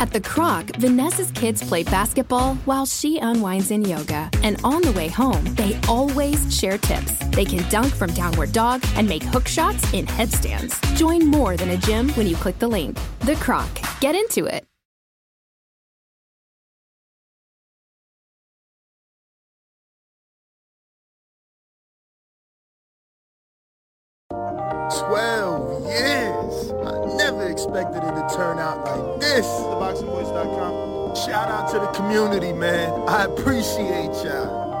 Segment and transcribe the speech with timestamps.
[0.00, 4.30] At the Kroc, Vanessa's kids play basketball while she unwinds in yoga.
[4.42, 7.18] And on the way home, they always share tips.
[7.36, 10.80] They can dunk from downward dog and make hook shots in headstands.
[10.94, 12.98] Join more than a gym when you click the link.
[13.20, 13.68] The Kroc.
[14.00, 14.64] Get into it.
[24.30, 26.29] Twelve years.
[27.60, 29.44] I expected it to turn out like this.
[29.44, 31.14] TheBoxingVoice.com.
[31.14, 32.90] Shout out to the community, man.
[33.06, 34.72] I appreciate y'all.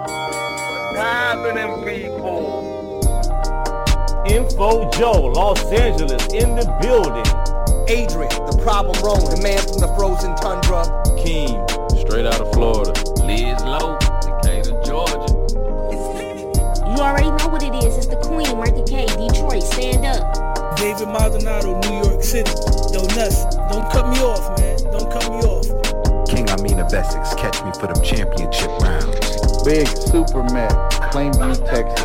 [0.96, 2.96] happening, people?
[4.26, 7.26] Info Joe, Los Angeles, in the building.
[7.86, 10.84] Adrian, the problem wrong, the man from the frozen tundra.
[11.20, 11.60] Keem,
[12.00, 12.92] straight out of Florida.
[13.26, 15.29] Liz Lowe, Decatur, Georgia.
[17.00, 17.96] You already know what it is.
[17.96, 19.64] It's the Queen, Martha K, Detroit.
[19.64, 20.76] Stand up.
[20.76, 22.52] David Maldonado, New York City.
[22.92, 23.40] Yo, Nuss,
[23.72, 24.76] don't cut me off, man.
[24.92, 25.64] Don't cut me off.
[26.28, 29.16] King I mean of Essex, catch me for them championship rounds.
[29.64, 30.68] Big Super Mac,
[31.08, 32.04] Plainview, Texas.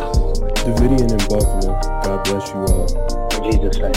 [0.64, 1.76] Davidian in Buffalo.
[2.00, 2.88] God bless you all.
[3.52, 3.92] Jesus' name.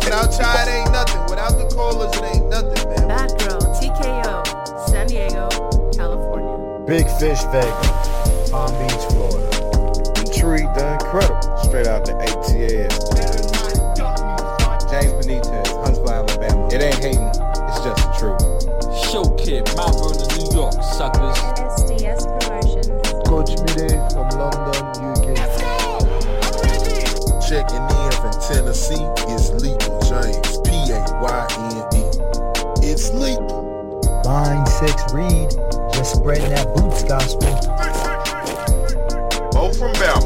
[0.00, 1.20] Without y'all, it ain't nothing.
[1.28, 3.12] Without the callers, it ain't nothing, man.
[3.12, 5.52] Bad Girl, TKO, San Diego,
[5.92, 6.80] California.
[6.88, 9.04] Big Fish Vegas, Palm Beach,
[10.40, 10.64] Florida.
[10.64, 12.88] Detroit, the incredible, straight out the ATL.
[14.90, 16.68] James Benitez, Huntsville, Alabama.
[16.72, 18.40] It ain't hating, it's just the truth.
[19.12, 21.36] Show Kid, Mount Vernon, New York, suckers.
[21.76, 22.88] SDS Promotions.
[23.28, 25.26] Coach Mide from London, UK.
[27.46, 32.02] Checking in from Tennessee it's Lethal James, P-A-Y-N-E.
[32.86, 33.68] It's lethal.
[34.24, 35.50] Line 6 Reed,
[35.92, 37.99] just spreading that boots gospel.
[39.60, 40.24] Bo from Bama,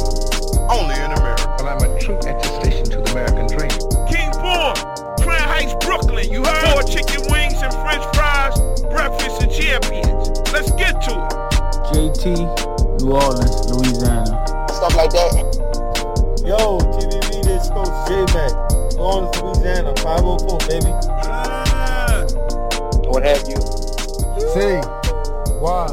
[0.71, 1.56] only in America.
[1.59, 3.75] Well, I'm a true attestation to the American dream.
[4.06, 4.78] King Born,
[5.27, 6.31] Crown Heights, Brooklyn.
[6.31, 6.71] You heard?
[6.71, 8.55] Four chicken wings and french fries,
[8.95, 10.31] breakfast and champions.
[10.55, 11.34] Let's get to it.
[11.91, 14.39] JT, New Orleans, Louisiana.
[14.71, 15.34] Stuff like that.
[16.47, 18.55] Yo, TVV, this Coach J-Mac.
[18.95, 20.95] New Orleans, Louisiana, 504, baby.
[21.27, 22.22] Ah.
[23.11, 23.59] What have you?
[24.55, 24.78] C.
[25.59, 25.91] Y.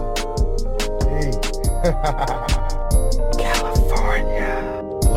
[1.09, 2.40] E.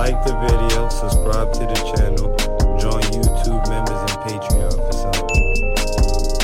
[0.05, 0.15] California.
[0.15, 2.37] Like the video, subscribe to the channel,
[2.79, 5.13] join YouTube members and Patreon for some.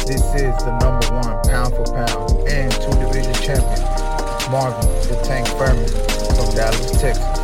[0.07, 3.83] This is the number one pound for pound and two division champion,
[4.51, 5.87] Marvin the Tank Furman
[6.37, 7.37] from Dallas, Texas.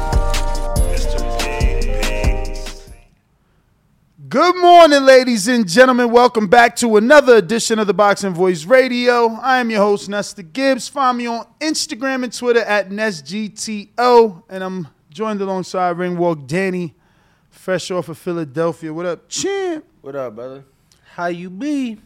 [4.28, 6.10] Good morning, ladies and gentlemen.
[6.10, 9.28] Welcome back to another edition of the Boxing Voice Radio.
[9.34, 10.88] I am your host, Nesta Gibbs.
[10.88, 14.42] Find me on Instagram and Twitter at NestGTO.
[14.48, 16.94] And I'm joined alongside Ringwalk Danny,
[17.48, 18.92] fresh off of Philadelphia.
[18.92, 19.82] What up, champ?
[20.02, 20.62] What up, brother?
[21.14, 21.98] How you be?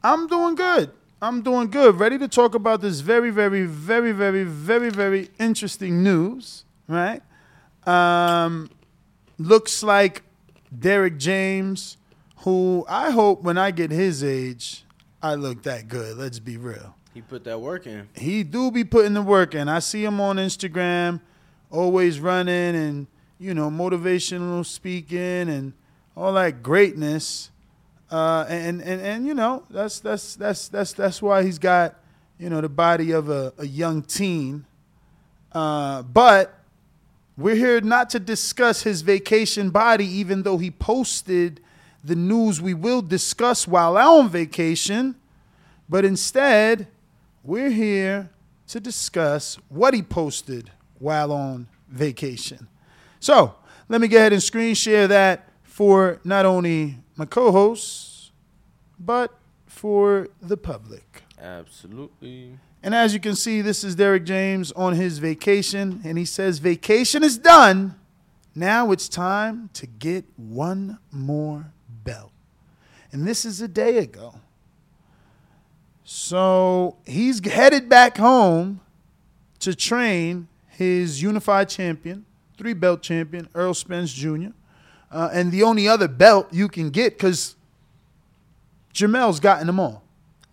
[0.00, 0.92] I'm doing good.
[1.20, 1.98] I'm doing good.
[1.98, 7.20] Ready to talk about this very, very, very, very, very, very interesting news, right?
[7.84, 8.70] Um,
[9.38, 10.22] looks like
[10.78, 11.96] Derrick James,
[12.38, 14.84] who I hope when I get his age,
[15.20, 16.16] I look that good.
[16.16, 16.94] Let's be real.
[17.12, 18.08] He put that work in.
[18.14, 19.68] He do be putting the work in.
[19.68, 21.20] I see him on Instagram,
[21.72, 23.06] always running and
[23.38, 25.72] you know motivational speaking and
[26.16, 27.50] all that greatness.
[28.10, 31.96] Uh, and, and and you know that's that's that's that's that's why he's got
[32.38, 34.64] you know the body of a, a young teen.
[35.50, 36.58] Uh, but
[37.36, 41.60] we're here not to discuss his vacation body, even though he posted
[42.04, 45.14] the news we will discuss while on vacation.
[45.88, 46.86] But instead,
[47.42, 48.30] we're here
[48.68, 50.70] to discuss what he posted
[51.02, 52.68] while on vacation.
[53.20, 53.54] So
[53.88, 58.30] let me go ahead and screen share that for not only my co hosts,
[58.98, 59.34] but
[59.66, 61.24] for the public.
[61.40, 62.58] Absolutely.
[62.82, 66.58] And as you can see, this is Derrick James on his vacation, and he says,
[66.58, 67.96] Vacation is done.
[68.54, 71.72] Now it's time to get one more
[72.04, 72.32] belt.
[73.10, 74.34] And this is a day ago.
[76.04, 78.80] So he's headed back home
[79.60, 82.24] to train his unified champion,
[82.56, 84.48] three belt champion, Errol Spence Jr.,
[85.10, 87.54] uh, and the only other belt you can get because
[88.92, 90.02] Jermell's gotten them all.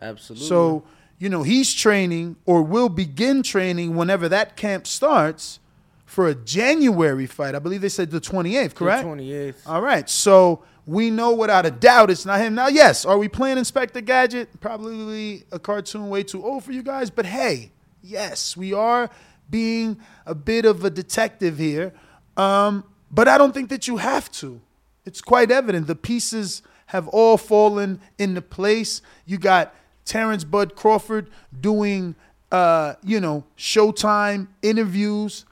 [0.01, 0.47] Absolutely.
[0.47, 0.83] So,
[1.17, 5.59] you know, he's training or will begin training whenever that camp starts
[6.05, 7.55] for a January fight.
[7.55, 9.03] I believe they said the 28th, correct?
[9.03, 9.67] Twenty eighth.
[9.67, 10.09] All right.
[10.09, 12.55] So we know without a doubt it's not him.
[12.55, 14.59] Now, yes, are we playing Inspector Gadget?
[14.59, 17.09] Probably a cartoon way too old for you guys.
[17.09, 19.09] But hey, yes, we are
[19.49, 21.93] being a bit of a detective here.
[22.37, 24.61] Um, but I don't think that you have to.
[25.05, 25.87] It's quite evident.
[25.87, 29.01] The pieces have all fallen into place.
[29.25, 29.73] You got
[30.05, 31.29] Terrence Bud Crawford
[31.59, 32.15] doing,
[32.51, 35.45] uh, you know, Showtime interviews.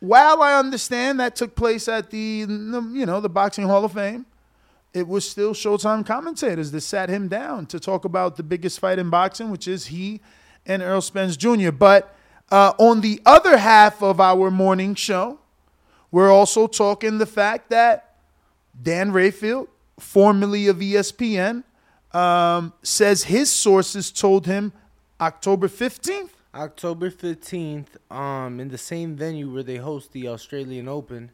[0.00, 4.26] While I understand that took place at the, you know, the Boxing Hall of Fame,
[4.94, 8.98] it was still Showtime commentators that sat him down to talk about the biggest fight
[8.98, 10.20] in boxing, which is he
[10.66, 11.70] and Errol Spence Jr.
[11.70, 12.14] But
[12.50, 15.38] uh, on the other half of our morning show,
[16.10, 18.16] we're also talking the fact that
[18.80, 19.68] Dan Rafael,
[19.98, 21.64] formerly of ESPN,
[22.12, 24.72] um, says his sources told him
[25.20, 26.30] October 15th.
[26.54, 31.30] October fifteenth, um, in the same venue where they host the Australian Open.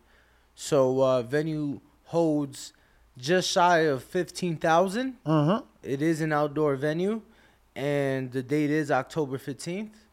[0.54, 2.72] So uh, venue holds
[3.16, 5.16] just shy of fifteen thousand.
[5.24, 5.62] Uh huh.
[5.82, 7.22] It is an outdoor venue,
[7.76, 10.03] and the date is October fifteenth.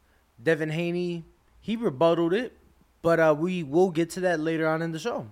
[0.43, 1.23] Devin Haney,
[1.61, 2.57] he rebutted it,
[3.01, 5.27] but uh, we will get to that later on in the show.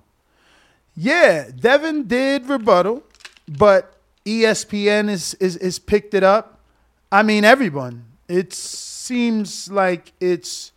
[0.95, 3.03] Yeah, Devin did rebuttal,
[3.47, 3.95] but
[4.25, 6.59] ESPN is is, is picked it up.
[7.11, 8.06] I mean, everyone.
[8.27, 10.71] It seems like it's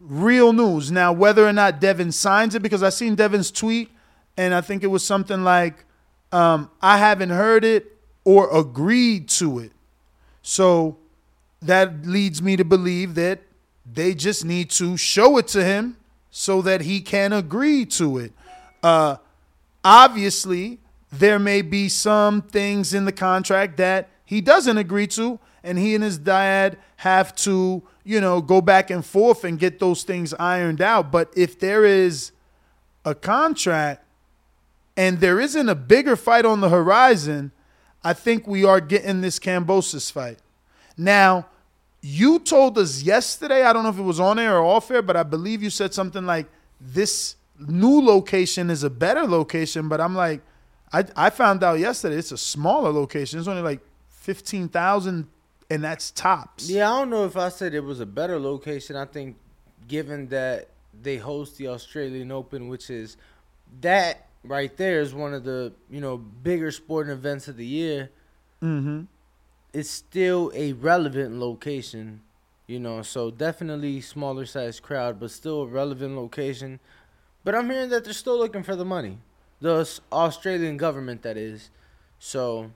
[0.00, 0.90] real news.
[0.90, 3.90] Now, whether or not Devin signs it, because I seen Devin's tweet,
[4.36, 5.84] and I think it was something like,
[6.32, 9.72] um, "I haven't heard it or agreed to it."
[10.42, 10.96] So
[11.62, 13.40] that leads me to believe that
[13.92, 15.96] they just need to show it to him
[16.30, 18.32] so that he can agree to it.
[18.82, 19.16] Uh,
[19.84, 20.78] obviously,
[21.12, 25.94] there may be some things in the contract that he doesn't agree to, and he
[25.94, 30.32] and his dad have to, you know, go back and forth and get those things
[30.34, 31.10] ironed out.
[31.10, 32.30] But if there is
[33.04, 34.04] a contract
[34.96, 37.50] and there isn't a bigger fight on the horizon,
[38.04, 40.38] I think we are getting this Kambosos fight.
[40.96, 41.46] Now,
[42.02, 45.02] you told us yesterday, I don't know if it was on air or off air,
[45.02, 46.46] but I believe you said something like
[46.80, 50.40] this new location is a better location, but I'm like,
[50.92, 53.38] I, I found out yesterday it's a smaller location.
[53.38, 55.28] It's only like 15,000
[55.70, 56.68] and that's tops.
[56.68, 58.96] Yeah, I don't know if I said it was a better location.
[58.96, 59.36] I think
[59.86, 60.68] given that
[61.00, 63.16] they host the Australian Open, which is
[63.80, 68.10] that right there is one of the, you know, bigger sporting events of the year.
[68.62, 69.02] Mm-hmm.
[69.72, 72.22] It's still a relevant location,
[72.66, 76.80] you know, so definitely smaller size crowd, but still a relevant location.
[77.44, 79.18] But I'm hearing that they're still looking for the money.
[79.60, 81.70] The Australian government that is.
[82.18, 82.70] So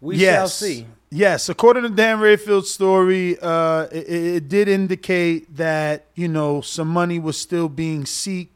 [0.00, 0.86] we shall see.
[1.10, 6.88] Yes, according to Dan Rafael's story, uh, it, it did indicate that you know some
[6.88, 8.48] money was still being seeked.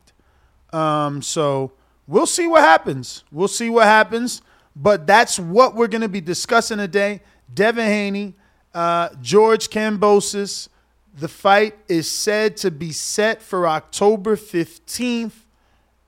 [0.72, 1.72] Um, so
[2.06, 3.24] we'll see what happens.
[3.30, 4.42] We'll see what happens.
[4.76, 7.20] But that's what we're going to be discussing today.
[7.54, 8.34] Devin Haney,
[8.74, 10.68] uh, George Kambosos.
[11.16, 15.32] The fight is said to be set for October 15th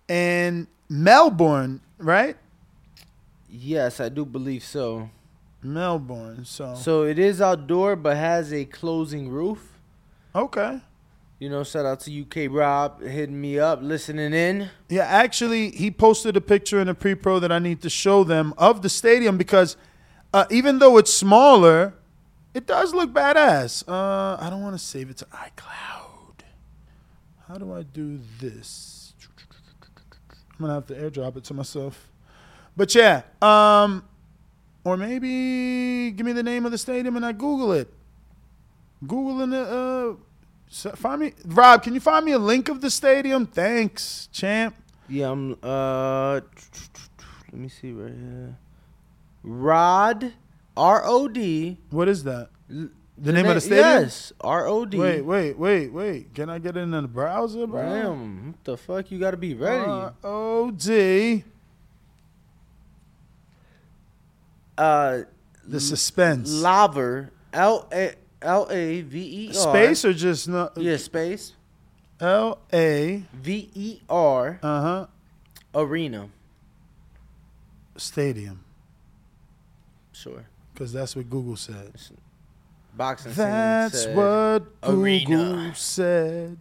[0.08, 2.36] in Melbourne, right?
[3.48, 5.10] Yes, I do believe so.
[5.62, 6.44] Melbourne.
[6.44, 9.72] So, So it is outdoor, but has a closing roof.
[10.34, 10.80] okay.
[11.38, 14.70] You know, shout out to UK Rob hitting me up, listening in.
[14.88, 18.54] Yeah, actually, he posted a picture in the pre-pro that I need to show them
[18.56, 19.76] of the stadium because
[20.36, 21.94] uh, even though it's smaller,
[22.52, 23.82] it does look badass.
[23.88, 26.40] Uh, I don't want to save it to iCloud.
[27.48, 29.14] How do I do this?
[30.52, 32.12] I'm gonna have to airdrop it to myself.
[32.76, 34.04] But yeah, um,
[34.84, 37.90] or maybe give me the name of the stadium and I Google it.
[39.06, 40.18] Google the
[40.70, 41.82] uh, find me Rob.
[41.82, 43.46] Can you find me a link of the stadium?
[43.46, 44.74] Thanks, champ.
[45.08, 45.56] Yeah, I'm.
[45.62, 46.40] Uh,
[47.52, 48.58] let me see right here.
[49.46, 50.32] Rod,
[50.76, 51.78] R O D.
[51.90, 52.50] What is that?
[52.68, 53.86] The The name of the stadium?
[54.02, 54.98] Yes, R O D.
[54.98, 56.34] Wait, wait, wait, wait.
[56.34, 57.80] Can I get it in the browser, bro?
[57.82, 59.10] Damn, what the fuck?
[59.10, 59.84] You gotta be ready.
[59.88, 61.44] R O D.
[64.76, 65.20] Uh,
[65.66, 66.50] The suspense.
[66.52, 69.54] Laver, L A L A V E R.
[69.54, 70.70] Space or just no?
[70.76, 71.54] Yeah, space.
[72.20, 75.06] L A V E R uh huh
[75.74, 76.28] Arena.
[77.96, 78.60] stadium
[80.16, 80.44] Sure.
[80.72, 81.92] because that's what Google said.
[82.96, 83.32] Boxing.
[83.34, 85.26] That's said what arena.
[85.26, 86.58] Google said.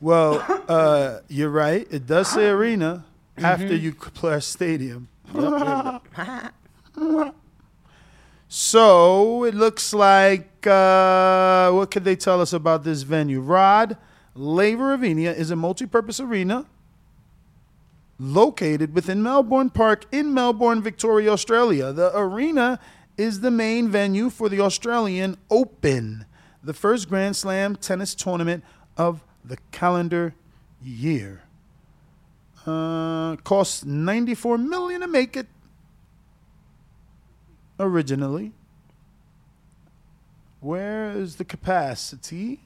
[0.00, 1.86] Well, uh, you're right.
[1.90, 3.04] It does say arena
[3.38, 3.80] after Mhm.
[3.80, 5.08] you press stadium.
[8.48, 13.40] So it looks like uh, what could they tell us about this venue?
[13.40, 13.96] Rod
[14.34, 16.66] Laver Arena is a multi-purpose arena
[18.20, 21.92] located within Melbourne Park in Melbourne, Victoria, Australia.
[21.92, 22.78] The arena
[23.16, 26.26] is the main venue for the Australian Open,
[26.62, 28.62] the first Grand Slam tennis tournament
[28.96, 30.34] of the calendar
[30.82, 31.42] year.
[32.66, 35.46] Uh, cost 94 million to make it
[37.78, 38.52] originally.
[40.60, 42.60] Where is the capacity?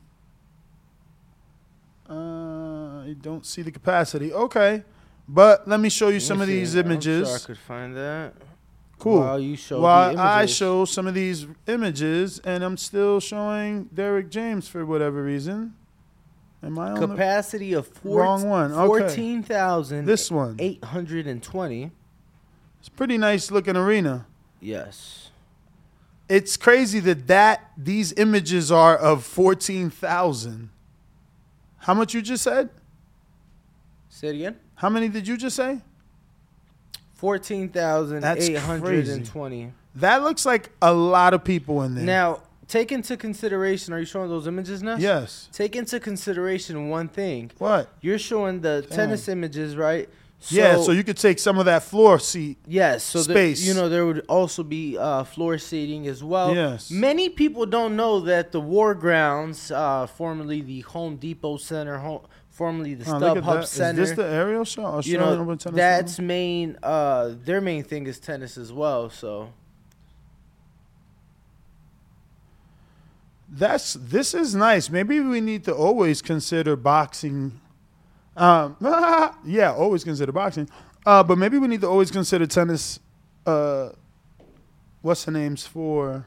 [2.09, 4.33] Uh, I don't see the capacity.
[4.33, 4.85] Okay.
[5.29, 6.79] But let me show you some of these see.
[6.81, 7.45] I'm sure images.
[7.45, 8.35] I could find that.
[9.01, 9.21] Cool.
[9.21, 13.85] While you show While the I show some of these images, and I'm still showing
[13.95, 15.75] Derrick James for whatever reason.
[16.63, 18.73] Am I on the Capacity of four, wrong one?
[18.73, 19.07] Okay.
[19.09, 20.05] 14,000.
[20.05, 20.57] This one.
[20.59, 21.91] 820.
[22.79, 24.27] It's a pretty nice looking arena.
[24.61, 25.31] Yes.
[26.29, 30.71] It's crazy that that these images are of fourteen thousand.
[31.79, 32.71] How much you just said?
[34.09, 34.57] Say it again.
[34.77, 35.81] How many did you just say?
[37.21, 39.73] 14,820.
[39.97, 42.05] That looks like a lot of people in there.
[42.05, 44.97] Now, take into consideration, are you showing those images now?
[44.97, 45.49] Yes.
[45.53, 47.51] Take into consideration one thing.
[47.59, 47.89] What?
[48.01, 48.97] You're showing the Damn.
[48.97, 50.09] tennis images, right?
[50.49, 52.57] yeah, so you could take some of that floor seat.
[52.67, 53.61] Yes, so there- space.
[53.63, 56.55] you know there would also be uh, floor seating as well.
[56.55, 56.91] Yes.
[56.91, 62.23] Many people don't know that the War Grounds, uh, formerly the Home Depot Center, home,
[62.61, 63.63] formerly the Oh, StubHub that.
[63.65, 64.01] Is Center.
[64.03, 65.07] this the aerial shot?
[65.07, 66.77] you know that's main.
[66.83, 69.09] Uh, their main thing is tennis as well.
[69.09, 69.55] So
[73.49, 74.91] That's this is nice.
[74.91, 77.59] Maybe we need to always consider boxing.
[78.37, 78.77] Um,
[79.45, 80.69] yeah, always consider boxing.
[81.07, 83.01] Uh, but maybe we need to always consider tennis.
[83.47, 83.89] Uh,
[85.01, 86.27] what's the names for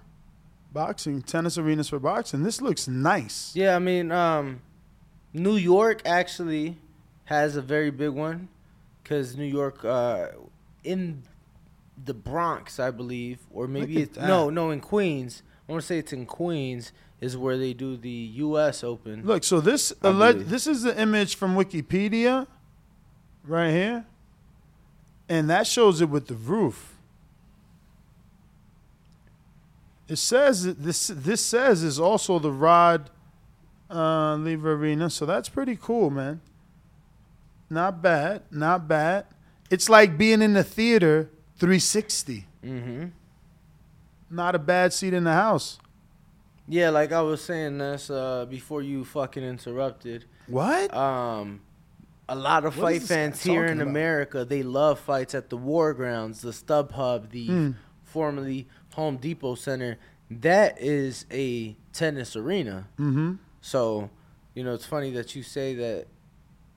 [0.74, 1.22] boxing?
[1.22, 2.42] Tennis arenas for boxing.
[2.42, 3.52] This looks nice.
[3.56, 4.62] yeah, I mean, um,
[5.34, 6.78] New York actually
[7.26, 8.50] has a very big one
[9.02, 10.28] because New York, uh,
[10.84, 11.24] in
[12.04, 14.52] the Bronx, I believe, or maybe it's no, that.
[14.52, 15.44] no, in Queens.
[15.68, 18.84] I want to say it's in Queens is where they do the U.S.
[18.84, 19.26] Open.
[19.26, 22.48] Look, so this I alleg- this is the image from Wikipedia,
[23.46, 24.06] right here,
[25.30, 26.98] and that shows it with the roof.
[30.10, 33.10] It says this this says is also the Rod
[33.94, 36.42] uh, Laver Arena, so that's pretty cool, man.
[37.70, 39.26] Not bad, not bad.
[39.70, 42.46] It's like being in the theater 360.
[42.64, 43.06] Mm-hmm.
[44.30, 45.80] Not a bad seat in the house.
[46.68, 50.26] Yeah, like I was saying, that's uh, before you fucking interrupted.
[50.48, 50.94] What?
[50.96, 51.62] Um,
[52.30, 53.90] a lot of What fight fans here in about?
[53.90, 57.72] America, they love fights at the War Grounds, the StubHub, the Hmm.
[58.04, 59.98] formerly Home Depot Center.
[60.32, 62.88] That is a tennis arena.
[63.00, 63.34] Mm-hmm.
[63.64, 64.10] So,
[64.54, 66.08] you know, it's funny that you say that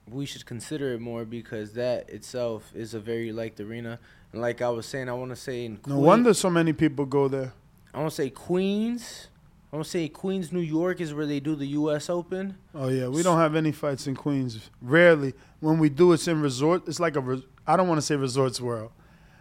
[0.09, 3.99] we should consider it more because that itself is a very liked arena.
[4.31, 7.05] And like I was saying, I want to say in No wonder so many people
[7.05, 7.51] go there.
[7.93, 9.27] I want to say Queens.
[9.71, 12.09] I want to say Queens, New York is where they do the U.S.
[12.09, 12.57] Open.
[12.73, 14.69] Oh yeah, we don't have any fights in Queens.
[14.81, 15.33] Rarely.
[15.59, 16.87] When we do, it's in resort.
[16.87, 17.19] It's like a.
[17.19, 18.91] Res- I don't want to say Resorts World.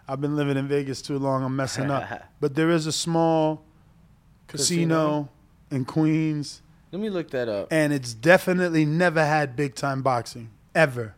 [0.08, 1.44] I've been living in Vegas too long.
[1.44, 2.24] I'm messing up.
[2.40, 3.62] But there is a small
[4.48, 5.28] casino, Casino?
[5.70, 6.62] in Queens,
[6.92, 7.68] Let me look that up.
[7.72, 11.14] and it's definitely never had big time boxing ever,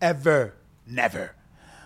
[0.00, 0.54] ever,
[0.86, 1.34] never.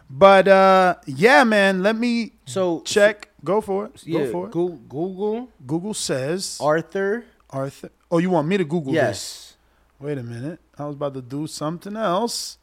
[0.08, 1.82] But uh, yeah, man.
[1.82, 3.28] Let me so check.
[3.44, 4.02] Go for it.
[4.06, 4.52] Yeah, Go for it.
[4.52, 7.24] Google Google says Arthur.
[7.50, 7.90] Arthur.
[8.10, 9.02] Oh, you want me to Google this?
[9.02, 9.08] Yes.
[9.10, 9.56] this?
[9.98, 10.60] Wait a minute.
[10.78, 12.58] I was about to do something else.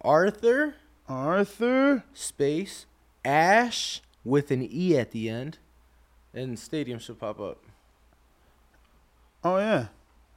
[0.00, 0.74] Arthur
[1.08, 2.04] Arthur.
[2.14, 2.86] space
[3.24, 5.58] Ash with an E at the end,
[6.34, 7.62] and stadium should pop up.
[9.44, 9.86] Oh yeah.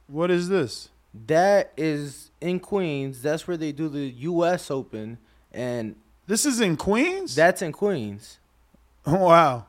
[0.06, 0.88] What is this?
[1.26, 3.22] That is in Queens.
[3.22, 4.70] That's where they do the U.S.
[4.70, 5.18] Open,
[5.52, 7.34] and This is in Queens?
[7.34, 8.38] that's in Queens.
[9.06, 9.66] Oh wow.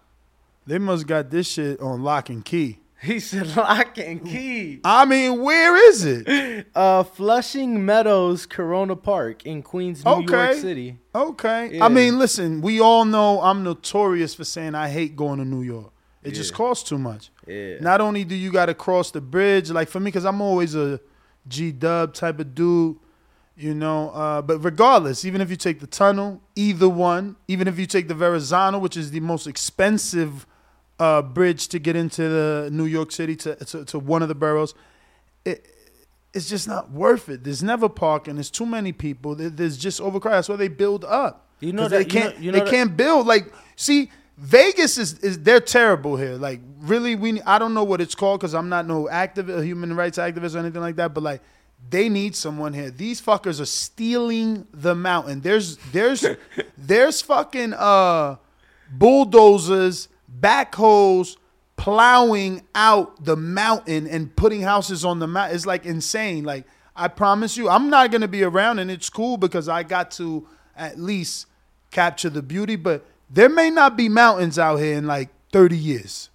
[0.66, 2.80] They must got this shit on lock and key.
[3.04, 4.80] He said lock and key.
[4.86, 6.68] I mean, where is it?
[6.76, 10.98] Uh, Flushing Meadows, Corona Park in Queens, New York City.
[11.14, 11.76] Okay.
[11.76, 11.86] Yeah.
[11.86, 15.62] I mean, listen, we all know I'm notorious for saying I hate going to New
[15.62, 15.92] York.
[16.24, 17.30] It just costs too much.
[17.48, 17.76] Yeah.
[17.80, 20.76] Not only do you got to cross the bridge, like for me, because I'm always
[20.76, 21.00] a
[21.48, 22.98] G Dub type of dude,
[23.58, 24.10] you know.
[24.12, 28.08] Uh, but regardless, even if you take the tunnel, either one, even if you take
[28.08, 30.46] the Verrazano, which is the most expensive
[31.00, 34.36] uh, bridge to get into the New York City to, to to one of the
[34.36, 34.74] boroughs,
[35.44, 35.68] it
[36.34, 37.44] it's just not worth it.
[37.44, 38.36] There's never parking.
[38.36, 39.36] There's too many people.
[39.36, 40.38] There's just overcrowded.
[40.38, 41.48] That's why they build up.
[41.60, 44.10] You know that- they you know- can't you know they that- can't build like see
[44.38, 46.36] Vegas is, is they're terrible here.
[46.36, 49.96] Like really, we I don't know what it's called because I'm not no activist, human
[49.96, 51.14] rights activist or anything like that.
[51.14, 51.42] But like,
[51.90, 52.90] they need someone here.
[52.90, 55.42] These fuckers are stealing the mountain.
[55.42, 56.26] There's there's
[56.78, 58.38] there's fucking uh
[58.92, 60.08] bulldozers,
[60.40, 61.38] backhoes
[61.76, 65.56] plowing out the mountain and putting houses on the mountain.
[65.56, 66.44] It's like insane.
[66.44, 70.12] Like I promise you, I'm not gonna be around, and it's cool because I got
[70.12, 71.48] to at least
[71.92, 72.76] capture the beauty.
[72.76, 76.30] But there may not be mountains out here in like 30 years.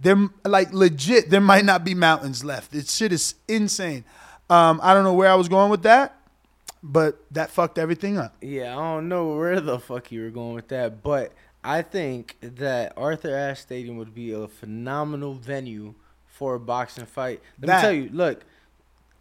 [0.00, 2.72] There, like legit, there might not be mountains left.
[2.72, 4.04] This shit is insane.
[4.50, 6.18] Um, I don't know where I was going with that,
[6.82, 8.34] but that fucked everything up.
[8.40, 11.32] Yeah, I don't know where the fuck you were going with that, but
[11.62, 15.94] I think that Arthur Ashe Stadium would be a phenomenal venue
[16.26, 17.40] for a boxing fight.
[17.60, 18.44] Let That- me tell you, look,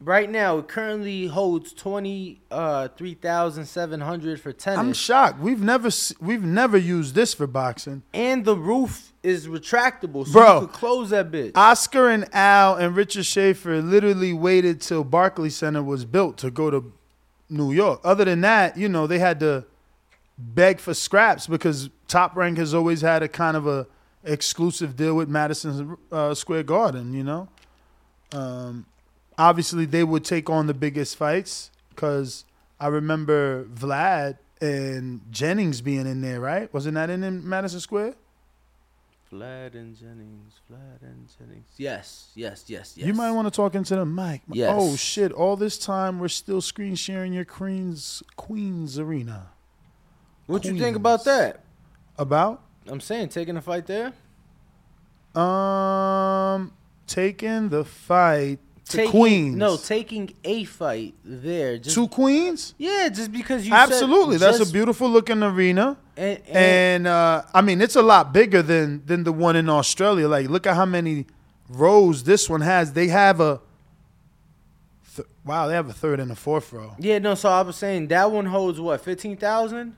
[0.01, 4.79] right now it currently holds twenty uh three thousand seven hundred for tennis.
[4.79, 5.39] I'm shocked.
[5.39, 5.89] We've never
[6.19, 8.03] we've never used this for boxing.
[8.13, 11.51] and the roof is retractable, so Bro, you could close that bitch.
[11.55, 16.71] Oscar and Al and Richard Schaefer literally waited till Barclays Center was built to go
[16.71, 16.91] to
[17.49, 18.01] New York.
[18.03, 19.65] Other than that, you know, they had to
[20.37, 23.85] beg for scraps because Top Rank has always had a kind of a
[24.23, 27.13] exclusive deal with Madison uh, Square Garden.
[27.13, 27.49] You know,
[28.31, 28.85] um,
[29.37, 32.45] obviously they would take on the biggest fights because
[32.79, 36.39] I remember Vlad and Jennings being in there.
[36.39, 36.73] Right?
[36.73, 38.15] Wasn't that in, Madison Square?
[39.31, 41.67] Vlad and Jennings, Vlad and Jennings.
[41.77, 43.07] Yes, yes, yes, yes.
[43.07, 44.41] You might want to talk into the mic.
[44.51, 44.73] Yes.
[44.75, 45.31] Oh shit!
[45.31, 49.47] All this time we're still screen sharing your Queens Queens arena.
[50.47, 51.63] What you think about that?
[52.17, 54.11] About I'm saying taking a fight there.
[55.33, 56.73] um
[57.07, 58.59] taking the fight
[58.97, 59.55] Taking- Queens.
[59.55, 61.77] No, taking a fight there.
[61.77, 62.73] Just, two Queens.
[62.77, 65.97] yeah, just because you said Absolutely, that's just- a beautiful looking arena.
[66.17, 69.69] And, and, And uh, I mean, it's a lot bigger than than the one in
[69.69, 70.27] Australia.
[70.27, 71.25] Like, look at how many
[71.69, 72.93] rows this one has.
[72.93, 73.59] They have a
[75.15, 75.67] th- wow.
[75.67, 76.95] They have a third and a fourth row.
[76.99, 77.35] yeah, no.
[77.35, 79.95] So I was saying that one holds what fifteen thousand.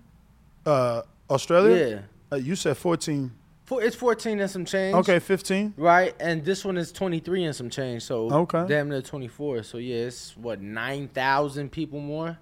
[0.66, 1.88] Uh, Australia.
[1.88, 2.02] Yeah.
[2.32, 3.32] Uh, you said fourteen.
[3.72, 4.96] It's fourteen and some change.
[4.96, 5.74] Okay, fifteen.
[5.78, 8.04] Right, and this one is twenty three and some change.
[8.04, 8.66] So Okay.
[8.68, 9.64] damn near twenty four.
[9.64, 12.38] So yeah, it's what nine thousand people more.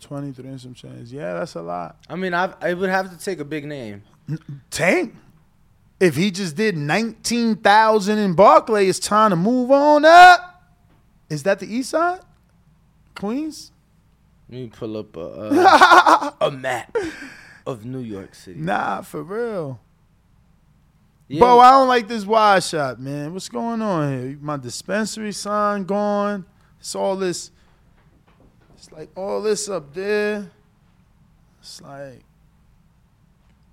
[0.00, 1.10] 23 and some change.
[1.12, 1.96] Yeah, that's a lot.
[2.08, 4.04] I mean, I've, I would have to take a big name.
[4.70, 5.16] Tank.
[5.98, 10.62] If he just did 19,000 in Barclay, it's time to move on up.
[11.28, 12.20] Is that the east side?
[13.16, 13.72] Queens?
[14.48, 16.96] Let me pull up a uh, a map
[17.66, 18.60] of New York City.
[18.60, 19.80] Nah, for real.
[21.28, 21.40] Yeah.
[21.40, 23.32] Bro, I don't like this wide shot, man.
[23.34, 24.38] What's going on here?
[24.40, 26.46] My dispensary sign gone.
[26.80, 27.50] It's all this.
[28.74, 30.50] It's like all this up there.
[31.60, 32.22] It's like.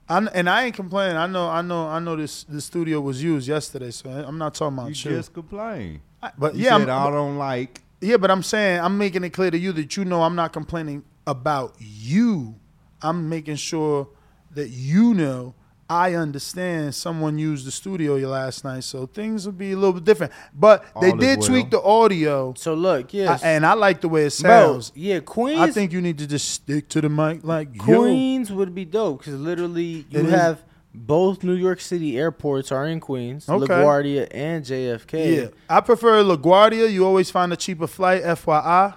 [0.07, 1.17] I, and I ain't complaining.
[1.17, 2.15] I know, I know, I know.
[2.15, 5.17] This the studio was used yesterday, so I'm not talking about You you.
[5.17, 6.01] just complain.
[6.21, 7.81] I- but You yeah, said I'm- I don't like.
[8.01, 10.53] Yeah, but I'm saying I'm making it clear to you that you know I'm not
[10.53, 12.55] complaining about you.
[13.01, 14.09] I'm making sure
[14.51, 15.55] that you know
[15.87, 20.03] I understand someone used the studio last night, so things will be a little bit
[20.03, 20.33] different.
[20.51, 21.47] But they All is did well.
[21.47, 24.91] tweak the audio, So look, yes, I- and I like the way it bro, sounds.
[24.95, 25.59] yeah, Queens.
[25.59, 27.99] I think you need to just stick to the mic, like yo.
[28.01, 30.31] Queens would be dope because literally you It is.
[30.31, 33.65] have both New York City airports are in Queens, Okay.
[33.71, 35.35] LaGuardia and JFK.
[35.35, 36.91] Yeah, I prefer LaGuardia.
[36.91, 38.95] You always find a cheaper flight, FYI.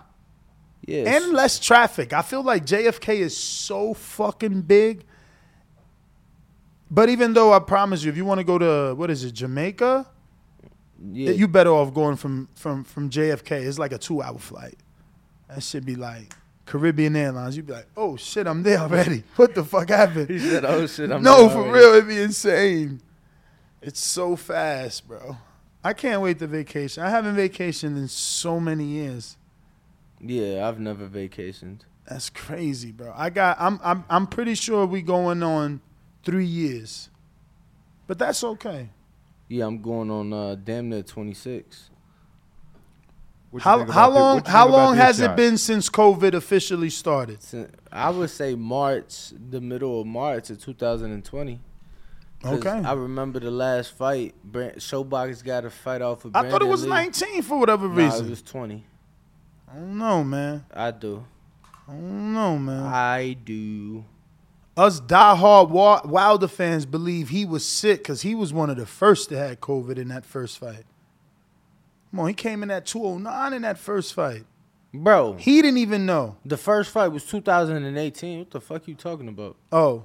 [0.86, 1.22] Yes.
[1.22, 2.14] and less traffic.
[2.14, 5.04] I feel like JFK is so fucking big.
[6.90, 9.32] But even though I promise you, if you want to go to what is it,
[9.32, 10.06] Jamaica,
[11.12, 11.30] yeah.
[11.30, 13.66] you better off going from from from JFK.
[13.66, 14.76] It's like a two hour flight.
[15.48, 16.34] That should be like
[16.66, 17.56] Caribbean Airlines.
[17.56, 19.24] You'd be like, oh shit, I'm there already.
[19.36, 20.30] What the fuck happened?
[20.30, 23.00] He said, "Oh, shit, I'm no, for already." real, it'd be insane.
[23.80, 25.36] It's so fast, bro.
[25.84, 27.02] I can't wait to vacation.
[27.02, 29.36] I haven't vacationed in so many years.
[30.20, 31.80] yeah, I've never vacationed.
[32.08, 33.12] That's crazy, bro.
[33.14, 33.58] I got.
[33.60, 33.78] I'm.
[33.84, 34.04] I'm.
[34.08, 35.80] I'm pretty sure we going on
[36.24, 37.08] three years,
[38.06, 38.90] but that's okay.
[39.48, 41.90] Yeah, I'm going on uh, damn near 26.
[43.60, 47.42] How how long what how long this has it been since COVID officially started?
[47.42, 51.58] Sin- I would say March, the middle of March of 2020.
[52.44, 52.68] Okay.
[52.70, 54.34] I remember the last fight.
[54.44, 56.36] Brand, Showbox got a fight off of.
[56.36, 56.90] I thought it was Lee.
[56.90, 58.26] 19 for whatever Nah, reason.
[58.26, 58.84] it was 20.
[59.70, 60.64] I don't know, man.
[60.72, 61.24] I do.
[61.88, 62.82] I don't know, man.
[62.84, 64.04] I do.
[64.78, 69.28] Us diehard Wilder fans believe he was sick because he was one of the first
[69.30, 70.84] that had COVID in that first fight.
[72.12, 74.44] Come on, he came in at 209 in that first fight.
[74.94, 76.36] Bro, He didn't even know.
[76.46, 78.38] the first fight was 2018.
[78.38, 79.56] What the fuck you talking about?
[79.72, 80.04] Oh,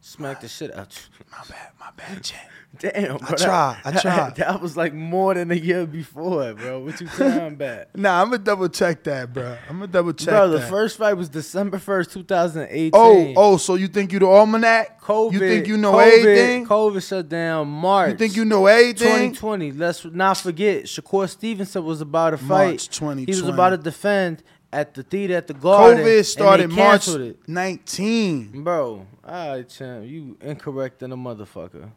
[0.00, 1.24] Smack the shit out you.
[1.32, 2.38] My bad, my bad, Jen.
[2.78, 3.36] Damn, I bro.
[3.36, 4.36] tried, I that- tried.
[4.36, 6.80] That was like more than a year before, bro.
[6.80, 7.86] What you talking about?
[7.96, 9.56] Nah, I'm gonna double check that, bro.
[9.68, 10.68] I'm gonna double check Bro, the that.
[10.70, 12.90] first fight was December 1st, 2018.
[12.94, 15.00] oh, oh, so you think you the almanac?
[15.00, 15.32] COVID.
[15.32, 16.66] You think you know COVID, everything?
[16.66, 18.10] COVID shut down March.
[18.12, 19.32] You think you know everything?
[19.32, 19.72] 2020.
[19.72, 22.46] Let's not forget, Shakur Stevenson was about to fight.
[22.68, 23.24] March 2020.
[23.24, 26.04] He was about to defend at the theater at the Garden.
[26.04, 27.38] COVID started March it.
[27.48, 28.62] 19.
[28.62, 31.90] Bro, all right, champ, you incorrect than a motherfucker.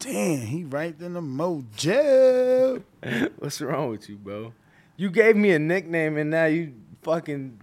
[0.00, 2.82] Damn, he right in the mojo.
[3.38, 4.52] What's wrong with you, bro?
[4.96, 7.60] You gave me a nickname and now you fucking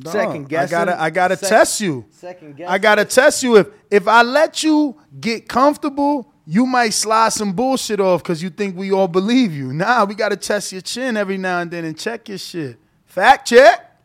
[0.00, 0.76] Dog, second guessing.
[0.76, 2.06] I gotta, I gotta test you.
[2.10, 2.68] Second guess.
[2.68, 3.56] I gotta test you.
[3.56, 8.50] If if I let you get comfortable, you might slide some bullshit off because you
[8.50, 9.72] think we all believe you.
[9.72, 12.78] Nah, we gotta test your chin every now and then and check your shit.
[13.06, 13.98] Fact check.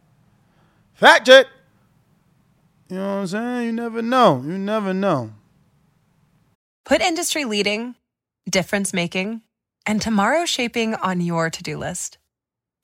[0.93, 1.47] Fact check.
[2.89, 3.65] You know what I'm saying?
[3.65, 4.41] You never know.
[4.45, 5.32] You never know.
[6.86, 7.96] Put industry leading,
[8.50, 9.41] difference making,
[9.86, 12.17] and tomorrow shaping on your to do list.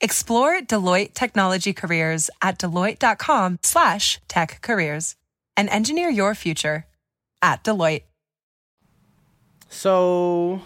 [0.02, 5.16] Explore Deloitte Technology Careers at Deloitte.com slash tech careers
[5.58, 6.86] and engineer your future
[7.42, 8.04] at Deloitte.
[9.70, 10.62] So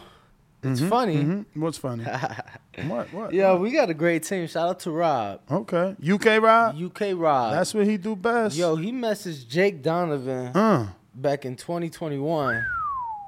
[0.62, 1.15] it's Mhm, funny.
[1.15, 1.46] mhm.
[1.56, 2.04] What's funny?
[2.88, 3.12] what?
[3.12, 3.34] What?
[3.34, 4.46] Yeah, we got a great team.
[4.48, 5.41] Shout out to Rob.
[5.50, 5.96] Okay.
[6.00, 6.76] UK Rob?
[6.80, 7.54] UK Rob.
[7.54, 8.56] That's what he do best.
[8.56, 12.63] Yo, he messaged Jake Donovan Uh, back in 2021.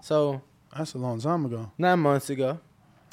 [0.06, 0.44] So
[0.78, 1.72] that's a long time ago.
[1.80, 2.60] nine months ago.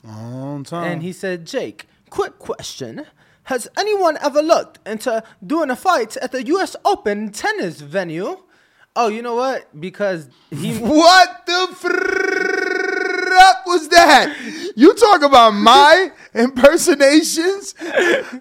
[0.04, 0.92] Long time.
[0.92, 3.06] And he said, Jake, quick question.
[3.44, 8.42] Has anyone ever looked into doing a fight at the US Open tennis venue?
[8.94, 9.80] Oh, you know what?
[9.80, 11.88] Because he What the fuck
[13.64, 14.72] was that?
[14.76, 17.74] You talk about my impersonations?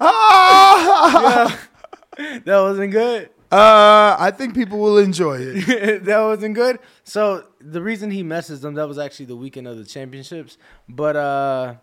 [0.02, 1.58] Ah!
[2.18, 3.30] that wasn't good.
[3.50, 6.04] Uh, I think people will enjoy it.
[6.04, 6.80] that wasn't good.
[7.06, 11.16] So the reason he messaged them that was actually the weekend of the championships, but
[11.16, 11.76] uh,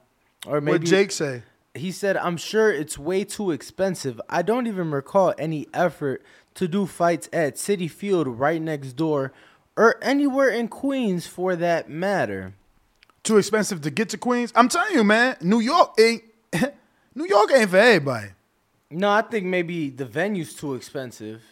[0.47, 1.43] or maybe What Jake say?
[1.75, 4.21] He said, "I'm sure it's way too expensive.
[4.29, 6.23] I don't even recall any effort
[6.55, 9.33] to do fights at Citi Field right next door,
[9.77, 12.55] or anywhere in Queens for that matter."
[13.23, 14.53] Too expensive to get to Queens?
[14.55, 15.37] I'm telling you, man.
[15.41, 16.23] New York ain't.
[17.15, 18.29] New York ain't for everybody.
[18.91, 21.43] No, I think maybe the venue's too expensive.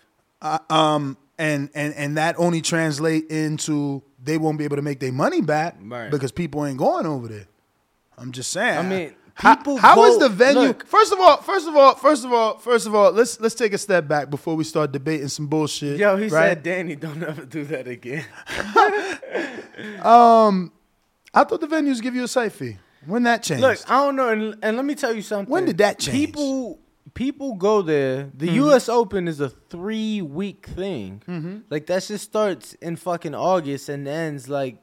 [0.40, 5.00] Uh, um, and and and that only translate into they won't be able to make
[5.00, 6.10] their money back Right.
[6.10, 7.46] because people ain't going over there.
[8.18, 8.78] I'm just saying.
[8.78, 10.60] I mean, How- people how is go- the venue?
[10.68, 10.86] look.
[10.86, 13.72] first of all, first of all, first of all, first of all, let's let's take
[13.74, 15.98] a step back before we start debating some bullshit.
[15.98, 16.50] Yo, he right?
[16.50, 18.24] said, "Danny, don't ever do that again."
[20.02, 20.72] Um,
[21.34, 22.76] I thought the venues give you a site fee.
[23.04, 23.60] When that changed?
[23.62, 25.50] Look, I don't know, and, and let me tell you something.
[25.52, 26.16] When did that change?
[26.28, 26.78] People
[27.16, 28.30] people go there.
[28.34, 28.54] The Mhm.
[28.66, 28.88] U.S.
[28.88, 31.22] Open is a three week thing.
[31.26, 31.62] Mhm.
[31.70, 34.76] Like that shit starts in fucking August and ends like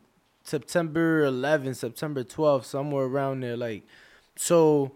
[0.43, 3.55] September 11th, September 12th, somewhere around there.
[3.55, 3.83] Like,
[4.35, 4.93] so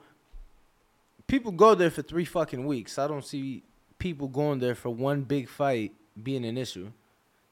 [1.28, 2.98] people go there for three fucking weeks.
[2.98, 3.64] I don't see
[4.00, 6.92] people going there for one big fight being an issue.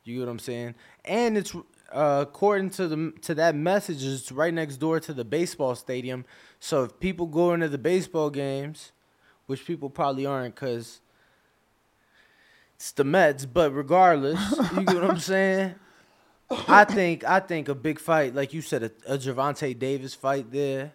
[0.03, 0.75] You get what I'm saying?
[1.05, 1.55] And it's
[1.91, 6.25] uh, according to the to that message, it's right next door to the baseball stadium.
[6.59, 8.91] So if people go into the baseball games,
[9.47, 10.99] which people probably aren't, cause
[12.75, 13.45] it's the Mets.
[13.45, 14.39] But regardless,
[14.75, 15.75] you get what I'm saying?
[16.67, 20.51] I think I think a big fight, like you said, a, a Gervonta Davis fight
[20.51, 20.93] there,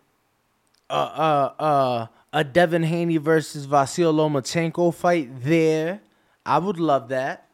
[0.89, 6.01] uh, uh, uh, a Devin Haney versus Vasil Lomachenko fight there.
[6.47, 7.49] I would love that.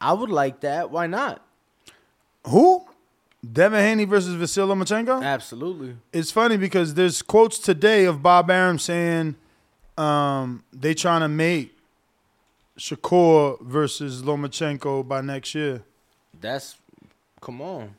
[0.00, 0.90] I would like that.
[0.90, 1.42] Why not?
[2.46, 2.86] Who?
[3.52, 5.22] Devin Haney versus Vasil Lomachenko?
[5.22, 5.96] Absolutely.
[6.12, 9.36] It's funny because there's quotes today of Bob Arum saying
[9.96, 11.76] um, they trying to make
[12.78, 15.82] Shakur versus Lomachenko by next year.
[16.40, 16.76] That's
[17.40, 17.94] come on,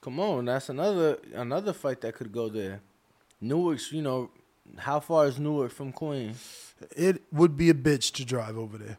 [0.00, 0.44] come on.
[0.46, 2.80] That's another another fight that could go there.
[3.40, 4.30] Newark's, you know,
[4.78, 6.74] how far is Newark from Queens?
[6.96, 8.98] It would be a bitch to drive over there.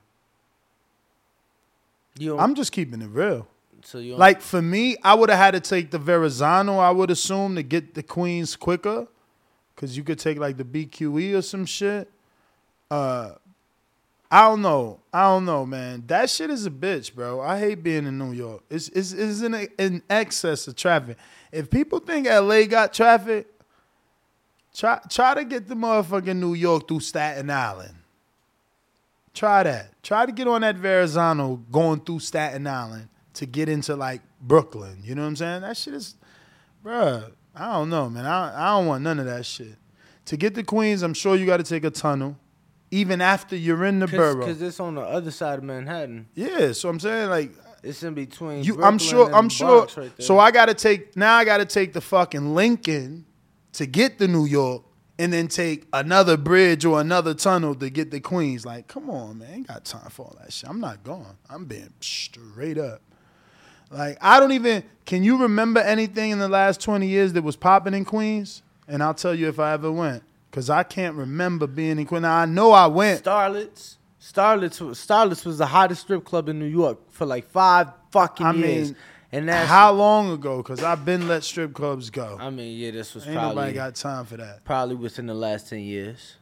[2.17, 3.47] You I'm just keeping it real.
[3.83, 6.77] so you Like for me, I would have had to take the Verrazano.
[6.79, 9.07] I would assume to get the Queens quicker,
[9.77, 12.11] cause you could take like the BQE or some shit.
[12.91, 13.35] Uh,
[14.29, 14.99] I don't know.
[15.13, 16.03] I don't know, man.
[16.07, 17.39] That shit is a bitch, bro.
[17.39, 18.61] I hate being in New York.
[18.69, 21.17] It's it's, it's in, a, in excess of traffic.
[21.51, 23.47] If people think LA got traffic,
[24.75, 27.93] try try to get the motherfucking New York through Staten Island.
[29.33, 30.03] Try that.
[30.03, 34.97] Try to get on that Verrazano going through Staten Island to get into like Brooklyn.
[35.03, 35.61] You know what I'm saying?
[35.61, 36.15] That shit is,
[36.83, 37.31] bruh.
[37.59, 38.25] I don't know, man.
[38.25, 39.75] I I don't want none of that shit.
[40.25, 42.37] To get to Queens, I'm sure you got to take a tunnel,
[42.91, 44.35] even after you're in the borough.
[44.39, 46.27] because it's on the other side of Manhattan.
[46.35, 47.51] Yeah, so I'm saying like
[47.83, 48.63] It's in between.
[48.63, 49.33] You, I'm sure.
[49.33, 49.87] I'm sure.
[49.95, 51.35] Right so I got to take now.
[51.35, 53.25] I got to take the fucking Lincoln
[53.73, 54.83] to get to New York,
[55.19, 58.65] and then take another bridge or another tunnel to get to Queens.
[58.65, 60.69] Like, come on, man, I ain't got time for all that shit.
[60.69, 61.37] I'm not going.
[61.49, 63.01] I'm being straight up.
[63.89, 64.83] Like, I don't even.
[65.05, 68.61] Can you remember anything in the last 20 years that was popping in Queens?
[68.87, 72.23] And I'll tell you if I ever went, because I can't remember being in Queens.
[72.23, 73.23] Now, I know I went.
[73.23, 73.95] Starlets.
[74.21, 74.81] Starlets.
[74.81, 78.51] was- Starlets was the hottest strip club in New York for like five fucking I
[78.53, 78.89] years.
[78.89, 78.97] mean,
[79.31, 80.57] and that's how long ago?
[80.57, 82.37] Because I've been let strip clubs go.
[82.39, 84.63] I mean, yeah, this was Ain't probably nobody got time for that.
[84.65, 86.35] probably within the last ten years.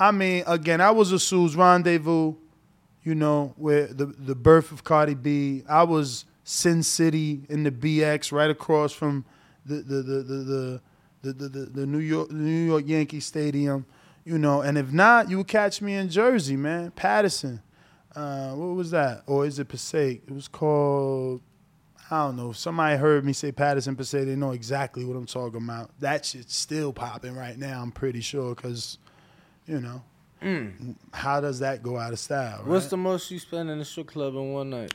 [0.00, 2.34] I mean, again, I was a Sue's rendezvous,
[3.02, 5.62] you know, where the the birth of Cardi B.
[5.68, 9.24] I was Sin City in the BX, right across from
[9.64, 10.80] the the the the
[11.22, 13.86] the, the, the, the, New York New York Yankee Stadium,
[14.24, 14.62] you know.
[14.62, 17.60] And if not, you would catch me in Jersey, man, Paterson.
[18.14, 19.22] Uh, what was that?
[19.26, 20.22] Or is it Passaic?
[20.26, 21.42] It was called.
[22.10, 22.52] I don't know.
[22.52, 25.90] Somebody heard me say Paterson Passaic, they know exactly what I'm talking about.
[26.00, 27.82] That shit's still popping right now.
[27.82, 28.96] I'm pretty sure because,
[29.66, 30.02] you know,
[30.42, 30.94] Mm.
[31.12, 32.58] how does that go out of style?
[32.58, 32.68] Right?
[32.68, 34.94] What's the most you spend in a strip club in one night?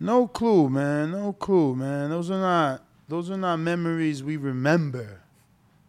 [0.00, 1.10] No clue, man.
[1.10, 2.10] No clue, man.
[2.10, 5.20] Those are not those are not memories we remember.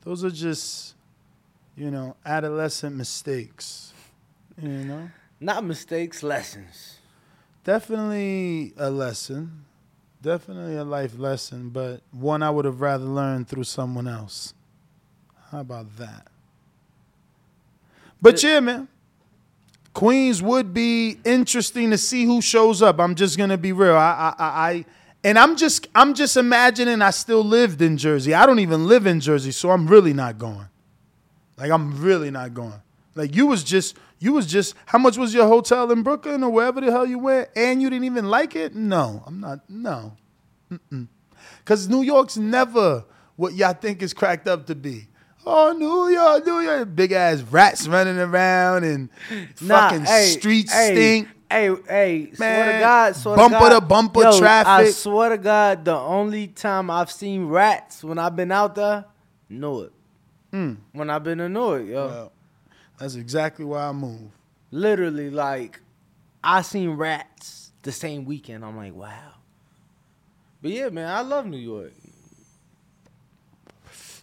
[0.03, 0.95] Those are just,
[1.75, 3.93] you know, adolescent mistakes.
[4.61, 5.09] You know?
[5.39, 6.99] Not mistakes, lessons.
[7.63, 9.65] Definitely a lesson.
[10.21, 14.53] Definitely a life lesson, but one I would have rather learned through someone else.
[15.51, 16.27] How about that?
[18.21, 18.87] But yeah, man.
[19.93, 22.99] Queens would be interesting to see who shows up.
[22.99, 23.95] I'm just gonna be real.
[23.95, 24.85] I, I, I,
[25.23, 28.33] and I'm just, I'm just imagining I still lived in Jersey.
[28.33, 30.69] I don't even live in Jersey, so I'm really not going.
[31.57, 32.81] Like I'm really not going.
[33.15, 34.75] Like you was just, you was just.
[34.85, 37.89] How much was your hotel in Brooklyn or wherever the hell you went, and you
[37.89, 38.75] didn't even like it?
[38.75, 39.69] No, I'm not.
[39.69, 40.13] No,
[41.57, 43.03] because New York's never
[43.35, 45.08] what y'all think is cracked up to be.
[45.45, 49.09] Oh, New York, New York, big ass rats running around and
[49.61, 51.27] Nah, fucking hey, streets hey, stink.
[51.49, 54.93] Hey, hey, swear to Man, God, swear bumper to, God, to bumper Yo, I traffic.
[54.93, 59.05] swear to God, the only time I've seen rats when I've been out there,
[59.49, 59.91] Newark.
[60.53, 60.77] Mm.
[60.91, 62.05] When I've been in Newark, yo.
[62.07, 62.31] Well,
[62.99, 64.31] that's exactly why I moved.
[64.71, 65.79] Literally, like,
[66.43, 68.63] I seen rats the same weekend.
[68.63, 69.33] I'm like, wow.
[70.61, 71.93] But yeah, man, I love New York.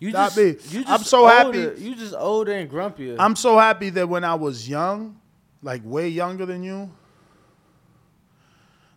[0.00, 0.78] You Not just, me.
[0.78, 1.82] you just I'm so older- happy.
[1.82, 3.16] You just older and grumpier.
[3.18, 5.18] I'm so happy that when I was young,
[5.62, 6.90] like way younger than you,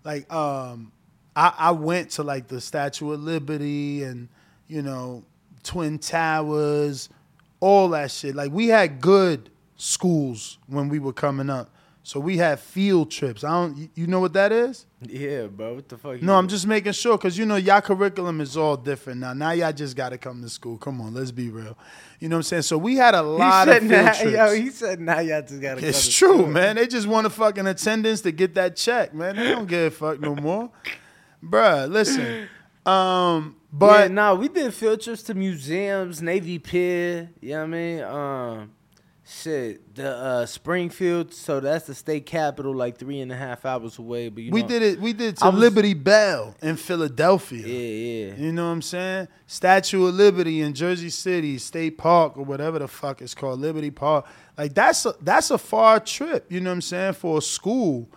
[0.03, 0.91] like um,
[1.35, 4.27] I, I went to like the Statue of Liberty and
[4.67, 5.23] you know
[5.63, 7.09] Twin Towers,
[7.59, 8.35] all that shit.
[8.35, 11.69] Like we had good schools when we were coming up,
[12.03, 13.43] so we had field trips.
[13.43, 14.85] I don't, you know what that is?
[15.07, 15.75] Yeah, bro.
[15.75, 16.21] What the fuck?
[16.21, 19.33] No, I'm just making sure because you know y'all curriculum is all different now.
[19.33, 20.77] Now y'all just got to come to school.
[20.77, 21.77] Come on, let's be real.
[22.19, 22.61] You know what I'm saying?
[22.63, 24.31] So we had a lot he of field nah, trips.
[24.31, 26.75] Yo, he said, now y'all just gotta It's go true, school." man.
[26.75, 29.35] They just want a fucking attendance to get that check, man.
[29.37, 30.69] They don't give a fuck no more.
[31.43, 32.49] Bruh, listen.
[32.85, 37.29] Um, But but no, we did field trips to museums, Navy Pier.
[37.39, 38.01] You know what I mean?
[38.01, 38.71] Um,
[39.29, 41.33] shit, the uh, Springfield.
[41.33, 44.29] So that's the state capital, like three and a half hours away.
[44.29, 44.99] But you we know, did it.
[44.99, 47.65] We did to was- Liberty Bell in Philadelphia.
[47.65, 48.35] Yeah, yeah.
[48.35, 49.27] You know what I'm saying?
[49.47, 53.91] Statue of Liberty in Jersey City, State Park or whatever the fuck it's called, Liberty
[53.91, 54.25] Park.
[54.57, 56.51] Like that's a, that's a far trip.
[56.51, 58.09] You know what I'm saying for a school,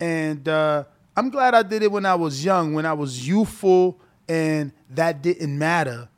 [0.00, 0.84] and uh,
[1.16, 5.22] I'm glad I did it when I was young, when I was youthful, and that
[5.22, 6.08] didn't matter.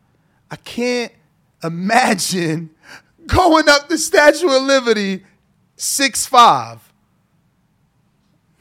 [0.50, 1.12] I can't
[1.64, 2.70] imagine
[3.26, 5.24] going up the Statue of Liberty
[5.76, 6.80] six five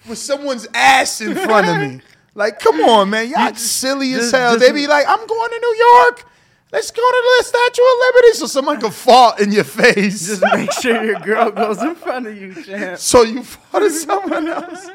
[0.08, 2.02] with someone's ass in front of me.
[2.38, 3.30] Like, come on, man.
[3.30, 4.56] Y'all silly as just- hell.
[4.56, 6.26] just- they be like, I'm going to New York.
[6.70, 10.28] Let's go to the Statue of Liberty so someone can fall in your face.
[10.28, 12.98] Just make sure your girl goes in front of you, champ.
[13.00, 14.90] so you fall to someone else.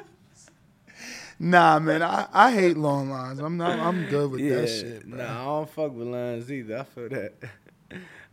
[1.38, 2.02] Nah, man.
[2.02, 3.38] I, I hate long lines.
[3.38, 5.08] I'm not I'm good with Yeah, that shit.
[5.08, 5.18] bro.
[5.24, 6.80] nah, I don't fuck with lines either.
[6.80, 7.32] I feel that.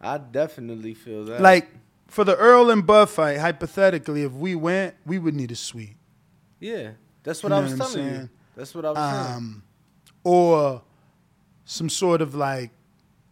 [0.01, 1.41] I definitely feel that.
[1.41, 1.67] Like,
[2.07, 5.97] for the Errol and Bud fight, hypothetically, if we went, we would need a suite.
[6.59, 6.91] yeah,
[7.23, 8.11] that's what You I was what telling you.
[8.15, 8.29] saying?
[8.55, 9.35] That's what I was saying.
[9.37, 9.63] um,
[10.23, 10.81] or
[11.65, 12.71] some sort of like,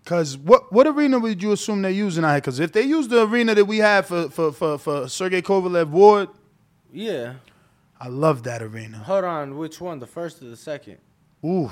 [0.06, 2.41] cause what what arena would you assume they're using out here?
[2.41, 5.89] Cause if they use the arena that we have for for for, for Sergey Kovalev
[5.89, 6.30] Ward,
[6.91, 7.36] Yeah.
[7.99, 8.97] I love that arena.
[8.97, 9.99] Hold on, which one?
[9.99, 10.97] The first or the second?
[11.45, 11.71] Ooh,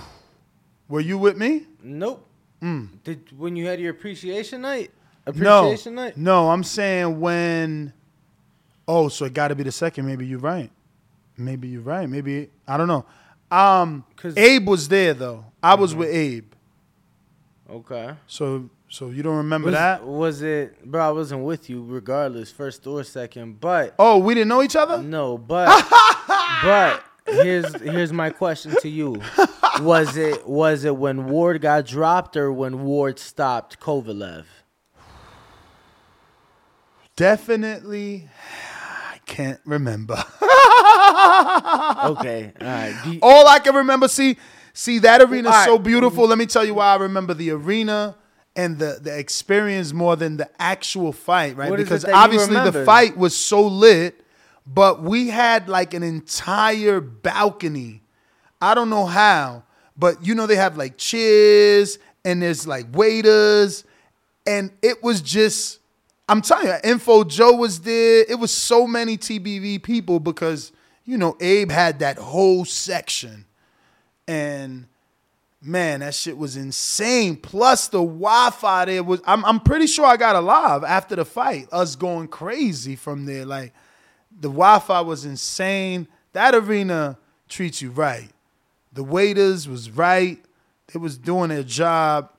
[0.87, 1.67] were you with me?
[1.83, 2.25] Nope.
[2.63, 2.87] Mm.
[3.03, 4.91] Did when you had your appreciation night?
[5.27, 5.31] No,
[5.69, 6.17] Appreciation night?
[6.17, 7.93] no, I'm saying when.
[8.87, 10.05] Oh, so it got to be the second.
[10.05, 10.69] Maybe you're right.
[11.37, 12.09] maybe you're right.
[12.09, 13.05] Maybe I don't know.
[13.51, 14.03] Um,
[14.37, 15.45] Abe was there though.
[15.61, 16.51] I was with Abe.
[17.69, 18.13] Okay.
[18.27, 20.03] So so you don't remember Was, that?
[20.05, 21.07] was it, bro?
[21.07, 23.59] I wasn't with you, regardless, first or second.
[23.59, 25.01] But Oh, we didn't know each other.
[25.01, 25.67] no, but
[26.63, 29.21] but here's here's my question to you:
[29.81, 34.45] Was it was it when Ward got dropped or when Ward stopped Kovalev?
[37.15, 38.27] Definitely,
[39.11, 40.21] I can't remember.
[42.03, 42.93] Okay, all right.
[43.05, 44.37] You- All I can remember, see,
[44.73, 45.83] see that arena is All so right.
[45.83, 46.27] beautiful.
[46.27, 48.15] Let me tell you why I remember the arena
[48.55, 51.69] and the the experience more than the actual fight, right?
[51.69, 52.85] What is it because that you obviously the remember?
[52.85, 54.22] fight was so lit,
[54.65, 58.01] but we had like an entire balcony.
[58.61, 59.63] I don't know how,
[59.97, 63.83] but you know they have like chairs and there's like waiters,
[64.45, 65.79] and it was just.
[66.29, 68.25] I'm telling you, Info Joe was there.
[68.27, 70.71] It was so many TBV people because
[71.03, 73.45] you know Abe had that whole section,
[74.25, 74.85] and
[75.61, 77.35] man, that shit was insane.
[77.35, 79.21] Plus the Wi-Fi there was.
[79.25, 81.67] I'm I'm pretty sure I got a live after the fight.
[81.73, 83.45] Us going crazy from there.
[83.45, 83.73] Like
[84.43, 86.07] the Wi-Fi was insane.
[86.33, 87.17] That arena
[87.49, 88.29] treats you right.
[88.91, 90.37] The waiters was right.
[90.91, 92.29] They was doing their job.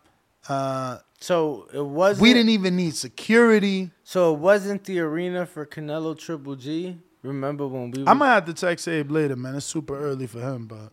[0.48, 2.22] Uh, so it wasn't.
[2.22, 3.90] we didn't even need security.
[4.04, 6.98] So it wasn't the arena for Canelo Triple G.
[7.22, 8.04] Remember when we?
[8.06, 9.54] I was- might have to text Abe later, man.
[9.56, 10.92] It's super early for him, but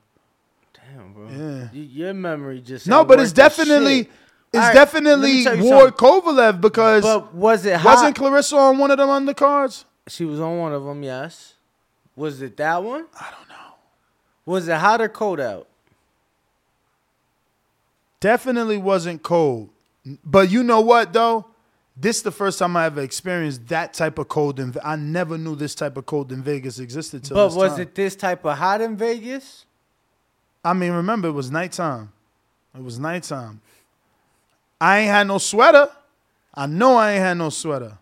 [0.74, 1.28] Damn, bro.
[1.30, 1.68] Yeah.
[1.74, 4.10] Y- Your memory just no, but it's definitely it's
[4.54, 6.22] right, definitely me tell you Ward something.
[6.22, 7.96] Kovalev because But was it hot?
[7.96, 9.84] wasn't Clarissa on one of them undercards?
[10.08, 11.54] She was on one of them, yes.
[12.16, 13.06] Was it that one?
[13.20, 13.76] I don't know.
[14.46, 15.68] Was it hot or cold out?
[18.20, 19.70] Definitely wasn't cold.
[20.26, 21.46] But you know what though?
[21.96, 25.38] This is the first time I ever experienced that type of cold in I never
[25.38, 27.82] knew this type of cold in Vegas existed till But was time.
[27.82, 29.66] it this type of hot in Vegas?
[30.64, 32.12] I mean, remember it was nighttime.
[32.76, 33.62] It was nighttime.
[34.80, 35.90] I ain't had no sweater.
[36.54, 37.98] I know I ain't had no sweater.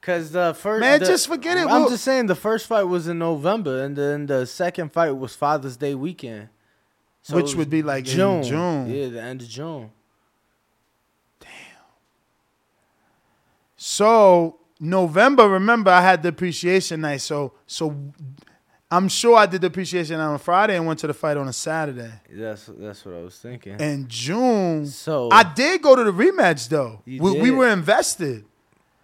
[0.00, 1.66] Cause the first Man, the- just forget it.
[1.66, 5.10] I'm We'll- just saying the first fight was in November, and then the second fight
[5.10, 6.48] was Father's Day weekend,
[7.22, 8.42] So Which would be like in June.
[8.42, 8.90] June.
[8.90, 9.90] Yeah, the end of June.
[11.40, 11.50] Damn.
[13.76, 17.18] So November, remember I had the appreciation night.
[17.20, 17.94] So so
[18.90, 21.52] I'm sure I did the appreciation on Friday and went to the fight on a
[21.52, 22.12] Saturday.
[22.30, 23.74] That's that's what I was thinking.
[23.80, 27.02] And June, So- I did go to the rematch though.
[27.04, 28.44] We, we were invested.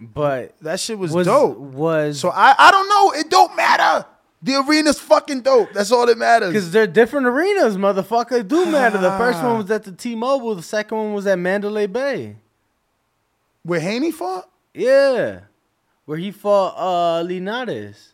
[0.01, 1.57] But That shit was, was dope.
[1.59, 3.13] was So I I don't know.
[3.21, 4.07] It don't matter.
[4.43, 5.73] The arena's fucking dope.
[5.73, 6.49] That's all that matters.
[6.51, 8.41] Because they're different arenas, motherfucker.
[8.41, 8.99] It do matter.
[8.99, 9.49] The first Ah.
[9.49, 10.57] one was at the T-Mobile.
[10.57, 12.37] The second one was at Mandalay Bay.
[13.63, 14.51] Where Haney fought?
[14.75, 15.41] Yeah,
[16.05, 18.13] where he fought uh Linares.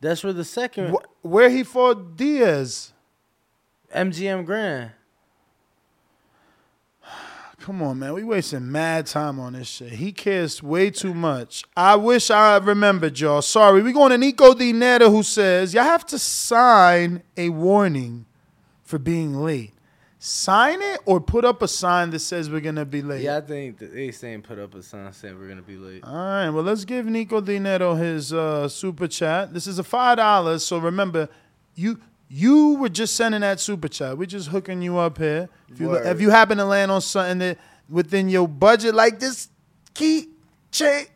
[0.00, 2.92] That's where the second Wh- Where he fought Diaz?
[3.94, 4.90] MGM Grand.
[7.66, 8.14] Come on, man.
[8.14, 9.94] We wasting mad time on this shit.
[9.94, 11.64] He cares way too much.
[11.76, 13.42] I wish I remembered y'all.
[13.42, 13.82] Sorry.
[13.82, 14.72] we going to Nico D.
[14.72, 18.24] Netta who says, y'all have to sign a warning
[18.84, 19.72] for being late.
[20.20, 23.22] Sign it or put up a sign that says we're going to be late.
[23.22, 26.04] Yeah, I think they saying put up a sign saying we're gonna be late.
[26.04, 26.50] All right.
[26.50, 29.52] Well, let's give Nico Di Netto his uh, super chat.
[29.52, 30.64] This is a five dollars.
[30.64, 31.28] So remember,
[31.74, 34.18] you you were just sending that super chat.
[34.18, 35.48] We're just hooking you up here.
[35.68, 36.06] If you Word.
[36.06, 37.58] if you happen to land on something that
[37.88, 39.48] within your budget like this,
[39.94, 40.28] key
[40.72, 41.06] chain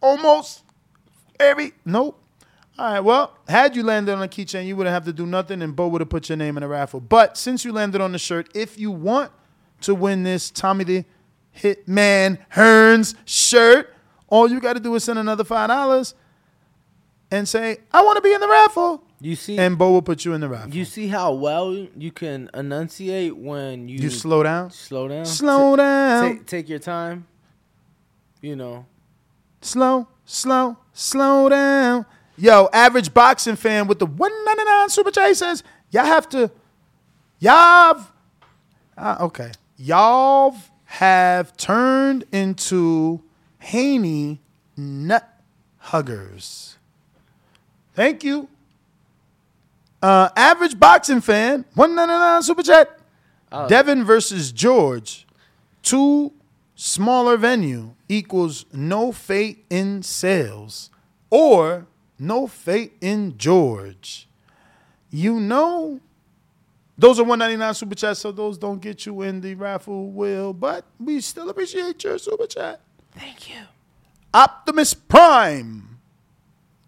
[0.00, 0.62] almost
[1.38, 2.20] every nope.
[2.78, 3.00] All right.
[3.00, 5.88] Well, had you landed on a keychain, you wouldn't have to do nothing, and Bo
[5.88, 7.00] would have put your name in a raffle.
[7.00, 9.32] But since you landed on the shirt, if you want
[9.80, 11.04] to win this Tommy the
[11.56, 13.94] Hitman Hearns shirt,
[14.28, 16.14] all you got to do is send another five dollars
[17.30, 20.24] and say, "I want to be in the raffle," You see, and Bo will put
[20.26, 20.74] you in the raffle.
[20.74, 24.70] you see how well you can enunciate when you You slow down.
[24.70, 26.28] slow down, Slow down.
[26.36, 27.26] Take, take your time.
[28.42, 28.84] You know,
[29.62, 32.04] Slow, slow, slow down.
[32.36, 36.50] Yo, average boxing fan with the 199 super chat says, y'all have to,
[37.38, 38.02] y'all,
[38.98, 40.54] uh, okay, y'all
[40.84, 43.22] have turned into
[43.60, 44.42] Haney
[44.76, 45.26] nut
[45.78, 46.76] huggers.
[47.94, 48.48] Thank you.
[50.02, 52.98] Uh, average boxing fan, 199 super chat.
[53.50, 53.68] Oh.
[53.68, 55.26] Devin versus George.
[55.82, 56.32] Two
[56.74, 60.90] smaller venue equals no fate in sales
[61.30, 61.86] or
[62.18, 64.28] no fate in George.
[65.10, 66.00] You know,
[66.98, 70.84] those are 199 super chats, so those don't get you in the raffle will, but
[70.98, 72.80] we still appreciate your super chat.
[73.12, 73.60] thank you.
[74.34, 75.98] Optimus Prime.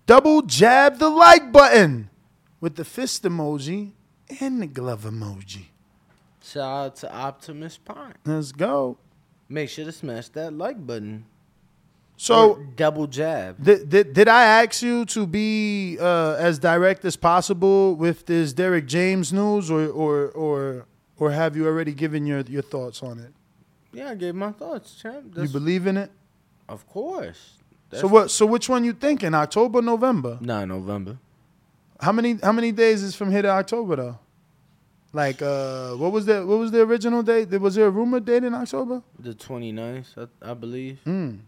[0.07, 2.11] Double jab the like button.
[2.61, 3.93] With the fist emoji
[4.41, 5.67] and the glove emoji.
[6.43, 8.15] Shout out to Optimus Prime.
[8.25, 8.99] Let's go.
[9.49, 11.25] Make sure to smash that like button.
[12.17, 13.63] So Or double jab.
[13.63, 18.53] Did, did, did I ask you to be uh, as direct as possible with this
[18.53, 20.87] Derrick James news, or or or
[21.17, 23.33] or have you already given your your thoughts on it?
[23.93, 25.33] Yeah, I gave my thoughts, champ.
[25.37, 26.11] you believe in it?
[26.69, 27.59] Of course.
[27.93, 28.31] so what?
[28.33, 29.33] So which one you thinking?
[29.33, 30.39] October, November?
[30.41, 31.19] Nah, November.
[32.01, 34.19] How many how many days is from here to October though?
[35.13, 37.51] Like uh, what was the what was the original date?
[37.61, 39.03] Was there a rumor date in October?
[39.19, 41.01] The 29th, I, I believe.
[41.07, 41.39] Mm.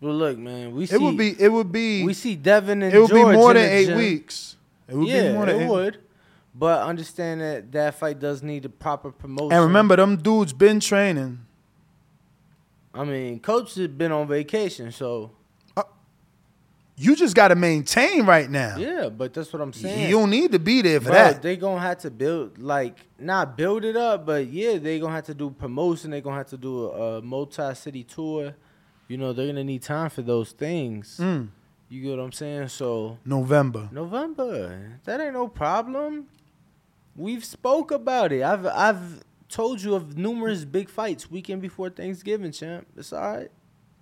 [0.00, 2.94] Well, look, man, we see It would be it would be we see Devin and
[2.94, 3.98] it would be more than eight gym.
[3.98, 4.56] weeks.
[4.88, 5.68] It would yeah, be more than it eight.
[5.68, 5.98] would.
[6.54, 9.52] But understand that that fight does need a proper promotion.
[9.52, 11.40] And remember, them dudes been training.
[12.94, 15.32] I mean, coach has been on vacation, so
[16.98, 18.76] You just got to maintain right now.
[18.78, 19.10] yeah.
[19.10, 20.08] But that's what I'm saying.
[20.08, 21.42] You don't need to be there for Bro, that.
[21.42, 25.26] they gonna have to build like not build it up, but yeah, they gonna have
[25.26, 26.10] to do promotion.
[26.10, 28.54] They gonna have to do a, a multi-city tour.
[29.08, 31.18] You know, they're gonna need time for those things.
[31.20, 31.48] Mm.
[31.88, 32.68] You get what I'm saying?
[32.68, 33.88] So November.
[33.92, 36.26] November, that ain't no problem.
[37.14, 38.42] We've spoke about it.
[38.42, 42.86] I've I've told you of numerous big fights weekend before Thanksgiving, champ.
[42.96, 43.50] It's all right.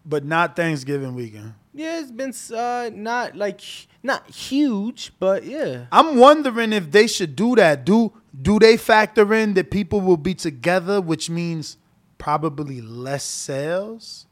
[0.07, 1.55] But not Thanksgiving weekend.
[1.73, 3.61] Yeah, it's been uh, not like
[4.03, 5.87] not huge, but yeah.
[5.91, 7.85] I'm wondering if they should do that.
[7.85, 11.79] Do do they factor in that people will be together, which means
[12.19, 14.27] probably less sales?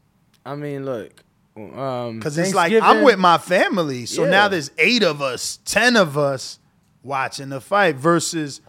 [0.45, 1.25] I mean, look,
[1.57, 4.31] um, Because it's like I'm with my family, so Yeah.
[4.31, 6.59] now there's eight of us, ten of us
[7.03, 8.61] watching the fight versus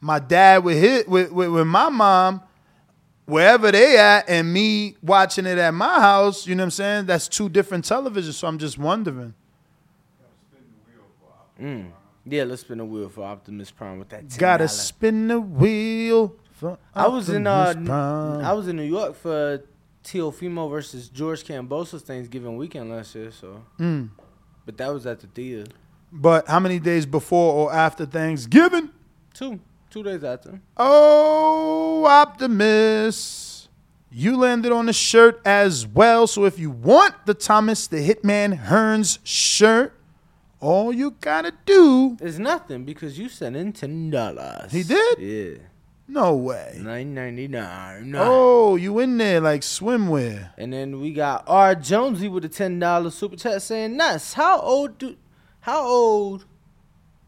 [0.00, 2.42] my dad with his with, with, with my mom
[3.26, 6.46] wherever they at and me watching it at my house.
[6.46, 7.06] You know what I'm saying?
[7.06, 8.34] That's two different televisions.
[8.34, 9.34] So I'm just wondering.
[11.60, 11.90] Mm.
[12.24, 14.26] Yeah, let's spin the wheel for Optimus Prime with that.
[14.26, 14.38] $10.
[14.38, 16.34] Gotta spin the wheel.
[16.52, 18.44] For I was in uh, Optimus Prime.
[18.44, 19.62] I was in New York for
[20.04, 23.30] Teofimo versus George Kambosos Thanksgiving weekend last year.
[23.32, 24.10] So, Mm.
[24.64, 25.70] but that was at the theater.
[26.12, 28.90] But how many days before or after Thanksgiving?
[29.34, 29.60] Two,
[29.92, 30.60] two days after.
[30.76, 33.68] Oh, Optimus.
[34.10, 36.26] You landed on the shirt as well.
[36.26, 39.94] So if you want the Thomas the Hitman Hearns shirt,
[40.60, 42.16] all you gotta do.
[42.20, 44.70] is nothing because you sent in ten dollars.
[44.70, 45.18] He did?
[45.18, 45.62] Yeah,
[46.08, 46.78] No way.
[46.78, 48.14] nine ninety nine.
[48.16, 50.50] Oh, you in there like swimwear.
[50.58, 54.60] And then we got R Jonesy with a ten dollar super chat saying, "Nuts, how
[54.60, 55.16] old do,
[55.60, 56.44] how old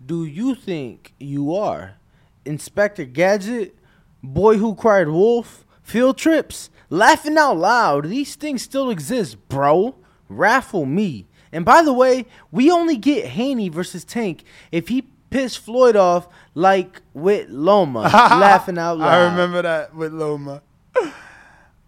[0.05, 1.97] do you think you are?
[2.45, 3.77] Inspector Gadget,
[4.23, 8.07] Boy Who Cried Wolf, Field Trips, Laughing Out Loud.
[8.07, 9.95] These things still exist, bro.
[10.29, 11.27] Raffle me.
[11.53, 14.43] And by the way, we only get Haney versus Tank
[14.73, 19.09] if he pissed Floyd off like with Loma, laughing out loud.
[19.09, 20.63] I remember that with Loma.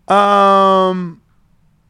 [0.08, 1.22] Um,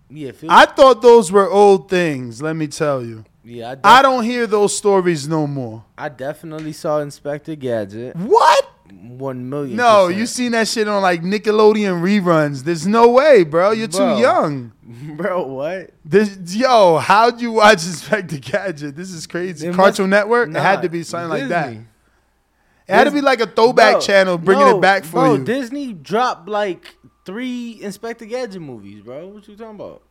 [0.08, 2.40] Yeah, I thought those were old things.
[2.40, 3.24] Let me tell you.
[3.46, 5.84] Yeah, I, def- I don't hear those stories no more.
[5.96, 8.16] I definitely saw Inspector Gadget.
[8.16, 8.64] What?
[8.92, 9.76] One million.
[9.76, 10.20] No, percent.
[10.20, 12.62] you seen that shit on like Nickelodeon reruns.
[12.64, 13.72] There's no way, bro.
[13.72, 14.16] You're Bro.
[14.16, 14.72] too young.
[15.16, 15.46] bro.
[15.46, 15.90] What?
[16.04, 18.94] This, yo, how'd you watch Inspector Gadget?
[18.96, 19.68] This is crazy.
[19.68, 20.50] It Cartoon must- Network?
[20.50, 21.72] it had to be something like that.
[21.72, 25.34] It had to be like a throwback Bro, channel bringing no, it back for bro,
[25.34, 25.44] you.
[25.44, 26.94] Disney dropped like
[27.24, 29.26] three Inspector Gadget movies, bro.
[29.26, 30.02] What you talking about?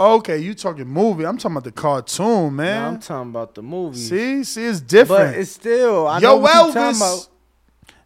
[0.00, 1.24] Okay, you talking movie.
[1.26, 2.94] I'm talking about the cartoon, No, man.
[2.94, 3.98] I'm talking about the movie.
[3.98, 5.32] see, see, it's different.
[5.32, 6.06] but it's still.
[6.06, 7.28] I Yo, know what Elvis.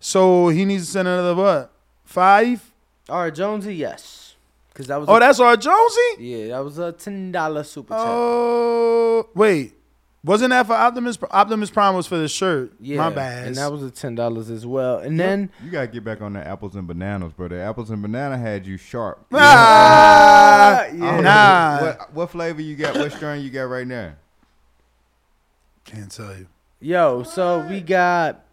[0.01, 1.73] So he needs to send another what?
[2.05, 2.71] Five?
[3.09, 4.35] Right, Jonesy, yes,
[4.69, 5.09] because that was.
[5.09, 6.01] Oh, a, that's our Jonesy?
[6.19, 8.03] yeah, that was a ten dollar super chat.
[8.07, 9.75] Oh, wait.
[10.25, 11.19] Wasn't that for Optimus?
[11.31, 12.73] Optimus Prime was for the shirt.
[12.81, 13.47] yeah, My bad.
[13.47, 14.99] and that was a ten dollars as well.
[14.99, 17.49] And then You gotta get back on the apples and bananas, bro.
[17.49, 19.27] The apples and banana had you sharp.
[19.35, 21.81] ah, I don't nah.
[21.83, 22.97] What, what flavor you got?
[22.97, 24.15] What strain you got right now?
[25.85, 26.47] Can't tell you.
[26.81, 28.45] yo, so we got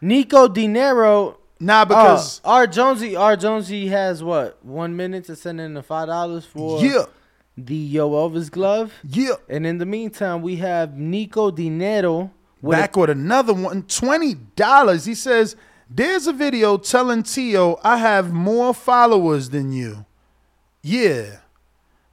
[0.00, 1.38] Nico Dinero.
[1.60, 5.82] Nah, because uh, R Jonesy, R Jonesy has what one minute to send in the
[5.82, 7.06] five dollars for yeah,
[7.66, 8.92] the Yo Elvis glove.
[9.04, 9.34] yeah.
[9.48, 12.30] And in the meantime, we have Nico Dinero
[12.60, 15.06] with Back with another one, $20.
[15.06, 15.56] He says,
[15.88, 20.04] "There's a video telling Tio I have more followers than you."
[20.82, 21.38] Yeah.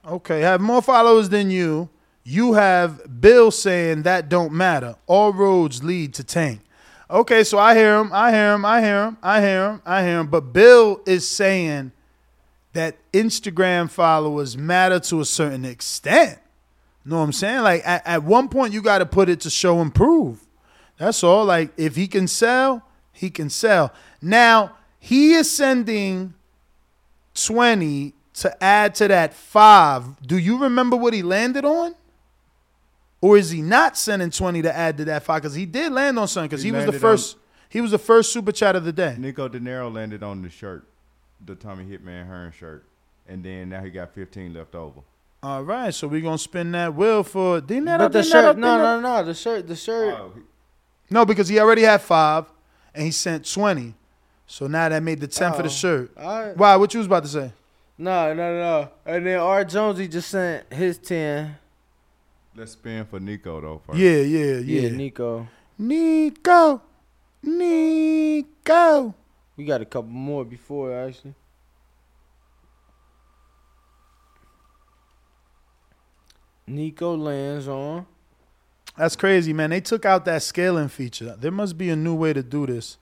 [0.06, 1.88] Okay, I have more followers than you.
[2.22, 4.96] You have Bill saying that don't matter.
[5.06, 6.60] All roads lead to Tank.
[7.08, 8.10] Okay, so I hear him.
[8.12, 8.64] I hear him.
[8.64, 9.16] I hear him.
[9.22, 9.82] I hear him.
[9.86, 10.26] I hear him.
[10.26, 11.92] But Bill is saying
[12.76, 16.38] that Instagram followers matter to a certain extent.
[17.04, 17.62] Know what I'm saying?
[17.62, 20.46] Like at, at one point you got to put it to show and prove.
[20.98, 21.44] That's all.
[21.44, 23.92] Like if he can sell, he can sell.
[24.20, 26.34] Now he is sending
[27.34, 30.20] twenty to add to that five.
[30.26, 31.94] Do you remember what he landed on?
[33.20, 35.42] Or is he not sending twenty to add to that five?
[35.42, 36.48] Because he did land on something.
[36.48, 37.36] Because He he, was the first.
[37.68, 39.16] he was the first super chat of the day.
[39.18, 40.86] Nico De Niro landed on the shirt,
[41.44, 42.84] the Tommy Hitman Hearn shirt,
[43.28, 45.00] and then now he got 15 left over.
[45.42, 48.66] All right, so we're gonna spin that wheel for dinero, But the dinero, shirt, no,
[48.78, 49.00] dinero.
[49.00, 50.14] no, no, the shirt, the shirt.
[50.14, 50.32] Oh,
[51.10, 52.46] No, because he already had five,
[52.94, 53.94] and he sent twenty.
[54.48, 56.10] So now that made the ten for the Oh, shirt.
[56.18, 56.56] all right.
[56.56, 56.76] Why?
[56.76, 57.52] What you was about to say?
[57.98, 58.88] No, no, no.
[59.04, 59.64] And then R.
[59.64, 61.56] Jonesy just sent his ten.
[62.54, 63.98] Let's spin for Nico though first.
[63.98, 64.80] Yeah, yeah, yeah.
[64.80, 65.46] Yeah, Nico.
[65.78, 66.80] Nico,
[67.42, 69.14] Nico.
[69.56, 71.34] We got a couple more before actually.
[76.66, 78.06] Nico lands on.
[78.96, 79.70] That's crazy, man.
[79.70, 81.36] They took out that scaling feature.
[81.38, 82.98] There must be a new way to do this.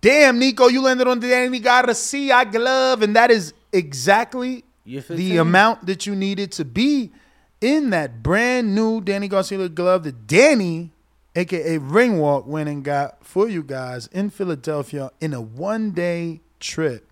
[0.00, 5.86] Damn, Nico, you landed on the Danny Garcia glove, and that is exactly the amount
[5.86, 7.12] that you needed to be
[7.60, 10.92] in that brand new Danny Garcia glove that Danny,
[11.36, 17.08] aka Ringwalk, went and got for you guys in Philadelphia in a one day trip,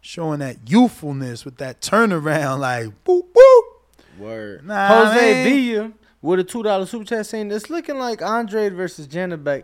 [0.00, 3.62] showing that youthfulness with that turnaround, like boop boop.
[4.18, 4.66] Word.
[4.66, 5.44] Nah, Jose man.
[5.44, 9.62] Villa with a two dollar super chat saying it's looking like Andre versus Janibek.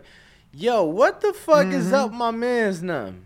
[0.53, 1.93] Yo, what the fuck is Mm-hmm.
[1.95, 3.25] up, my man's name?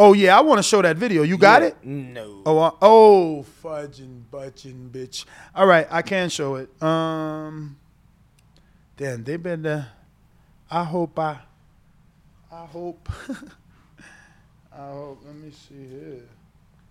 [0.00, 1.22] Oh yeah, I want to show that video.
[1.22, 1.68] You got Yeah.
[1.68, 1.84] it?
[1.84, 2.42] No.
[2.46, 5.24] Oh, uh, oh, fudging, butching, bitch.
[5.54, 6.70] All right, I can show it.
[6.82, 7.76] Um,
[8.96, 9.88] damn, they been there.
[10.70, 11.38] I hope I.
[12.52, 13.08] I hope.
[14.72, 15.22] I hope.
[15.24, 16.22] Let me see here.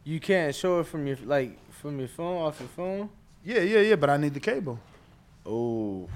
[0.03, 3.09] You can't show it from your like from your phone off your phone.
[3.43, 3.95] Yeah, yeah, yeah.
[3.95, 4.79] But I need the cable.
[5.45, 6.09] Oh,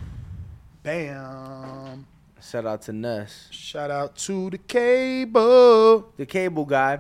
[0.84, 2.05] Bam.
[2.41, 6.12] shout out to Ness, Shout out to the cable.
[6.18, 6.99] the cable guy.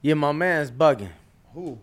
[0.00, 1.10] Yeah, my man's bugging.
[1.54, 1.78] Who?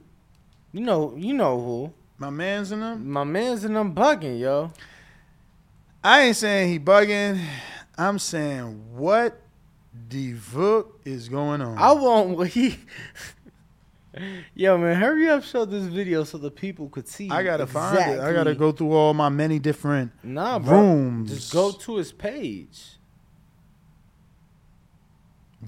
[0.72, 1.94] You know, you know who.
[2.18, 3.10] My man's in them.
[3.10, 4.72] My man's in them bugging, yo.
[6.04, 7.44] I ain't saying he bugging.
[8.02, 9.40] I'm saying what
[10.10, 11.78] the fuck is going on.
[11.78, 12.78] I want what he.
[14.56, 15.42] Yo, man, hurry up!
[15.44, 17.30] Show this video so the people could see.
[17.30, 18.20] I gotta find it.
[18.20, 20.82] I gotta go through all my many different Nah, bro.
[20.82, 21.32] rooms.
[21.34, 22.98] Just go to his page,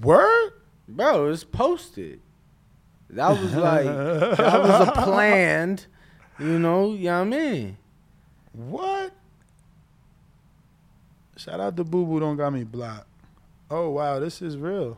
[0.02, 0.52] Word?
[0.88, 1.30] bro.
[1.30, 2.20] It's posted.
[3.10, 5.86] That was like that was a planned.
[6.38, 7.76] You know, you know what I mean.
[8.52, 9.12] What?
[11.44, 13.06] Shout out to Boo Boo don't got me blocked.
[13.70, 14.96] Oh wow, this is real.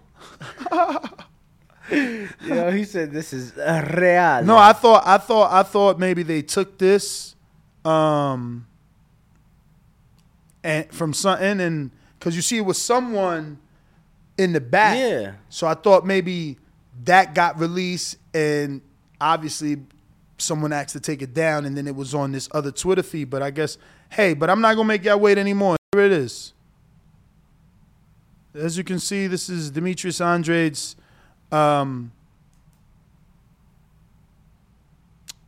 [1.91, 4.45] Yo, he said this is real.
[4.45, 7.35] No, I thought I thought I thought maybe they took this
[7.85, 8.69] um
[10.63, 11.91] and from something and
[12.21, 13.59] cuz you see it was someone
[14.39, 14.99] in the back.
[14.99, 15.33] Yeah.
[15.49, 16.59] So I thought maybe
[17.05, 18.83] that got released and
[19.21, 19.79] obviously
[20.39, 23.31] someone asked to take it down and then it was on this other Twitter feed,
[23.31, 23.79] but I guess
[24.11, 25.77] hey, but I'm not going to make y'all wait anymore.
[25.97, 26.53] Here it is.
[28.55, 30.95] As you can see, this is Demetrius Andrade's
[31.51, 32.13] um,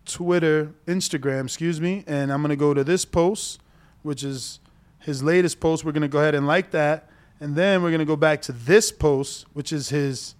[0.07, 3.61] Twitter, Instagram, excuse me, and I'm gonna go to this post,
[4.03, 4.59] which is
[5.01, 5.85] his latest post.
[5.85, 8.91] We're gonna go ahead and like that, and then we're gonna go back to this
[8.91, 10.35] post, which is his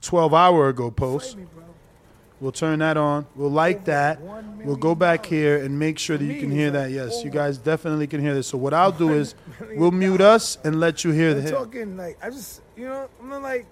[0.00, 1.36] 12 hour ago post.
[2.40, 3.26] We'll turn that on.
[3.34, 4.20] We'll like that.
[4.20, 6.90] We'll go back here and make sure that you can hear that.
[6.90, 8.46] Yes, you guys definitely can hear this.
[8.48, 9.34] So what I'll do is
[9.74, 11.50] we'll mute us and let you hear the.
[11.50, 13.66] talking like I just you know I'm not like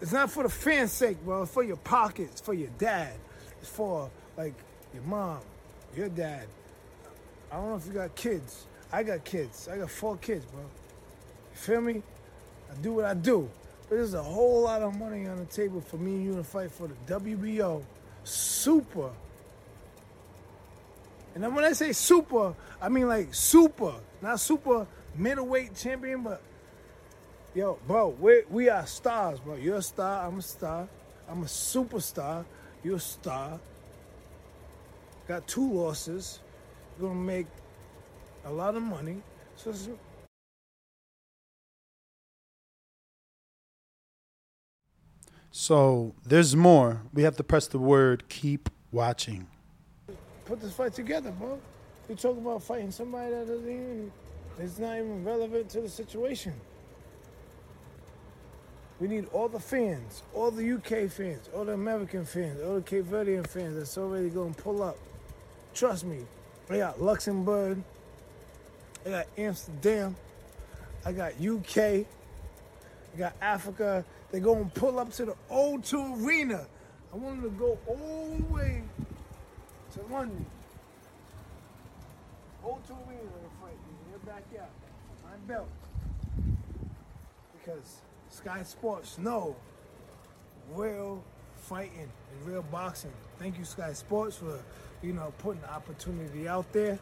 [0.00, 1.42] it's not for the fans' sake, bro.
[1.42, 3.12] It's for your pockets, for your dad.
[3.60, 4.54] It's for like
[4.92, 5.38] your mom,
[5.96, 6.46] your dad.
[7.50, 8.66] I don't know if you got kids.
[8.92, 9.68] I got kids.
[9.68, 10.60] I got four kids, bro.
[10.60, 10.68] You
[11.54, 12.02] feel me?
[12.70, 13.48] I do what I do.
[13.92, 16.42] But there's a whole lot of money on the table for me and you to
[16.42, 17.84] fight for the WBO
[18.24, 19.10] super.
[21.34, 26.40] And then when I say super, I mean like super, not super middleweight champion, but
[27.54, 29.56] yo, bro, we we are stars, bro.
[29.56, 30.26] You're a star.
[30.26, 30.88] I'm a star.
[31.28, 32.46] I'm a superstar.
[32.82, 33.60] You're a star.
[35.28, 36.40] Got two losses.
[36.98, 37.46] you're Gonna make
[38.46, 39.20] a lot of money.
[39.56, 39.70] So
[45.52, 47.02] So there's more.
[47.12, 49.46] We have to press the word keep watching.
[50.44, 51.60] put this fight together, bro.
[52.08, 54.12] You talk about fighting somebody that doesn't even,
[54.58, 56.54] it's not even relevant to the situation.
[58.98, 62.82] We need all the fans, all the UK fans, all the American fans, all the
[62.82, 64.96] Cape Verdean fans that's already going to pull up
[65.74, 66.18] Trust me.
[66.68, 67.82] I got Luxembourg.
[69.06, 70.16] I got Amsterdam.
[71.04, 71.76] I got UK.
[71.76, 72.04] I
[73.16, 74.04] got Africa.
[74.32, 76.66] They're going to pull up to the O2 Arena.
[77.12, 78.82] I want them to go all the way
[79.92, 80.46] to London.
[82.64, 83.30] O2 Arena
[83.60, 84.70] fight me in their backyard.
[85.22, 85.68] My belt.
[87.52, 89.54] Because Sky Sports know
[90.74, 91.22] real
[91.56, 93.12] fighting and real boxing.
[93.38, 94.58] Thank you, Sky Sports, for
[95.02, 96.98] you know putting the opportunity out there.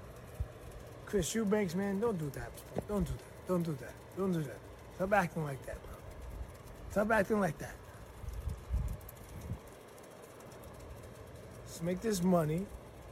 [1.06, 2.50] Chris Eubanks, man, don't do that.
[2.88, 3.46] Don't do that.
[3.48, 3.94] Don't do that.
[4.18, 4.58] Don't do that.
[4.96, 5.78] Stop acting like that.
[6.90, 7.74] Stop acting like that.
[11.64, 12.66] Let's make this money.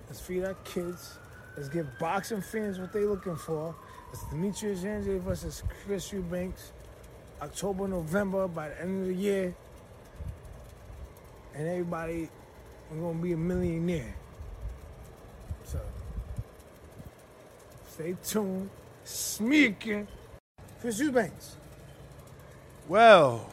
[0.09, 1.19] Let's feed our kids.
[1.57, 3.75] Let's give boxing fans what they're looking for.
[4.13, 6.73] It's Demetrius Andrade versus Chris Eubanks.
[7.41, 9.55] October, November, by the end of the year.
[11.55, 12.29] And everybody,
[12.91, 14.15] we're gonna be a millionaire.
[15.65, 15.79] So
[17.89, 18.71] stay tuned.
[19.05, 20.09] Sneaking.
[20.81, 21.57] Chris Eubanks.
[22.89, 23.49] Well.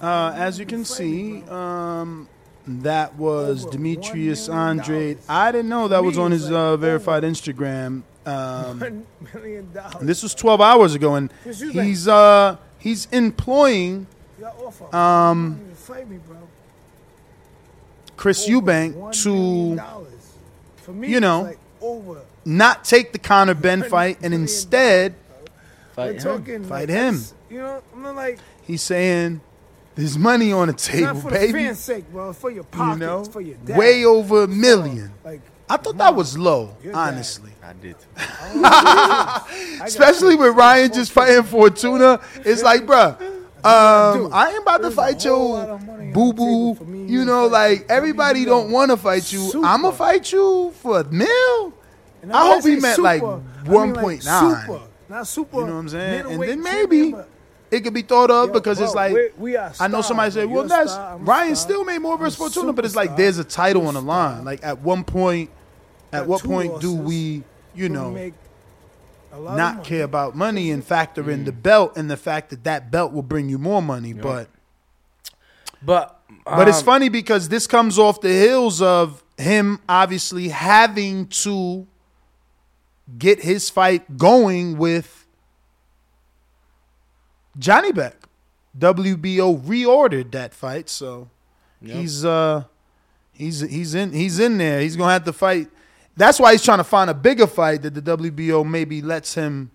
[0.00, 2.28] Uh, as you can see, um,
[2.66, 5.18] that was Demetrius Andrade.
[5.28, 8.02] I didn't know that was on his uh, verified Instagram.
[8.26, 9.94] Um, One million dollars.
[9.96, 14.06] and this was 12 hours ago, and he's uh, he's employing
[14.38, 14.94] You got offer.
[14.94, 16.36] um, You Fight me, bro.
[18.16, 19.80] Chris Eubank to
[21.06, 21.54] you know
[22.44, 25.14] not take the Conor Benn fight and instead
[25.96, 27.22] We're talking Fight him.
[27.48, 28.38] You know, I'm like
[28.70, 29.40] he's saying
[29.94, 31.52] there's money on the table, not for baby.
[31.52, 32.32] the fans' sake, bro.
[32.32, 33.76] For your You pockets, know, for your dad.
[33.76, 35.12] way over a million.
[35.24, 36.98] Like, I thought that was low, Your dad.
[37.14, 37.52] honestly.
[37.62, 37.96] I did.
[39.82, 42.20] Especially with Ryan just fighting Fortuna.
[42.44, 43.20] It's like, bruh,
[43.64, 45.78] um, I ain't about to fight your
[46.12, 46.76] boo boo.
[47.06, 49.62] You know, like everybody don't want to fight you.
[49.64, 51.72] I'ma fight you for a mil.
[52.22, 54.60] And I hope he say meant like I mean, like, one point nine.
[54.66, 55.56] super, Not super.
[55.60, 56.26] You know what I'm saying?
[56.32, 57.28] And then maybe but
[57.70, 60.02] it could be thought of Yo, because bro, it's like we- we are I know
[60.02, 61.68] somebody said, "Well, that's star, Ryan star.
[61.70, 64.44] still made more I'm versus Fortuna," but it's like there's a title on the line.
[64.44, 65.50] Like at one point,
[66.12, 67.42] at what point do we,
[67.74, 68.34] you know, make
[69.32, 71.32] a lot of not care about money and factor Mm.
[71.32, 74.12] in the belt and the fact that that belt will bring you more money.
[74.12, 74.48] But
[75.82, 81.26] But but it's um, funny because this comes off the heels of him obviously having
[81.28, 81.86] to
[83.18, 85.19] get his fight going with
[87.58, 88.14] Janibek.
[88.78, 91.28] WBO reordered that fight, so
[91.82, 91.96] Yep.
[91.96, 92.64] he's uh
[93.32, 94.80] he's he's in he's in there.
[94.80, 95.68] He's gonna have to fight.
[96.16, 99.70] That's why he's trying to find a bigger fight that the WBO maybe lets him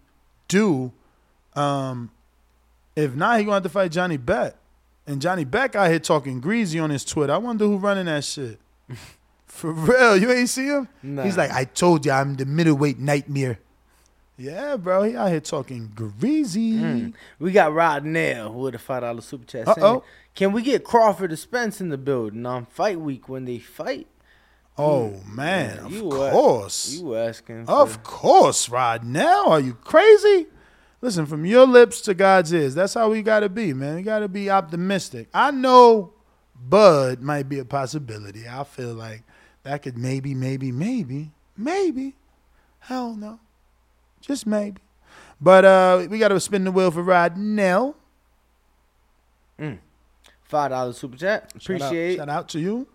[0.48, 0.92] do.
[1.56, 2.12] Um,
[2.96, 4.54] if not, he gonna have to fight Janibek.
[5.08, 7.34] And Janibek out here talking greasy on his Twitter.
[7.34, 8.60] I wonder who running that shit.
[9.48, 10.88] For real, you ain't see him?
[11.02, 11.24] Nah.
[11.24, 13.60] He's like, I told you I'm the middleweight nightmare.
[14.38, 16.74] Yeah, bro, he out here talking greasy.
[16.74, 17.14] Mm.
[17.40, 19.68] We got Rod Nail with a five dollar super chat.
[19.68, 20.04] Uh-oh.
[20.36, 24.08] Can we get Crawford or Spence in the building on fight week when they fight?
[24.78, 26.94] Oh man, Yeah, of you course.
[26.96, 27.66] You were asking.
[27.70, 29.06] Of for- course, Rod.
[29.06, 30.48] Now, are you crazy?
[31.00, 32.76] Listen, from your lips to God's ears.
[32.76, 33.96] That's how we got to be, man.
[33.96, 35.30] We got to be optimistic.
[35.34, 36.14] I know
[36.56, 38.50] Bud might be a possibility.
[38.50, 39.24] I feel like
[39.64, 42.16] that could maybe, maybe, maybe, maybe.
[42.80, 43.40] Hell no.
[44.26, 44.82] Just maybe.
[45.40, 47.96] But uh we got to spin the wheel for Rod Nell.
[49.60, 49.80] Mm.
[50.44, 51.54] Five dollar super chat.
[51.56, 52.18] Appreciate.
[52.18, 52.88] Shout out to you.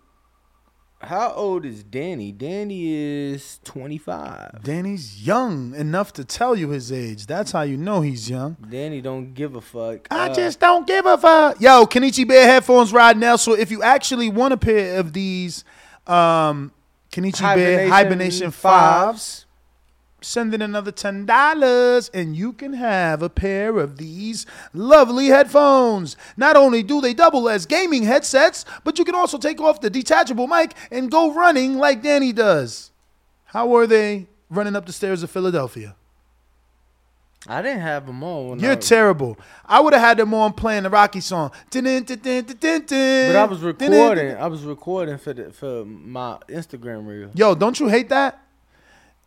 [1.03, 2.31] How old is Danny?
[2.31, 4.61] Danny is twenty five.
[4.63, 7.25] Danny's young enough to tell you his age.
[7.25, 8.55] That's how you know he's young.
[8.69, 10.07] Danny don't give a fuck.
[10.11, 11.59] I Uh, just don't give a fuck.
[11.59, 13.35] Yo, Kenichi Bear headphones right now.
[13.35, 15.63] So if you actually want a pair of these
[16.05, 16.71] um
[17.11, 19.45] Kenichi Bear Hibernation Hibernation fives,
[20.21, 26.15] send in another ten dollars and you can have a pair of these lovely headphones.
[26.37, 29.89] Not only do they double as gaming headsets, but you can also take off the
[29.89, 32.91] detachable mic and go running like Danny does.
[33.45, 35.95] How were they running up the stairs of Philadelphia?
[37.47, 38.49] I didn't have them on.
[38.49, 39.37] When You're I, terrible.
[39.65, 41.51] I would have had them on playing the Rocky song.
[41.71, 44.35] But I was recording.
[44.37, 47.31] I was recording for the for my Instagram reel.
[47.33, 48.39] Yo, don't you hate that?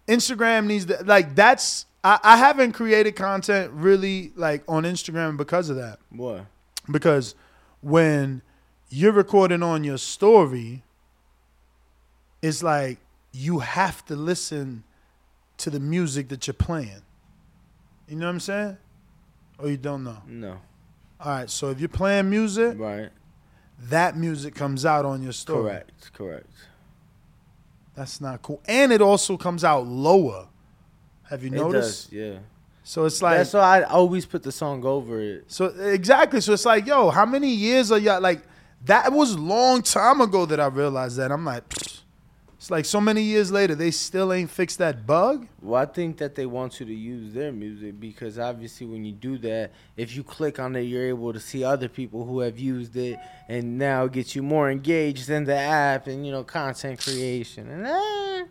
[0.09, 5.71] Instagram needs to like that's I, I haven't created content really like on Instagram because
[5.71, 5.99] of that.
[6.11, 6.47] What?
[6.91, 7.35] Because
[7.81, 8.43] when
[8.91, 10.83] you're recording on your story,
[12.43, 12.99] it's like
[13.33, 14.85] you have to listen
[15.57, 17.03] to the music that you're playing.
[18.09, 18.77] You know what I'm saying?
[19.59, 20.19] Or you don't know?
[20.27, 20.59] No.
[21.21, 23.09] All right, so if you're playing music, right,
[23.89, 25.63] that music comes out on your story.
[25.63, 26.13] Correct.
[26.13, 26.51] Correct.
[27.95, 28.61] That's not cool.
[28.67, 30.49] And it also comes out lower.
[31.31, 32.11] Have you It noticed?
[32.11, 32.39] does, yeah.
[32.83, 35.45] So it's like That's why I always put the song over it.
[35.49, 36.41] So exactly.
[36.41, 38.43] So it's like, yo, how many years are y'all like?
[38.85, 41.33] That was long time ago that I realized that.
[41.33, 42.01] I'm like, pfft.
[42.65, 45.47] It's like so many years later, they still ain't fixed that bug.
[45.61, 49.13] Well, I think that they want you to use their music because obviously, when you
[49.13, 52.59] do that, if you click on it, you're able to see other people who have
[52.59, 53.19] used it,
[53.51, 57.69] and now it gets you more engaged in the app and you know content creation
[57.69, 58.45] and eh,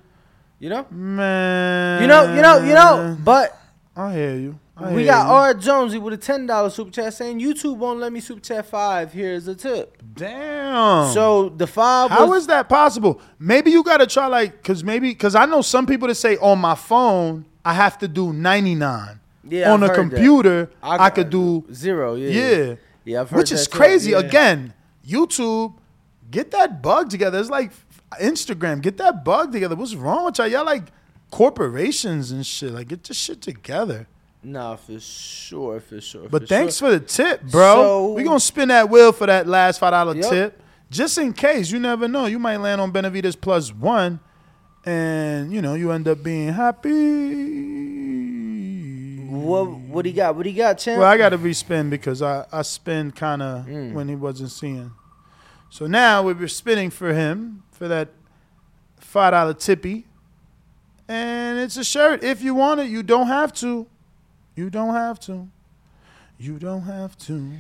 [0.60, 3.18] you know, man, you know, you know, you know.
[3.20, 3.60] But
[3.96, 4.60] I hear you.
[4.76, 5.28] I we got.
[5.28, 8.66] R Jonesy with a ten dollar super chat saying YouTube won't let me super chat
[8.66, 9.14] five.
[9.14, 10.02] Here's a tip.
[10.16, 11.12] Damn.
[11.14, 12.10] So the five.
[12.10, 13.22] How was, is that possible?
[13.38, 16.38] Maybe you got to try like, cause maybe, cause I know some people that say
[16.38, 19.20] on my phone I have to do 99.
[19.46, 22.16] Yeah, on I've a computer I- I, could do zero?
[22.16, 23.22] Yeah, Yeah, yeah.
[23.22, 24.12] I've heard which is crazy.
[24.12, 24.20] yeah.
[24.20, 24.74] Again,
[25.06, 25.76] YouTube,
[26.32, 27.40] get that bug together.
[27.40, 27.72] It's like
[28.22, 29.76] Instagram, get that bug together.
[29.76, 30.48] What's wrong with y'all?
[30.48, 30.92] Y'all like
[31.30, 32.72] corporations and shit.
[32.72, 34.08] Like get this shit together.
[34.44, 36.28] Nah, for sure, for sure.
[36.30, 36.92] But for thanks sure.
[36.92, 37.76] for the tip, bro.
[37.76, 40.30] So- we gonna spin that wheel for that last five dollar Yup.
[40.30, 41.72] tip, just in case.
[41.72, 42.26] You never know.
[42.26, 44.20] You might land on Benavides plus one,
[44.86, 47.54] and you know you end up being happy.
[49.30, 50.36] What what he got?
[50.36, 51.00] What he got, champ?
[51.00, 53.94] Well, I got to respin because I I spin kind of Mm.
[53.94, 54.92] when he wasn't seeing.
[55.70, 58.10] So now we were spinning for him for that
[59.00, 60.06] five dollar tippy,
[61.08, 62.24] and it's a shirt.
[62.24, 63.88] If you want it, you don't have to.
[64.56, 65.48] You don't have to.
[66.38, 67.52] You don't have to.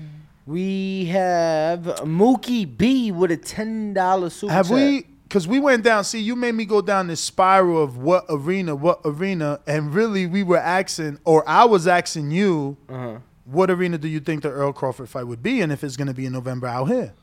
[0.45, 4.53] We have Mookie B with a ten dollar super.
[4.53, 4.75] Have chat.
[4.75, 5.07] we?
[5.23, 6.03] Because we went down.
[6.03, 10.27] See, you made me go down this spiral of what arena, what arena, and really
[10.27, 13.17] we were asking, or I was asking you, Uh-huh.
[13.45, 16.07] what arena do you think the Errol Crawford fight would be, and if it's going
[16.09, 17.13] to be in November out here?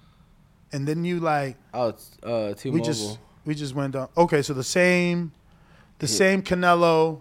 [0.73, 2.73] And then you like, Oh, it's uh, T-Mobile.
[2.73, 4.09] we just we just went down.
[4.17, 5.31] Okay, so the same,
[6.01, 6.13] the Yeah.
[6.17, 7.21] same Canelo,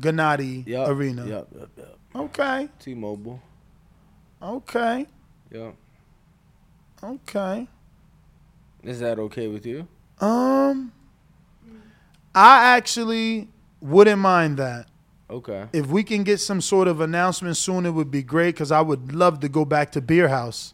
[0.00, 1.26] Gennady Yup, arena.
[1.26, 1.98] Yep, yep, yep.
[2.14, 3.40] Okay, T-Mobile.
[4.42, 5.06] okay,
[5.50, 5.74] Yep.
[7.02, 7.68] okay.
[8.82, 9.86] Is that okay with you?
[10.20, 10.92] Um,
[12.34, 13.48] I actually
[13.80, 14.86] wouldn't mind that.
[15.28, 15.66] Okay.
[15.72, 18.80] If we can get some sort of announcement soon, it would be great because I
[18.80, 20.72] would love to go back to Beerhaus.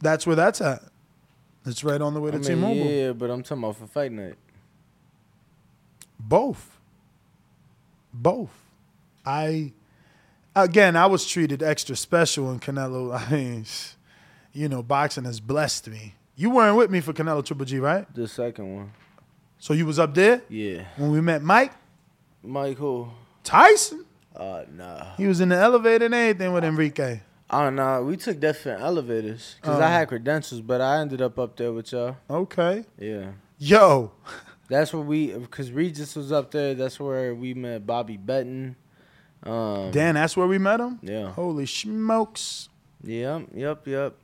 [0.00, 0.82] That's where that's at.
[1.64, 2.76] It's right on the way I to mean, T-Mobile.
[2.92, 4.36] yeah, but I'm talking about for fight night.
[6.20, 6.75] Both.
[8.22, 8.50] Both.
[9.24, 9.72] I
[10.54, 13.14] again, I was treated extra special in Canelo.
[13.28, 13.66] I mean,
[14.52, 16.14] you know, boxing has blessed me.
[16.36, 18.06] You weren't with me for Canelo Triple G, right?
[18.14, 18.92] The second one.
[19.58, 20.84] So you was up there Yeah.
[20.96, 21.72] when we met Mike
[22.42, 23.12] Michael.
[23.42, 24.04] Tyson.
[24.34, 25.14] Uh, nah.
[25.16, 27.20] He was in the elevator and everything with Enrique.
[27.48, 28.00] Oh, nah.
[28.00, 29.82] We took different elevators because Oh.
[29.84, 32.16] I had credentials, but I ended up up there with y'all.
[32.28, 32.84] Okay.
[32.98, 33.30] Yeah.
[33.58, 34.12] Yo,
[34.68, 36.74] That's where we, because Regis was up there.
[36.74, 38.76] That's where we met Bobby Betton.
[39.42, 40.98] Um, Dan, that's where we met him?
[41.02, 41.30] Yeah.
[41.30, 42.68] Holy smokes.
[43.04, 44.14] Yep, yep, yep.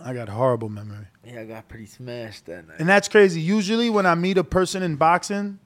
[0.00, 1.06] I got horrible memory.
[1.24, 2.76] Yeah, I got pretty smashed that night.
[2.78, 3.40] And that's crazy.
[3.40, 5.58] Usually when I meet a person in boxing,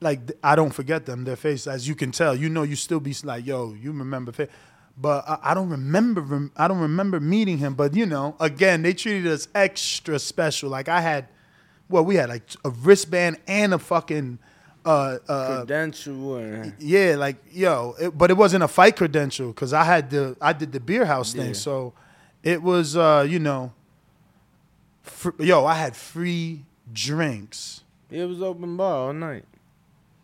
[0.00, 1.66] like I don't forget them, their face.
[1.66, 4.48] As you can tell, you know, you still be like, "Yo, you remember?" Face.
[4.96, 6.20] But I, I don't remember.
[6.22, 7.74] Rem- I don't remember meeting him.
[7.74, 10.70] But you know, again, they treated us extra special.
[10.70, 11.28] Like I had,
[11.90, 14.38] well, we had like a wristband and a fucking,
[14.84, 17.94] uh, uh, Credential and yeah, like yo.
[18.00, 21.04] It, but it wasn't a fight credential because I had the I did the beer
[21.04, 21.48] house thing.
[21.48, 21.52] Yeah.
[21.52, 21.92] So
[22.42, 23.72] it was, uh, you know,
[25.02, 29.44] fr- yo, I had free drinks it was open bar all night.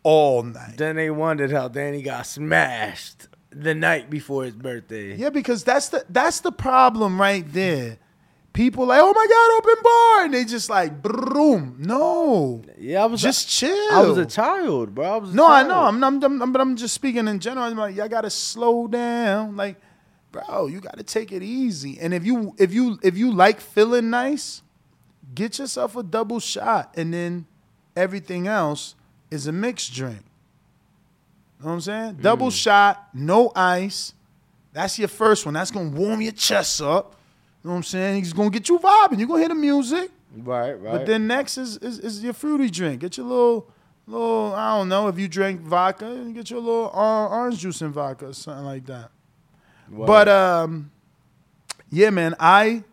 [0.03, 0.77] all night.
[0.77, 5.15] Then they wondered how Danny got smashed the night before his birthday.
[5.15, 7.97] Yeah, because that's the that's the problem right there.
[8.57, 11.75] People like, oh my god, open bar, and they just like, boom.
[11.77, 13.93] No, Yeah, I was just chill.
[13.93, 15.05] I was a child, bro.
[15.05, 15.81] I was a No, I know.
[15.81, 17.67] I'm, I'm, I'm, but I'm just speaking in general.
[17.67, 19.55] I'm like, y'all gotta slow down.
[19.55, 19.79] Like,
[20.31, 21.99] bro, you gotta take it easy.
[21.99, 24.63] And if you, if you, if you like feeling nice,
[25.35, 27.45] get yourself a double shot, and then
[27.95, 28.95] everything else
[29.29, 30.23] is a mixed drink.
[31.59, 32.17] You know what I'm saying?
[32.21, 32.59] Double mm.
[32.59, 34.15] shot, no ice.
[34.73, 35.53] That's your first one.
[35.53, 37.16] That's gonna warm your chest up.
[37.67, 38.23] Know what I'm saying?
[38.23, 39.19] He's gonna get you vibing.
[39.19, 40.11] You're gonna hear the music.
[40.35, 40.91] Right, right.
[40.93, 43.01] But then next is, is is your fruity drink.
[43.01, 43.69] Get your little
[44.05, 47.93] little I don't know if you drink vodka, get your little or- orange juice and
[47.93, 49.11] vodka or something like that.
[49.89, 50.91] But um,
[51.89, 52.83] yeah, man, I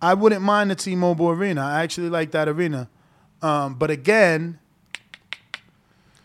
[0.00, 1.62] I wouldn't mind the T-Mobile Arena.
[1.62, 2.88] I actually like that arena.
[3.40, 4.58] Um, but again,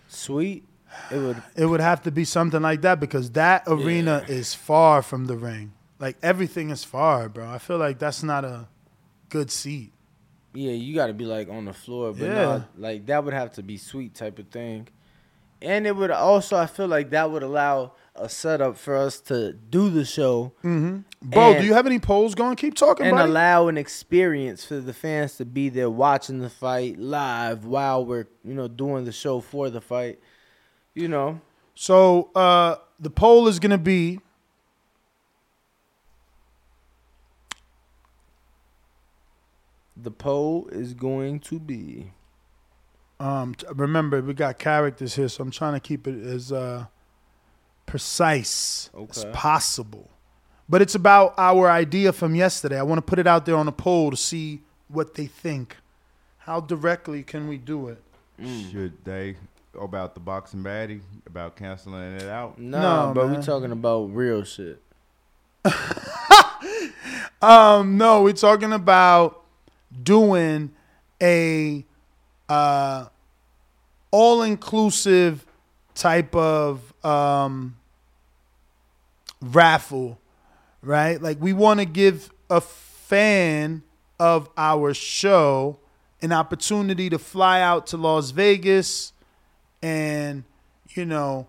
[0.08, 0.66] sweet.
[1.12, 5.02] It would it would have to be something like that because that arena is far
[5.02, 5.72] from the ring.
[6.00, 7.50] Like everything is far, bro.
[7.50, 8.68] I feel like that's not a
[9.30, 9.92] good seat.
[10.54, 12.34] Yeah, you got to be like on the floor, but Yeah.
[12.46, 14.88] not like that would have to be sweet type of thing.
[15.62, 19.52] And it would also, I feel like that would allow a setup for us to
[19.52, 20.54] do the show.
[20.64, 21.00] Mm-hmm.
[21.22, 22.56] Bo, do you have any polls going?
[22.56, 23.30] Keep talking, and buddy.
[23.30, 28.28] allow an experience for the fans to be there watching the fight live while we're
[28.46, 30.20] you know doing the show for the fight.
[30.96, 31.42] You know,
[31.76, 34.20] So uh, the poll is going to be
[40.04, 42.12] the poll is going to be
[43.20, 46.86] Um, t- remember, we got characters here, so I'm trying to keep it as uh,
[47.86, 50.10] precise as possible.
[50.70, 52.78] But it's about our idea from yesterday.
[52.80, 55.76] I want to put it out there on a poll to see what they think.
[56.40, 58.02] How directly can we do it?
[58.72, 59.36] Should they
[59.80, 62.58] about the boxing baddie about canceling it out?
[62.58, 63.40] no, No, but man.
[63.40, 64.82] we talking about real shit.
[67.42, 69.39] Um, no, we're talking about
[70.04, 70.72] doing
[71.22, 71.86] a
[72.48, 73.06] uh,
[74.12, 75.46] all-inclusive
[75.96, 77.76] type of um,
[79.42, 80.20] raffle,
[80.82, 81.22] right?
[81.22, 83.84] Like we want to give a fan
[84.20, 85.78] of our show
[86.22, 89.14] an opportunity to fly out to Las Vegas
[89.82, 90.44] and
[90.90, 91.48] you know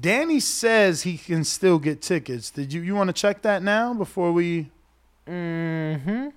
[0.00, 2.50] Danny says he can still get tickets.
[2.50, 4.70] Did you you want to check that now before we
[5.26, 6.28] Mm-hmm.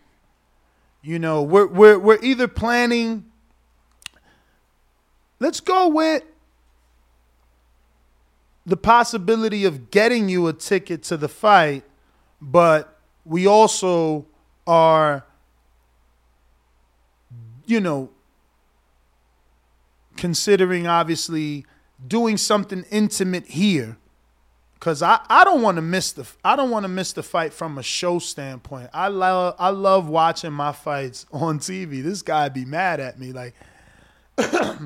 [1.05, 3.25] You know, we're we're we're either planning.
[5.39, 6.23] Let's go with
[8.65, 11.83] the possibility of getting you a ticket to the fight,
[12.41, 14.25] but we also
[14.65, 15.27] are,
[17.67, 18.09] you know,
[20.17, 21.67] considering obviously
[22.07, 23.97] doing something intimate here
[24.86, 27.53] Cause I, I don't want to miss the I don't want to miss the fight
[27.53, 28.91] from a show standpoint.
[28.93, 32.03] I love I love watching my fights on TV.
[32.03, 33.55] This guy be mad at me like.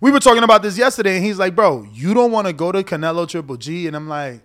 [0.00, 2.70] we were talking about this yesterday, and he's like, "Bro, you don't want to go
[2.70, 4.40] to Canelo Triple G," and I'm like,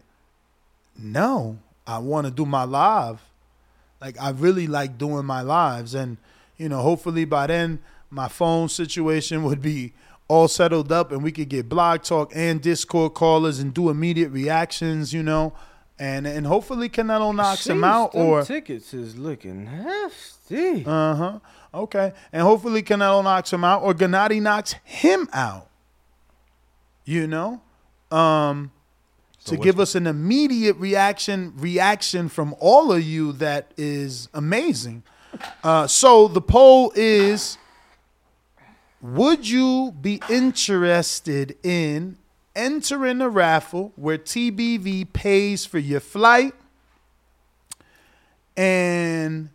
[0.98, 3.22] "No, I want to do my live.
[4.02, 6.18] Like I really like doing my lives, and
[6.58, 7.78] you know, hopefully by then
[8.10, 9.94] my phone situation would be
[10.32, 14.30] all settled up and we could get blog talk and discord callers and do immediate
[14.30, 15.52] reactions you know
[16.00, 20.86] and and hopefully canelo knocks him out or tickets is looking hefty.
[20.86, 21.40] uh-huh.
[21.74, 22.14] Okay.
[22.34, 25.68] And hopefully canelo knocks him out or gennady knocks him out
[27.04, 27.62] you know?
[28.10, 28.72] Um
[29.40, 35.04] So to give us an immediate reaction reaction from all of you that is amazing.
[35.64, 37.58] Uh, so the poll is
[39.02, 42.18] would you be interested in
[42.56, 46.54] entering a raffle where TBV pays for your flight
[48.58, 49.50] and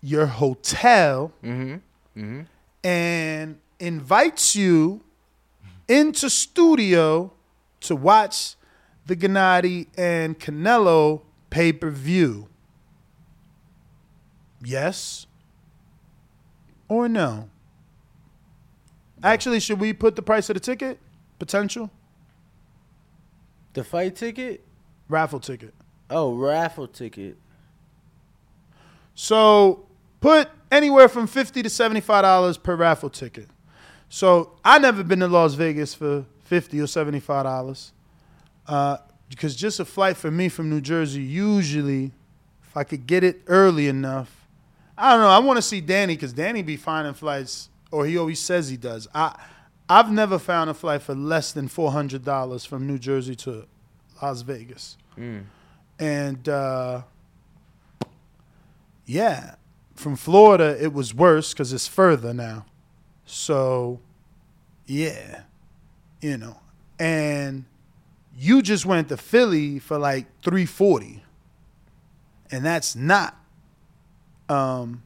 [0.00, 1.74] your hotel Mm-hmm.
[2.20, 2.40] Mm-hmm.
[2.82, 5.02] and invites you
[5.86, 7.32] into studio
[7.80, 8.54] to watch
[9.06, 12.48] the Gennady and Canelo pay per view?
[14.64, 15.26] Yes
[16.88, 17.50] or no?
[19.22, 20.98] Actually, should we put the price of the ticket?
[21.38, 21.90] Potential
[23.74, 24.64] The fight ticket?
[25.08, 25.74] raffle ticket.
[26.10, 27.36] Oh, raffle ticket.
[29.14, 29.86] So
[30.20, 33.48] put anywhere from fifty to seventy-five dollars per raffle ticket.
[34.08, 37.92] So I never been to Las Vegas for fifty or seventy-five dollars,
[38.66, 38.98] uh,
[39.28, 42.12] because just a flight for me from New Jersey usually,
[42.62, 44.46] if I could get it early enough,
[44.96, 45.28] I don't know.
[45.28, 48.76] I want to see Danny because Danny be finding flights, or he always says he
[48.76, 49.08] does.
[49.14, 49.38] I
[49.88, 53.66] I've never found a flight for less than four hundred dollars from New Jersey to
[54.22, 55.44] Las Vegas, Mm.
[55.98, 56.48] and.
[56.48, 57.02] Uh,
[59.06, 59.54] yeah,
[59.94, 62.66] from Florida it was worse because it's further now.
[63.24, 64.00] So,
[64.86, 65.42] yeah,
[66.20, 66.58] you know,
[66.98, 67.64] and
[68.36, 71.22] you just went to Philly for like three forty,
[72.50, 73.36] and that's not
[74.48, 75.02] um,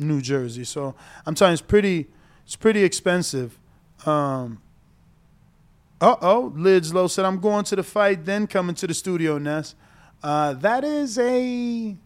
[0.00, 0.64] New Jersey.
[0.64, 0.94] So
[1.26, 2.08] I'm telling you, it's pretty,
[2.44, 3.58] it's pretty expensive.
[4.06, 4.60] Um,
[6.00, 9.38] uh oh, Lids Low said, I'm going to the fight, then coming to the studio,
[9.38, 9.74] Ness.
[10.22, 11.96] Uh, that is a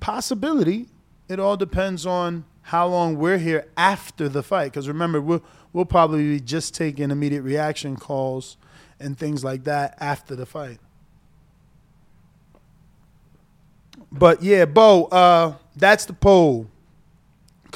[0.00, 0.88] possibility.
[1.28, 4.72] It all depends on how long we're here after the fight.
[4.72, 5.42] Because remember, we'll,
[5.72, 8.56] we'll probably be just taking immediate reaction calls
[8.98, 10.78] and things like that after the fight.
[14.10, 16.68] But yeah, Bo, uh, that's the poll.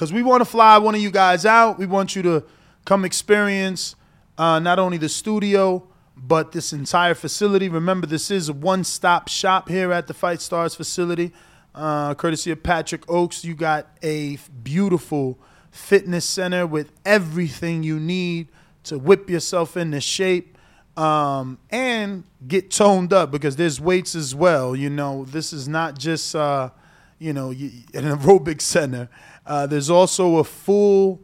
[0.00, 1.78] Because we want to fly one of you guys out.
[1.78, 2.42] We want you to
[2.86, 3.96] come experience
[4.38, 5.86] uh, not only the studio,
[6.16, 7.68] but this entire facility.
[7.68, 11.32] Remember, this is a one stop shop here at the Fight Stars facility.
[11.74, 13.44] uh, courtesy of Patrick Oaks.
[13.44, 15.38] You got a beautiful
[15.70, 18.48] fitness center with everything you need
[18.84, 20.56] to whip yourself into shape
[20.96, 24.74] um, and get toned up because there's weights as well.
[24.74, 26.70] You know, this is not just uh,
[27.18, 29.10] you know an aerobic center.
[29.50, 31.20] Uh, there's also a full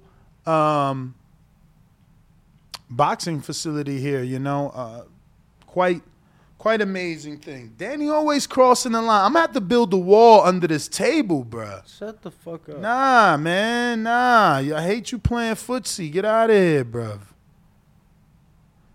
[0.47, 1.15] um,
[2.91, 4.25] boxing facility here.
[4.25, 5.03] You know, uh,
[5.65, 6.03] quite
[6.59, 7.73] quite amazing thing.
[7.79, 9.27] Danny always crossing the line.
[9.27, 11.87] I'm gonna have to build a wall under this table, bruh.
[11.99, 12.81] Shut the fuck up.
[12.81, 14.57] Nah, man, nah.
[14.57, 16.11] I hate you playing footsie.
[16.11, 17.21] Get out of here, bruv.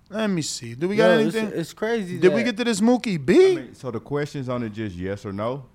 [0.10, 0.74] Let me see.
[0.76, 1.58] Do we got Yo, it's- anything?
[1.58, 3.54] it's crazy Did we get to this Mookie B?
[3.54, 5.68] I mean, so the questions on it just yes or no.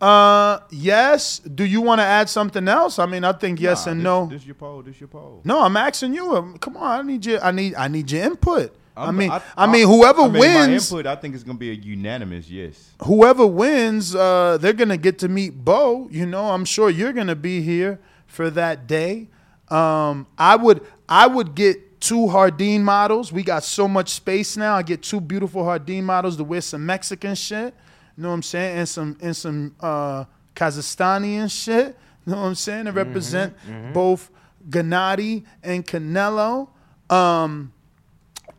[0.00, 1.38] Uh, yes.
[1.38, 2.98] Do you want to add something else?
[2.98, 4.26] I mean, I think yes Nah, and this, no.
[4.26, 4.82] This your poll.
[4.82, 5.40] This your poll.
[5.44, 6.36] No, I'm asking you.
[6.36, 7.42] Um, Come on, I need your.
[7.42, 7.74] I need.
[7.74, 8.76] I need your input.
[8.96, 11.70] i I'm- mean, I, mean, whoever I mean, wins, input, I think it's gonna be
[11.70, 12.92] a unanimous yes.
[13.02, 16.08] whoever wins, uh, they're gonna get to meet Bo.
[16.10, 19.28] You know, I'm sure you're gonna be here for that day.
[19.68, 23.32] Um, I would, I would get two Hardin models.
[23.32, 24.74] We got so much space now.
[24.74, 27.74] I get two beautiful Hardin models to wear some Mexican shit.
[28.16, 28.78] You know what I'm saying?
[28.78, 31.96] And some, and some uh, Kazakhstani shit.
[32.26, 32.86] You know what I'm saying?
[32.86, 33.54] To represent
[33.92, 34.30] both
[34.68, 36.68] Gennady and Canelo.
[37.10, 37.72] Um,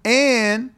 [0.03, 0.72] and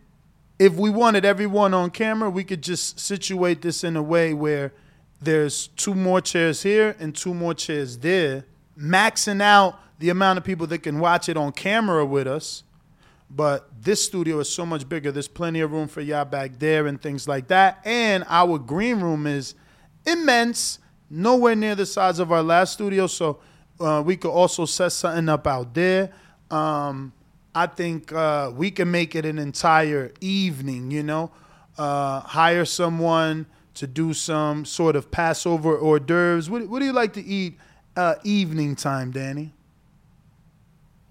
[0.59, 4.73] if we wanted everyone on camera, we could just situate this in a way where
[5.21, 8.45] there's two more chairs here and two more chairs there,
[8.79, 12.63] maxing out the amount of people that can watch it on camera with us.
[13.29, 15.11] But this studio is so much bigger.
[15.11, 17.81] There's plenty of room for y'all back there and things like that.
[17.83, 19.53] And our green room is
[20.05, 23.07] immense, nowhere near the size of our last studio.
[23.07, 23.39] So
[23.79, 26.11] uh, we could also set something up out there.
[26.49, 27.11] Um,
[27.53, 31.31] I think uh, we can make it an entire evening, you know,
[31.77, 36.49] uh, hire someone to do some sort of Passover hors d'oeuvres.
[36.49, 37.57] What, what do you like to eat
[37.95, 39.53] uh, evening time, Danny?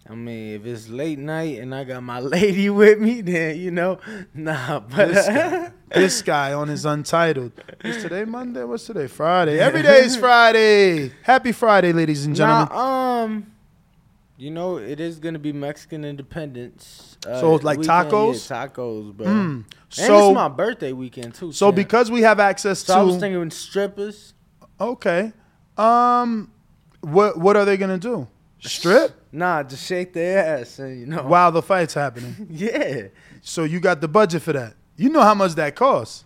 [0.09, 3.71] I mean, if it's late night and I got my lady with me, then you
[3.71, 3.99] know,
[4.35, 4.81] nah.
[4.81, 7.53] But This guy, this guy on his Untitled.
[7.83, 8.63] Is today Monday?
[8.65, 9.07] What's today?
[9.09, 9.59] Friday.
[9.59, 11.13] Every day is Friday.
[11.23, 12.69] Happy Friday, ladies and gentlemen.
[12.71, 13.53] Nah, um,
[14.37, 17.17] you know, it is gonna be Mexican Independence.
[17.27, 18.11] Uh, So, like weekend.
[18.11, 18.49] tacos?
[18.51, 19.27] Yeah, tacos, bro.
[19.27, 19.31] Mm.
[19.55, 21.51] And So- it's my birthday weekend too.
[21.53, 21.77] So champ.
[21.77, 24.35] because we have access so to I was thinking strippers.
[24.81, 25.33] Okay.
[25.77, 26.51] Um
[27.01, 28.29] what what are they gonna do?
[28.61, 29.13] Strip?
[29.33, 31.23] Nah, just shake their ass and you know.
[31.23, 32.35] While the fight's happening.
[32.51, 33.09] Yeah.
[33.43, 34.75] So you got the budget for that.
[34.97, 36.25] You know how much that costs.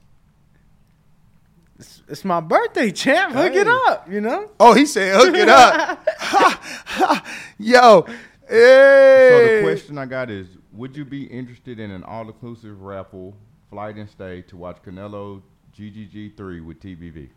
[1.78, 3.34] It's, it's my birthday, champ.
[3.34, 4.50] Hook it up, you know.
[4.60, 6.06] Oh, he said hook it up.
[7.58, 8.06] Yo.
[8.48, 13.36] So the question I got is: Would you be interested in an all-inclusive raffle,
[13.70, 15.42] flight and stay to watch Canelo
[15.76, 17.30] GGG three with TBV?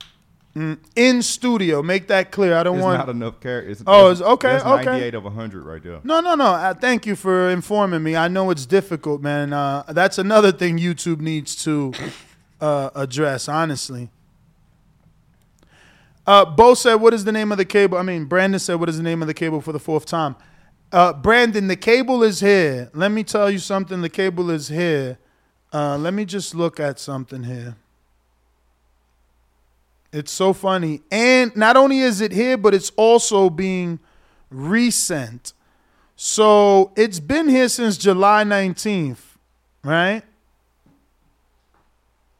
[0.55, 2.55] Mm, in studio, make that clear.
[2.55, 3.81] I don't It's want not enough characters.
[3.87, 4.85] Oh, it's okay, That's okay.
[4.85, 5.99] 98 of 100 right there.
[6.03, 6.45] No, no, no.
[6.45, 8.15] Uh, thank you for informing me.
[8.15, 9.51] I know it's difficult, man.
[9.51, 11.91] Uh, that's another thing YouTube needs to
[12.61, 14.11] uh, address, honestly.
[16.27, 18.89] Uh, Bo said, "What is the name of the cable?" I mean, Brandon said, "What
[18.89, 20.35] is the name of the cable for the fourth time?"
[20.91, 22.91] Uh, Brandon, the cable is here.
[22.93, 24.01] Let me tell you something.
[24.01, 25.17] The cable is here.
[25.73, 27.75] Uh, let me just look at something here.
[30.13, 31.01] It's so funny.
[31.11, 33.99] And not only is it here, but it's also being
[34.51, 35.53] resent.
[36.15, 39.17] So it's been here since July 19th,
[39.83, 40.21] right?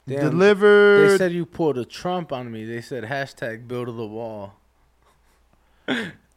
[0.07, 1.09] Damn, Delivered.
[1.09, 2.63] They said you pulled a Trump on me.
[2.63, 4.53] They said hashtag build the wall.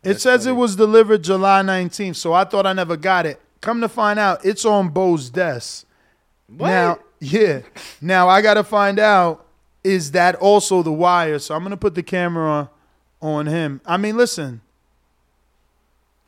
[0.03, 3.41] It says it was delivered July 19th, so I thought I never got it.
[3.61, 5.87] Come to find out, it's on Bo's desk.
[6.49, 7.63] Now, yeah.
[8.01, 9.46] Now I got to find out
[9.87, 11.39] is that also the wire?
[11.39, 12.69] So I'm to put the camera
[13.23, 13.81] on him.
[13.87, 14.61] I mean, listen.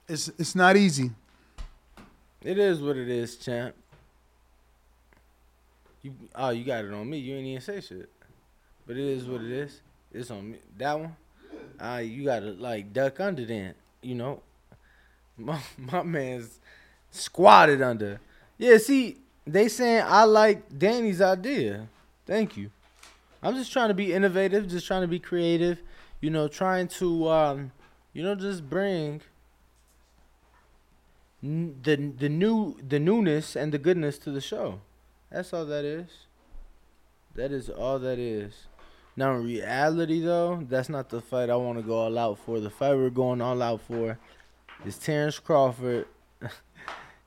[0.08, 1.10] It's it's not easy.
[2.42, 3.74] It is what it is, champ.
[6.02, 7.18] You oh, you got it on me.
[7.18, 8.08] You ain't even say shit.
[8.86, 9.80] But it is what it is.
[10.12, 10.58] It's on me.
[10.78, 11.16] That one.
[11.80, 13.74] Uh, you gotta like duck under then.
[14.02, 14.42] You know.
[15.40, 16.58] My my man's
[17.12, 18.18] squatted under.
[18.56, 21.86] Yeah, see, they saying I like Danny's idea.
[22.26, 22.72] Thank you.
[23.42, 25.80] I'm just trying to be innovative, just trying to be creative,
[26.20, 27.72] you know, trying to um,
[28.12, 29.20] you know, just bring
[31.42, 34.80] n- the the new the newness and the goodness to the show.
[35.30, 36.08] That's all that is.
[37.34, 38.66] That is all that is.
[39.14, 42.60] Now in reality though, that's not the fight I want to go all out for.
[42.60, 44.18] The fight we're going all out for
[44.84, 46.06] is Terrence Crawford.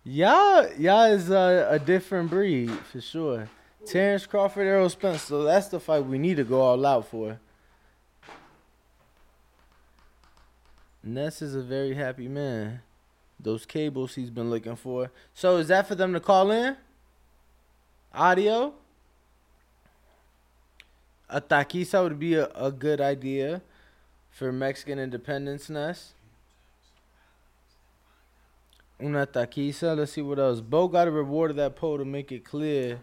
[0.03, 3.49] y'all y'all is a, a different breed for sure.
[3.85, 5.23] Terrence Crawford, Errol Spence.
[5.23, 7.39] So that's the fight we need to go all out for.
[11.03, 12.81] Ness is a very happy man.
[13.39, 15.11] Those cables he's been looking for.
[15.33, 16.77] So is that for them to call in?
[18.13, 18.73] Audio?
[21.27, 23.61] A taquiza would be a, a good idea
[24.29, 26.13] for Mexican independence, Ness.
[29.01, 29.97] Una taquiza.
[29.97, 30.61] Let's see what else.
[30.61, 32.99] Bo got a reward of that poll to make it clear.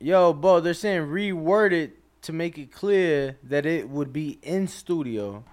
[0.00, 4.68] Yo, bro, they're saying reword it to make it clear that it would be in
[4.68, 5.44] studio.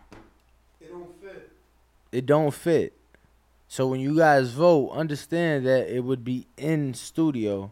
[0.79, 1.51] It don't fit.
[2.11, 2.93] It don't fit.
[3.67, 7.71] So when you guys vote, understand that it would be in studio.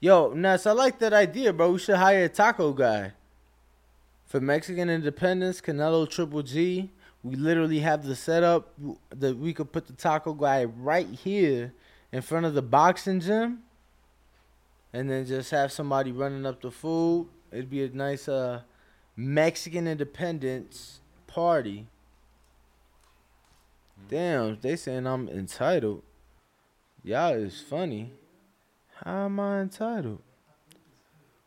[0.00, 1.72] Yo, Ness, I like that idea, bro.
[1.72, 3.12] We should hire a taco guy.
[4.24, 6.90] For Mexican independence, Canelo Triple G,
[7.22, 8.72] we literally have the setup
[9.10, 11.74] that we could put the taco guy right here
[12.10, 13.62] in front of the boxing gym.
[14.92, 17.28] And then just have somebody running up the food.
[17.50, 18.62] It'd be a nice uh
[19.16, 21.86] Mexican independence party.
[24.08, 26.02] Damn, they saying I'm entitled.
[27.04, 28.12] Y'all is funny.
[29.04, 30.20] How am I entitled?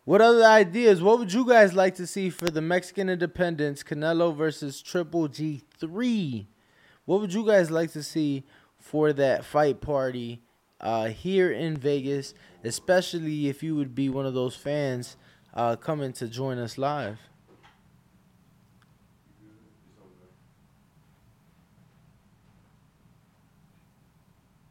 [0.03, 1.01] What other ideas?
[1.01, 6.45] What would you guys like to see for the Mexican independence Canelo versus Triple G3?
[7.05, 8.43] What would you guys like to see
[8.77, 10.41] for that fight party
[10.81, 15.17] uh, here in Vegas, especially if you would be one of those fans
[15.53, 17.17] uh, coming to join us live?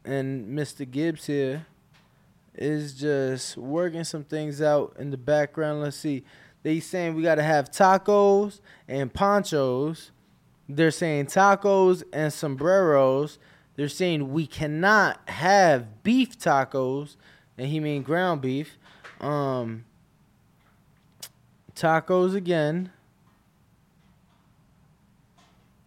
[0.05, 0.89] and Mr.
[0.89, 1.65] Gibbs here
[2.53, 5.81] is just working some things out in the background.
[5.81, 6.23] Let's see.
[6.63, 10.11] They saying we gotta have tacos and ponchos.
[10.67, 13.37] They're saying tacos and sombreros.
[13.75, 17.15] They're saying we cannot have beef tacos,
[17.57, 18.77] and he mean ground beef.
[19.19, 19.85] Um,
[21.75, 22.91] tacos again.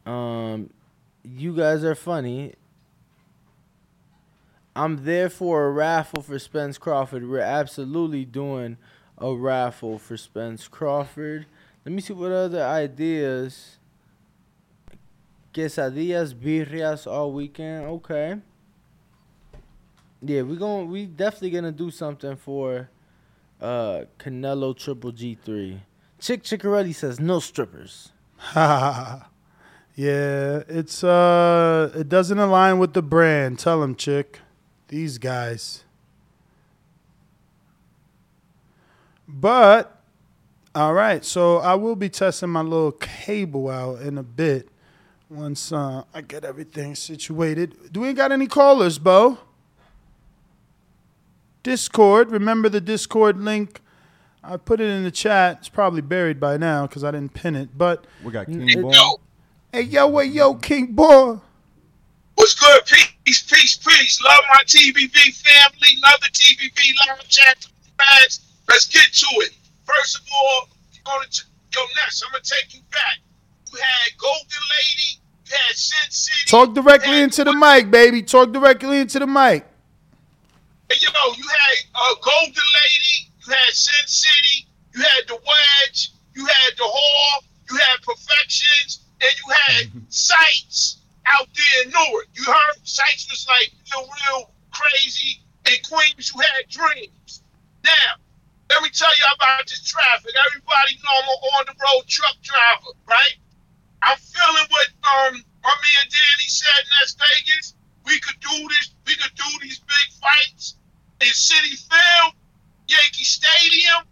[0.04, 0.70] Um,
[1.22, 2.54] you guys are funny.
[4.76, 7.28] I'm there for a raffle for Spence Crawford.
[7.28, 8.76] We're absolutely doing
[9.16, 11.46] a raffle for Spence Crawford.
[11.84, 13.77] Let me see what other ideas.
[15.58, 17.84] Quesadillas, birrias all weekend.
[17.86, 18.36] Okay.
[20.22, 22.88] Yeah, we going we definitely gonna do something for
[23.60, 25.82] uh Canelo Triple G three.
[26.20, 28.12] Chick Chickarelli says no strippers.
[30.00, 33.58] Yeah, it's uh, it doesn't align with the brand.
[33.58, 34.38] Tell him, chick.
[34.86, 35.82] These guys.
[39.26, 40.00] But
[40.72, 44.68] all right, so I will be testing my little cable out in a bit
[45.30, 47.92] once uh, I get everything situated.
[47.92, 49.38] Do we got any callers, Bo?
[51.62, 52.30] Discord.
[52.30, 53.80] Remember the Discord link?
[54.42, 55.58] I put it in the chat.
[55.60, 57.76] It's probably buried by now because I didn't pin it.
[57.76, 58.92] But We got King Hey, Boy.
[58.92, 59.20] yo,
[59.72, 61.38] hey, yo, hey, yo, King Boy.
[62.36, 62.82] what's good?
[62.86, 64.22] Peace, peace, peace.
[64.22, 65.88] Love my TBV family.
[66.02, 67.66] Love the TBV live chat
[67.98, 68.40] fans.
[68.68, 69.50] Let's get to it.
[69.84, 71.42] First of all, you're gonna t-
[71.74, 72.22] yo Ness.
[72.24, 73.18] I'm gonna take you back.
[73.72, 75.20] You had Golden Lady.
[75.46, 76.46] You had Sin City.
[76.46, 78.22] Talk directly into the mic, baby.
[78.22, 79.64] Talk directly into the mic.
[80.88, 86.12] Hey, yo, you had uh, Golden Lady, you had Sin City, you had the Wedge,
[86.34, 92.28] you had the Hall, you had Perfections, and you had Sights out there in Newark.
[92.32, 95.42] You heard Sights was like real, real crazy.
[95.66, 97.42] In Queens, you had Dreams.
[97.84, 98.16] Now,
[98.70, 100.32] let me tell you about this traffic.
[100.48, 103.36] Everybody know I'm an on the road truck driver, right?
[104.02, 107.74] I'm feeling what um my man Danny said in Las Vegas.
[108.06, 108.94] We could do this.
[109.06, 110.76] We could do these big fights
[111.20, 112.34] in Citi Field,
[112.86, 114.04] Yankee Stadium.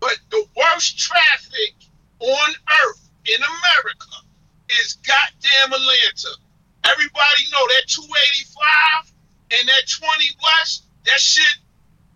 [0.00, 1.74] But the worst traffic
[2.18, 2.50] on
[2.84, 4.12] earth in America
[4.80, 6.34] is goddamn Atlanta.
[6.84, 9.12] Everybody know that 285
[9.52, 10.84] and that 20 West.
[11.06, 11.56] That shit.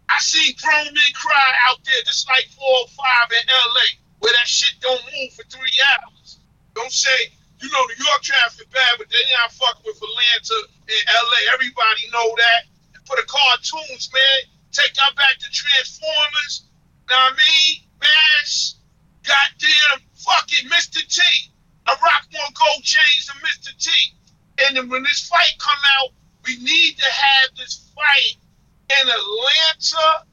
[0.08, 3.86] I seen grown men cry out there just like 405 in LA,
[4.20, 6.15] where that shit don't move for three hours.
[6.76, 7.32] Don't say,
[7.64, 10.58] you know, New York traffic bad, but they not fucking with Atlanta
[10.92, 11.40] and LA.
[11.56, 12.68] Everybody know that.
[13.08, 16.68] For the cartoons, man, take y'all back to Transformers.
[17.08, 17.80] Know what I mean?
[18.02, 18.74] Mash,
[19.24, 21.00] goddamn, fucking Mr.
[21.00, 21.22] T.
[21.86, 23.72] I rock more gold chains than Mr.
[23.78, 23.90] T.
[24.66, 26.10] And then when this fight come out,
[26.44, 28.36] we need to have this fight
[28.90, 30.26] in Atlanta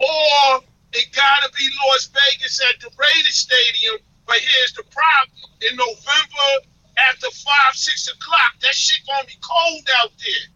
[0.00, 0.60] or
[0.92, 3.96] it gotta be Las Vegas at the Raiders Stadium.
[4.26, 6.50] But here's the problem: in November,
[6.98, 10.46] after five, six o'clock, that shit gonna be cold out there.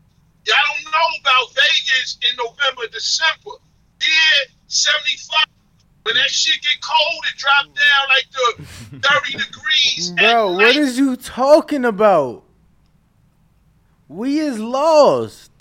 [0.46, 3.56] Y'all don't know about Vegas in November, December.
[4.00, 5.44] Yeah, 75
[6.04, 10.10] When that shit get cold, it drop down like the 30 degrees.
[10.12, 12.44] Bro, what is you talking about?
[14.08, 15.52] We is lost.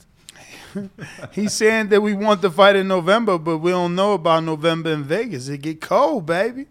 [1.33, 4.91] He's saying that we want the fight in November, but we don't know about November
[4.91, 5.49] in Vegas.
[5.49, 6.67] It get cold, baby.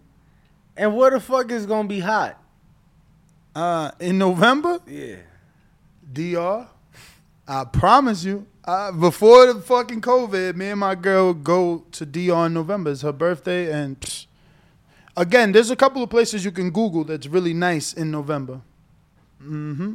[0.79, 2.41] And where the fuck is gonna be hot?
[3.53, 5.17] Uh, in November, Yeah.
[6.13, 6.67] DR.
[7.45, 8.45] I promise you.
[8.63, 12.91] Uh, before the fucking COVID, me and my girl go to DR in November.
[12.91, 14.27] It's her birthday, and psh,
[15.17, 18.61] again, there's a couple of places you can Google that's really nice in November.
[19.43, 19.93] Mm-hmm.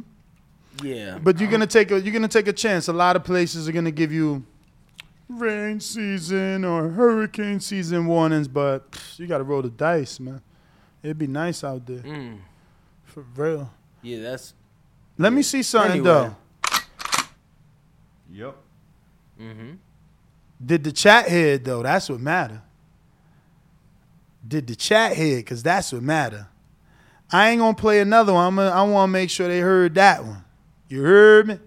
[0.83, 1.17] Yeah.
[1.17, 2.87] But you're gonna take a you're gonna take a chance.
[2.89, 4.43] A lot of places are gonna give you
[5.29, 10.41] rain season or hurricane season warnings, but pff, you gotta roll the dice, man.
[11.05, 12.39] It'd be nice out there, Mm.
[13.03, 13.71] for real.
[14.01, 14.55] Yeah, that's
[15.19, 16.05] Let me see something Anyway.
[16.09, 16.35] though.
[18.31, 18.55] Yep.
[19.39, 19.71] mm-hmm.
[20.65, 21.83] Did the chat head though?
[21.83, 22.59] That's what matter.
[24.47, 25.45] Did the chat head?
[25.45, 26.47] Cause that's what matter.
[27.31, 28.47] I ain't gonna play another one.
[28.47, 30.43] I'm gonna, I want to make sure they heard that one.
[30.89, 31.59] You heard me?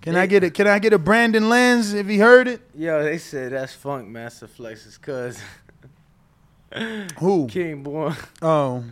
[0.00, 0.54] Can I get it?
[0.54, 2.60] Can I get a Brandon Lens if he heard it?
[2.74, 5.40] Yo, they said that's Funk Master Flex's cousin.
[7.18, 7.46] Who?
[7.48, 8.12] King boy.
[8.42, 8.84] Oh.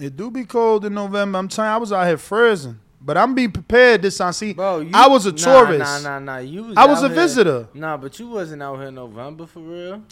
[0.00, 1.38] It do be cold in November.
[1.38, 2.78] I'm telling you, I was out here freezing.
[3.00, 4.32] But I'm be prepared this time.
[4.32, 6.04] See, You- I was a nah, tourist.
[6.04, 6.38] Nah, nah, nah.
[6.38, 7.68] You was I was a here- visitor.
[7.74, 10.02] Nah, but you wasn't out here in November for real.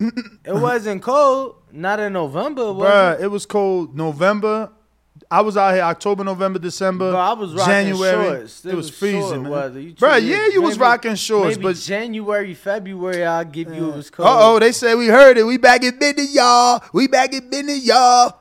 [0.00, 1.56] it wasn't cold.
[1.72, 3.24] Not in November, was Bruh, it?
[3.24, 4.70] it was cold November.
[5.30, 8.24] I was out here October, November, December, Bro, I was rocking January.
[8.38, 8.64] shorts.
[8.64, 9.52] It, was, short freezing, man.
[9.52, 9.80] weather.
[9.80, 13.96] Bruh, yeah, it- you was rocking shorts, maybe but January, February, I'll give you it
[13.96, 14.26] was cold.
[14.26, 15.42] uh oh, they say we heard it.
[15.44, 16.82] We back in business, y'all.
[16.94, 18.38] We back in business, y'all.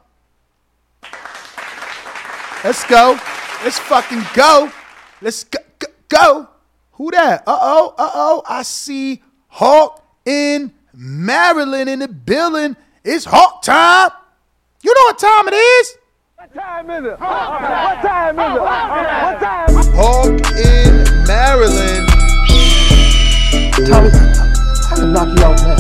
[2.64, 3.20] Let's go.
[3.64, 4.72] Let's fucking go.
[5.22, 5.60] Let's go.
[5.80, 5.88] Go.
[6.10, 6.50] go.
[6.94, 7.44] Who that?
[7.46, 7.96] Uh oh.
[7.98, 8.44] Uh oh.
[8.48, 12.76] I see Hawk in Maryland in the building.
[13.04, 14.10] It's Hawk time.
[14.82, 15.97] You know what time it is?
[16.58, 17.20] What time is it?
[17.20, 18.62] What time is it?
[18.62, 19.70] What time?
[19.94, 22.10] Hawk in Maryland.
[23.86, 25.78] Tommy, I can knock you out now.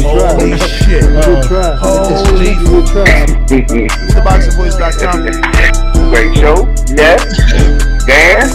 [0.00, 1.02] Holy shit.
[1.02, 1.76] Good try.
[1.76, 3.26] Holy Good try.
[3.44, 5.18] TheBoxingVoice.com.
[6.08, 6.64] Great show.
[6.96, 7.20] Yes.
[8.06, 8.48] Dan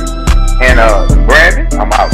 [0.63, 1.79] and uh Brandon.
[1.79, 2.11] I'm out.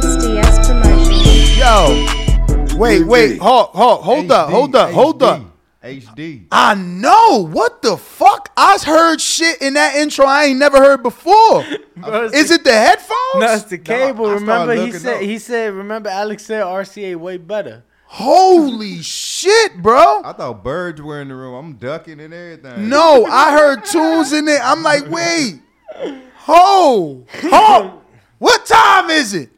[0.00, 1.58] SDS Promotions.
[1.58, 5.47] Yo, wait, wait, Hawk, Hawk, hold up, hold up, hold up.
[5.88, 6.46] HD.
[6.52, 7.46] I know.
[7.46, 8.50] What the fuck?
[8.56, 11.64] I heard shit in that intro I ain't never heard before.
[12.32, 13.08] Is it the headphones?
[13.36, 14.26] No, it's the cable.
[14.26, 15.22] I started remember he said up.
[15.22, 17.84] he said remember Alex said RCA way better.
[18.10, 20.22] Holy shit, bro.
[20.24, 21.54] I thought birds were in the room.
[21.54, 22.88] I'm ducking and everything.
[22.88, 24.62] No, I heard tunes in there.
[24.62, 25.60] I'm like, wait.
[26.36, 27.94] Ho, ho.
[28.38, 29.50] What time is it?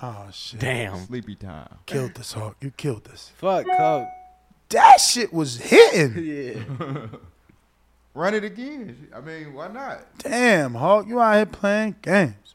[0.00, 0.60] Oh shit.
[0.60, 0.96] Damn.
[1.06, 1.68] Sleepy time.
[1.86, 2.56] Killed this, Hawk.
[2.60, 3.32] You killed this.
[3.36, 4.06] Fuck Coke.
[4.70, 6.14] That shit was hitting.
[6.88, 7.06] Yeah.
[8.14, 9.08] Run it again.
[9.14, 10.00] I mean, why not?
[10.18, 12.54] Damn, Hawk, you out here playing games.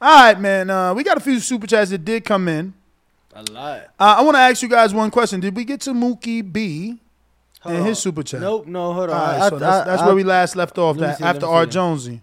[0.00, 0.70] All right, man.
[0.70, 2.72] Uh, we got a few super chats that did come in.
[3.34, 3.80] A lot.
[3.98, 5.40] Uh, I want to ask you guys one question.
[5.40, 6.98] Did we get to Mookie B
[7.60, 7.88] Hold and on.
[7.88, 8.40] his super chat?
[8.40, 9.16] Nope, no, hold on.
[9.16, 10.96] All right, I- so that's, I- that's I- where we last left off.
[10.96, 11.70] That see, after R see.
[11.70, 12.22] Jonesy,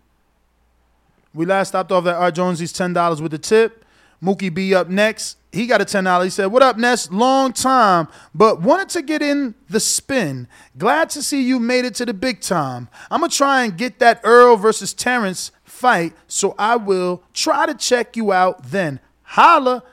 [1.33, 3.85] we last stopped off at R Jonesy's ten dollars with the tip.
[4.23, 5.37] Mookie B up next.
[5.51, 6.25] He got a ten dollars.
[6.27, 7.11] He said, "What up, Ness?
[7.11, 10.47] Long time, but wanted to get in the spin.
[10.77, 12.87] Glad to see you made it to the big time.
[13.11, 17.73] I'm gonna try and get that Errol versus Terrence fight, so I will try to
[17.73, 18.99] check you out then.
[19.23, 19.83] Holla.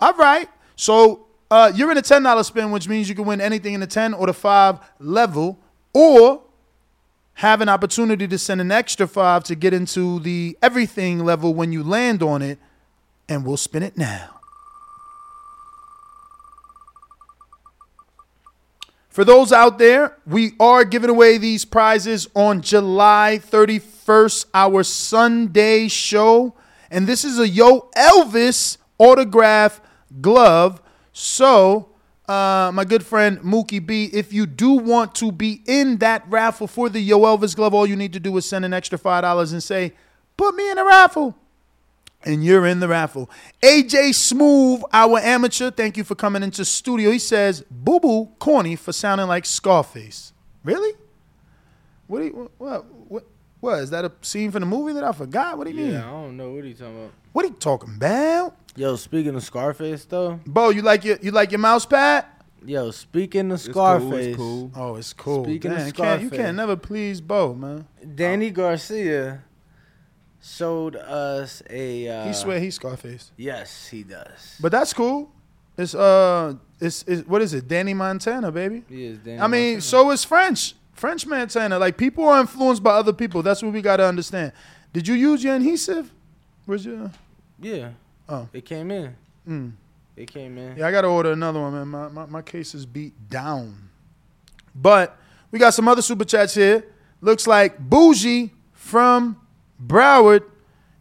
[0.00, 0.48] All right.
[0.76, 3.80] So uh, you're in a ten dollar spin, which means you can win anything in
[3.80, 5.58] the ten or the five level,
[5.92, 6.42] or
[7.34, 11.72] have an opportunity to send an extra five to get into the everything level when
[11.72, 12.58] you land on it,
[13.28, 14.30] and we'll spin it now.
[19.14, 25.86] For those out there, we are giving away these prizes on July 31st, our Sunday
[25.86, 26.54] show.
[26.90, 29.80] And this is a Yo Elvis autograph
[30.20, 30.82] glove.
[31.12, 31.93] So,
[32.28, 36.66] uh, my good friend Mookie B, if you do want to be in that raffle
[36.66, 39.52] for the Yo Elvis glove, all you need to do is send an extra $5
[39.52, 39.92] and say,
[40.36, 41.36] put me in the raffle
[42.24, 43.30] and you're in the raffle.
[43.62, 47.10] AJ Smooth, our amateur, thank you for coming into studio.
[47.10, 50.32] He says, "Boo boo, corny for sounding like Scarface."
[50.62, 50.94] Really?
[52.06, 52.24] What?
[52.24, 52.84] You, what?
[53.64, 53.72] What?
[53.76, 55.56] What is that a scene from the movie that I forgot?
[55.56, 55.92] What do you mean?
[55.92, 57.12] Yeah, I don't know what he talking about.
[57.32, 58.56] What are you talking about?
[58.76, 62.26] Yo, speaking of Scarface though, Bo, you like your you like your mouse pad?
[62.66, 64.70] Yo, speaking of It's cool, it's Scarface, cool.
[64.74, 65.44] Oh, it's cool.
[65.44, 67.86] Speaking of Damn, you can't, you can't never please Bo, man.
[68.14, 69.42] Danny Garcia
[70.42, 72.08] showed us a.
[72.08, 73.32] Uh, He swear he's Scarface.
[73.36, 74.58] Yes, he does.
[74.60, 75.30] But that's cool.
[75.78, 77.66] It's uh, it's, it's what is it?
[77.66, 78.84] Danny Montana, baby.
[78.88, 79.80] He is Danny I mean, Montana.
[79.80, 80.74] so is French.
[80.94, 81.78] French Montana.
[81.78, 83.42] Like people are influenced by other people.
[83.42, 84.52] That's what we got to understand.
[84.92, 86.10] Did you use your adhesive?
[86.66, 87.10] Where's your?
[87.60, 87.90] Yeah.
[88.28, 88.48] Oh.
[88.52, 89.14] It came in.
[89.46, 89.72] Mm.
[90.16, 90.76] It came in.
[90.76, 91.88] Yeah, I gotta order another one, man.
[91.88, 93.90] My, my my case is beat down.
[94.74, 95.18] But
[95.50, 96.84] we got some other super chats here.
[97.20, 99.40] Looks like Bougie from
[99.84, 100.44] Broward.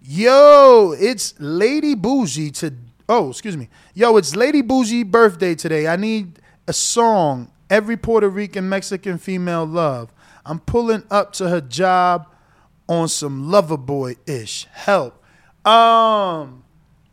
[0.01, 2.73] Yo, it's Lady Bougie to
[3.07, 3.69] oh, excuse me.
[3.93, 5.87] Yo, it's Lady Bougie birthday today.
[5.87, 10.13] I need a song every Puerto Rican Mexican female love.
[10.45, 12.27] I'm pulling up to her job
[12.87, 14.67] on some lover boy ish.
[14.71, 15.23] Help.
[15.65, 16.63] Um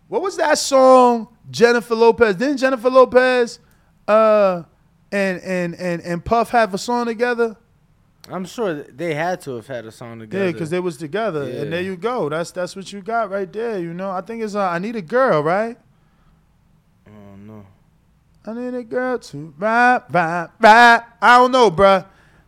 [0.09, 2.37] what was that song Jennifer Lopez?
[2.37, 3.61] Didn't Jennifer Lopez
[4.09, 4.65] uh
[5.13, 7.57] and and and and Puff have a song together?
[8.29, 10.47] I'm sure they had to have had a song together.
[10.47, 11.49] Yeah, because they was together.
[11.51, 11.63] Yeah.
[11.63, 12.29] And there you go.
[12.29, 14.11] That's that's what you got right there, you know.
[14.11, 15.77] I think it's uh, I need a girl, right?
[17.09, 17.67] Oh no.
[18.47, 21.03] I need a girl to ride, ride, ride.
[21.21, 22.07] I don't know, bruh.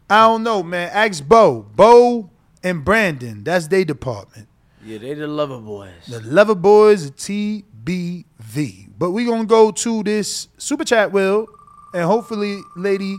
[0.09, 0.91] I don't know, man.
[0.93, 1.67] Ask Bo.
[1.75, 2.31] Bo
[2.63, 3.45] and Brandon.
[3.45, 4.49] That's their department.
[4.85, 6.07] Yeah, they the lover boys.
[6.09, 8.89] The Lover Boys of TBV.
[8.99, 11.47] But we gonna go to this super chat will,
[11.95, 13.17] and hopefully Lady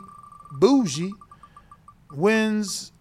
[0.60, 1.14] Bougie
[2.12, 2.92] wins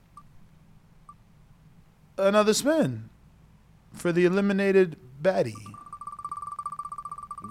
[2.19, 3.09] another spin
[3.93, 5.72] for the eliminated baddie.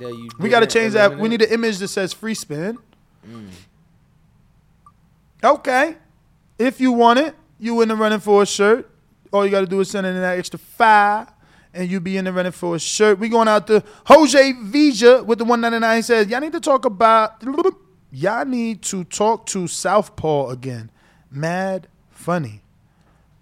[0.02, 1.18] Yeah, you We gotta change that.
[1.18, 2.78] We need an image that says free spin.
[3.28, 3.50] Mm.
[5.44, 5.96] Okay.
[6.58, 8.90] If you want it, you in the running for a shirt.
[9.32, 11.32] All you got to do is send in that extra five,
[11.74, 13.18] and you be in the running for a shirt.
[13.18, 16.04] We going out to Jose Vija with the 199.
[16.04, 17.42] Says, y'all need to talk about,
[18.12, 20.92] y'all need to talk to Southpaw again.
[21.30, 22.62] Mad funny.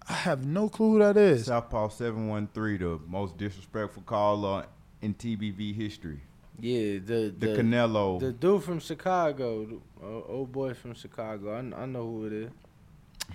[0.08, 1.46] I have no clue who that is.
[1.46, 4.66] Southpaw 713, the most disrespectful caller
[5.02, 6.20] in TBV history.
[6.60, 8.20] Yeah, the The Canelo.
[8.20, 11.52] the dude from Chicago, uh, old boy from Chicago.
[11.54, 12.50] I, I know who it is.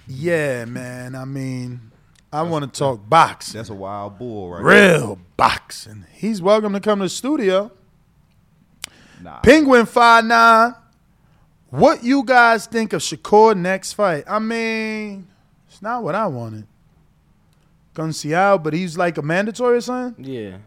[0.08, 1.16] Yeah, man.
[1.16, 1.92] I mean,
[2.32, 3.58] I want to talk boxing.
[3.58, 6.06] That's a wild bull right Real boxing.
[6.14, 7.72] He's welcome to come to the studio.
[9.22, 9.40] Nah.
[9.40, 10.76] Penguin five nine.
[11.70, 14.24] What you guys think of Shakur next fight?
[14.28, 15.28] I mean,
[15.68, 16.68] it's not what I wanted.
[17.96, 20.24] Conceição, but he's like a mandatory or something.
[20.24, 20.58] Yeah,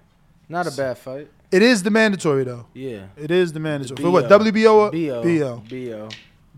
[0.48, 1.28] not a bad fight.
[1.50, 2.66] It is the mandatory though.
[2.74, 3.06] Yeah.
[3.16, 3.96] It is the mandatory.
[3.96, 4.28] The For what?
[4.28, 5.22] WBO or BO.
[5.22, 5.62] BO?
[5.68, 6.08] BO.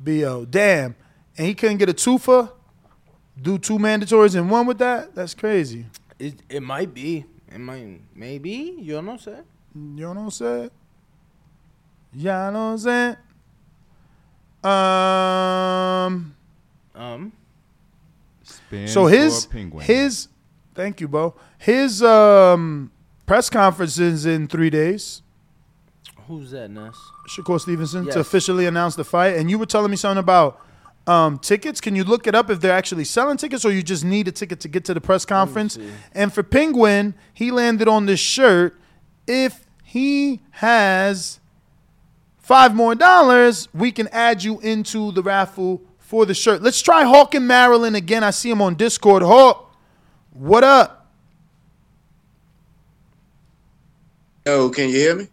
[0.03, 0.45] BO.
[0.47, 0.97] Damn.
[1.39, 2.51] And he couldn't get a twofer?
[3.41, 5.15] Do two mandatories in one with that?
[5.15, 5.87] That's crazy.
[6.19, 7.25] It it might be.
[7.49, 8.77] It might maybe.
[8.79, 9.39] You know say.
[9.75, 10.71] You know what I'm saying?
[12.13, 13.17] Yeah, know what I'm saying?
[14.65, 16.35] Um
[16.95, 17.33] Um.
[18.43, 19.87] Spin So his penguin.
[19.87, 20.29] his
[20.75, 21.35] thank you, Bo.
[21.59, 22.91] His um
[23.31, 25.23] press conference is in three days.
[26.27, 26.99] Who's that, Ness?
[27.29, 28.15] Shakur Stevenson Yes.
[28.15, 29.37] to officially announce the fight.
[29.37, 30.61] And you were telling me something about
[31.07, 31.81] um, tickets.
[31.81, 34.33] Can you look it up if they're actually selling tickets, or you just need a
[34.33, 35.79] ticket to get to the press conference?
[36.13, 38.77] And for Penguin, he landed on this shirt.
[39.29, 41.39] If he has
[42.37, 46.63] five more dollars, we can add you into the raffle for the shirt.
[46.63, 48.25] Let's try Hawk in Maryland again.
[48.25, 49.23] I see him on Discord.
[49.23, 49.73] Hawk,
[50.33, 51.00] what up?
[54.51, 55.29] Yo, can you hear me?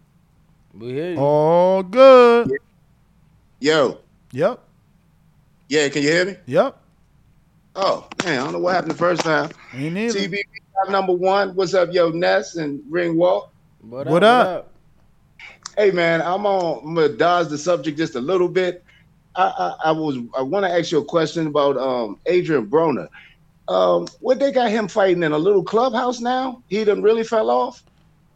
[0.76, 1.18] We hear you.
[1.18, 2.52] All good.
[3.60, 3.98] Yo.
[4.32, 4.60] Yep.
[5.70, 6.36] Yeah, can you hear me?
[6.46, 6.78] Yep.
[7.78, 9.50] Oh, man, I don't know what happened the first time.
[9.74, 10.20] Me neither.
[10.20, 10.38] TBV
[10.92, 11.56] number one.
[11.56, 13.52] What's up, yo, Ness and Ring Walk?
[13.82, 14.48] What, What up?
[14.48, 14.74] up?
[15.78, 16.88] Hey, man, I'm on.
[16.88, 18.84] I'm gonna dodge the subject just a little bit.
[19.36, 19.52] I
[19.84, 23.08] I, I was I want to ask you a question about um Adrian Broner.
[23.68, 26.62] Um, what they got him fighting in a little clubhouse now?
[26.68, 27.84] He done really fell off.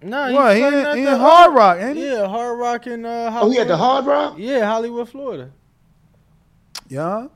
[0.04, 2.08] No, What, he fighting in- at he the- in Hard Rock, ain't he?
[2.08, 3.50] Yeah, Hard Rock in uh, Hollywood.
[3.50, 4.36] Oh, he at the Hard Rock?
[4.38, 5.52] Yeah, Hollywood, Florida.
[6.88, 7.28] Yeah.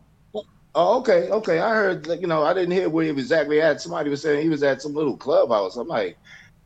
[0.77, 1.59] Oh, okay, okay.
[1.59, 3.79] I heard, like, you know, I didn't hear where he was exactly at.
[3.81, 5.77] Somebody was saying he was at some little clubhouse.
[5.77, 6.17] I'm like,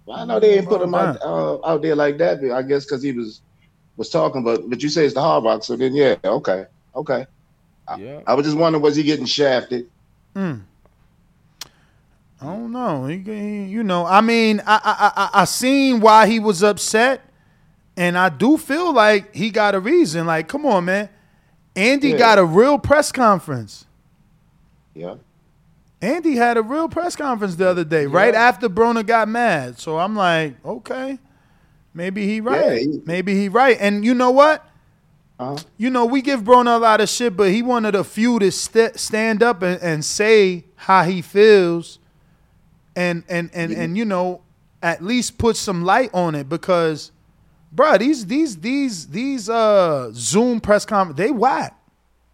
[0.06, 2.42] well, I know they ain't put him out, uh, out there like that.
[2.42, 3.42] But I guess because he was
[3.98, 6.66] was talking, but but you say it's the Hard Rock, so then yeah, okay,
[6.96, 7.28] okay.
[7.98, 8.22] Yeah.
[8.26, 9.88] I was just wondering, was he getting shafted?
[10.36, 10.60] Hmm.
[12.42, 13.06] I don't know.
[13.06, 17.22] He, he- you know, I mean, I, I I I seen why he was upset,
[17.98, 20.26] and I do feel like he got a reason.
[20.26, 21.10] Like, come on, man.
[21.76, 22.18] Andy Yeah.
[22.18, 23.86] got a real press conference.
[24.94, 25.16] Yeah.
[26.02, 29.80] Andy had a real press conference the other day, right after Broner got mad.
[29.80, 31.20] So I'm like, okay,
[31.94, 32.80] maybe he right.
[32.82, 33.78] he- maybe he right.
[33.80, 34.66] And you know what?
[35.38, 35.58] Uh-huh.
[35.78, 38.52] you know, we give Broner a lot of shit, but he wanted a few to
[38.52, 41.98] st- stand up and, and say how he feels,
[43.00, 44.42] and and and and you know,
[44.84, 47.12] at least put some light on it because,
[47.74, 51.76] bruh, these these these these uh Zoom press conference they whack.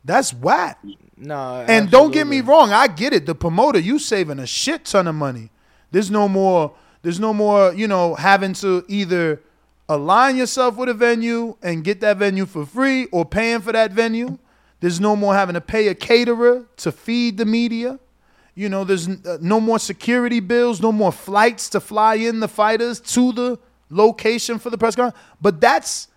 [0.04, 0.80] That's whack.
[1.18, 3.26] No, And don't get me wrong, I get it.
[3.26, 5.50] The promoter, you saving a shit ton of money.
[5.92, 6.76] There's no more.
[7.04, 7.74] There's no more.
[7.74, 9.42] You know, having to either
[9.88, 13.92] align yourself with a venue and get that venue for free, or paying for that
[13.92, 14.38] venue.
[14.82, 18.00] There's no more having to pay a caterer to feed the media.
[18.56, 22.48] You know, there's uh, no more security bills, no more flights to fly in the
[22.48, 23.60] fighters to the
[23.90, 25.22] location for the press conference.
[25.42, 26.08] But that's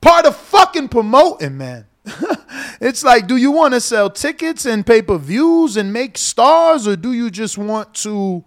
[0.00, 1.86] part of fucking promoting, man.
[2.80, 6.88] it's like, do you want to sell tickets and pay per views and make stars,
[6.88, 8.44] or do you just want to?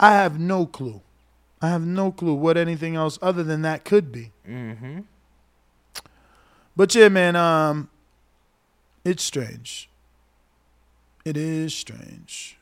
[0.00, 1.00] I have no clue.
[1.60, 4.32] I have no clue what anything else other than that could be.
[4.48, 5.00] Mm-hmm.
[6.74, 7.88] But yeah, man, um,
[9.04, 9.88] it's strange.
[11.24, 12.58] It is strange.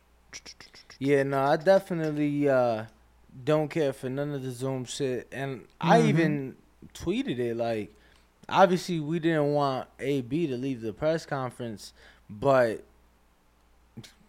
[0.99, 2.85] Yeah, no, I definitely uh,
[3.45, 6.09] don't care for none of the Zoom shit, and I Mhm.
[6.09, 6.57] even
[6.95, 7.91] tweeted it like,
[8.49, 11.93] obviously we didn't want AB to leave the press conference,
[12.29, 12.85] but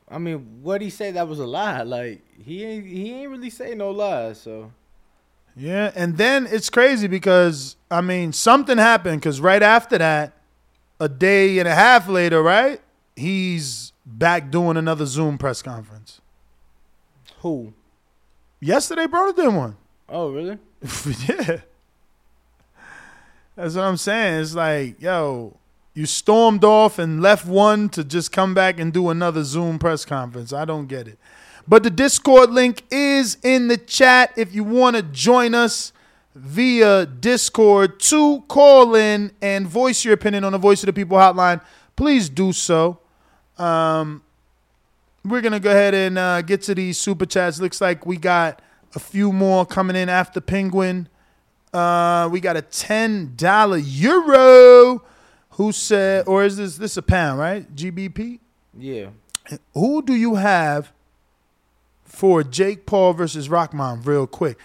[0.09, 1.83] I mean, what he say that was a lie?
[1.83, 4.71] Like he ain't he ain't really say no lies, so
[5.55, 10.33] Yeah, and then it's crazy because I mean something happened because right after that,
[10.99, 12.81] a day and a half later, right,
[13.15, 16.21] he's back doing another Zoom press conference.
[17.39, 17.73] Who?
[18.59, 19.75] Yesterday, Broner did one.
[20.07, 20.57] Oh, really?
[21.27, 21.61] yeah.
[23.55, 24.41] That's what I'm saying.
[24.41, 25.57] It's like, yo,
[25.93, 30.05] you stormed off and left one to just come back and do another Zoom press
[30.05, 30.53] conference.
[30.53, 31.17] I don't get it.
[31.67, 35.93] But the Discord link is in the chat if you want to join us
[36.33, 41.17] via Discord to call in and voice your opinion on the Voice of the People
[41.17, 41.61] hotline.
[41.95, 43.00] Please do so.
[43.61, 44.23] Um,
[45.23, 47.59] we're gonna go ahead and uh, get to these super chats.
[47.61, 48.61] Looks like we got
[48.95, 51.07] a few more coming in after Penguin.
[51.73, 55.03] Uh, we got a ten dollar euro.
[55.55, 57.39] Who said, or is this this a pound?
[57.39, 57.73] Right?
[57.75, 58.39] GBP.
[58.77, 59.09] yeah.
[59.73, 60.93] Who do you have
[62.05, 64.01] for Jake Paul versus Rahman?
[64.03, 64.57] Real quick,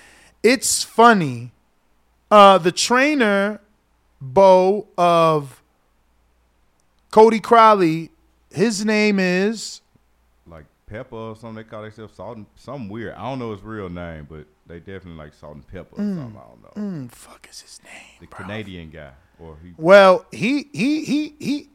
[0.43, 1.51] it's funny.
[2.31, 3.61] Uh, the trainer,
[4.21, 5.61] Bo of
[7.11, 8.11] Cody Crowley,
[8.57, 9.81] his name is
[10.47, 11.57] Like pepper or something.
[11.57, 13.15] They call themselves salt and something weird.
[13.15, 16.17] I don't know his real name, but they definitely like salt and pepper or Mm,
[16.17, 16.41] something.
[16.41, 16.83] I don't know.
[17.07, 17.93] mm, fuck is his name?
[18.21, 19.73] The Canadian guy, or he.
[19.77, 21.69] Well, he he he he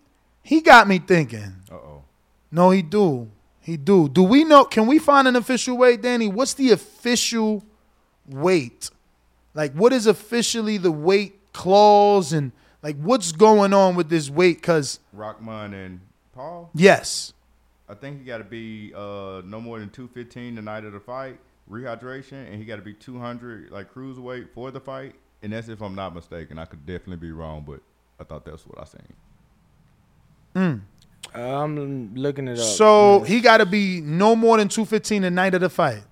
[0.44, 1.56] he got me thinking.
[1.72, 2.04] Uh oh.
[2.52, 3.30] No, he do.
[3.62, 4.10] He do.
[4.10, 4.66] Do we know?
[4.66, 6.28] Can we find an official weight, Danny?
[6.28, 7.64] What's the official
[8.28, 8.90] weight?
[9.54, 12.52] Like, what is officially the weight clause and
[12.82, 14.62] like what's going on with this weight?
[14.64, 16.00] Cause Rahman and
[16.34, 16.70] Paul.
[16.74, 17.34] yes,
[17.90, 20.94] I think he got to be uh, no more than two fifteen the night of
[20.94, 21.40] the fight,
[21.70, 25.16] rehydration, and he got to be two hundred like cruiserweight for the fight.
[25.44, 26.60] And that's if I'm not mistaken.
[26.60, 27.80] I could definitely be wrong, but
[28.20, 29.14] I thought that's what I seen.
[30.56, 30.82] Mm.
[31.34, 32.66] Uh, I'm looking it up.
[32.66, 33.26] So Yeah.
[33.28, 36.04] he got to be no more than two fifteen the night of the fight.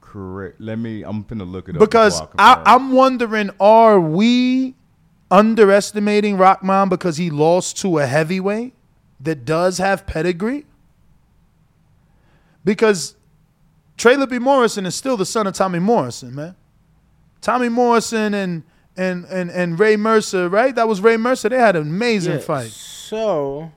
[0.00, 0.60] Correct.
[0.60, 1.02] Let me.
[1.02, 2.74] I'm finna look it up Because I I.
[2.74, 4.74] I'm wondering, are we
[5.30, 8.74] underestimating Rahman because he lost to a heavyweight
[9.20, 10.64] that does have pedigree?
[12.64, 13.14] Because
[13.96, 16.54] Trey Lippe Morrison is still the son of Tommy Morrison, man.
[17.40, 18.62] Tommy Morrison and
[18.96, 20.74] and and and Ray Mercer, right?
[20.74, 21.48] That was Ray Mercer.
[21.48, 22.70] They had an amazing Yeah, fight.
[22.70, 23.70] So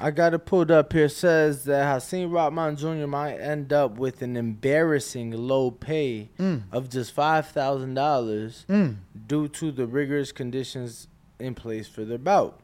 [0.00, 1.08] I got it pulled up here.
[1.08, 3.06] Says that Hasim Rahman Jr.
[3.08, 6.62] might end up with an embarrassing low pay Mm.
[6.70, 8.96] of just five thousand dollars Mm.
[9.26, 11.08] due to the rigorous conditions
[11.40, 12.60] in place for their bout.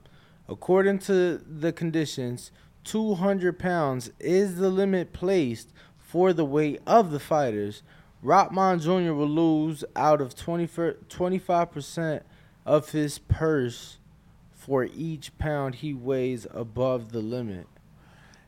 [0.48, 2.52] According to the conditions,
[2.84, 7.82] two hundred pounds is the limit placed for the weight of the fighters.
[8.22, 9.12] Rahman Jr.
[9.12, 12.22] will lose out of 25 percent
[12.64, 13.98] of his purse
[14.64, 17.66] for each pound he weighs above the limit.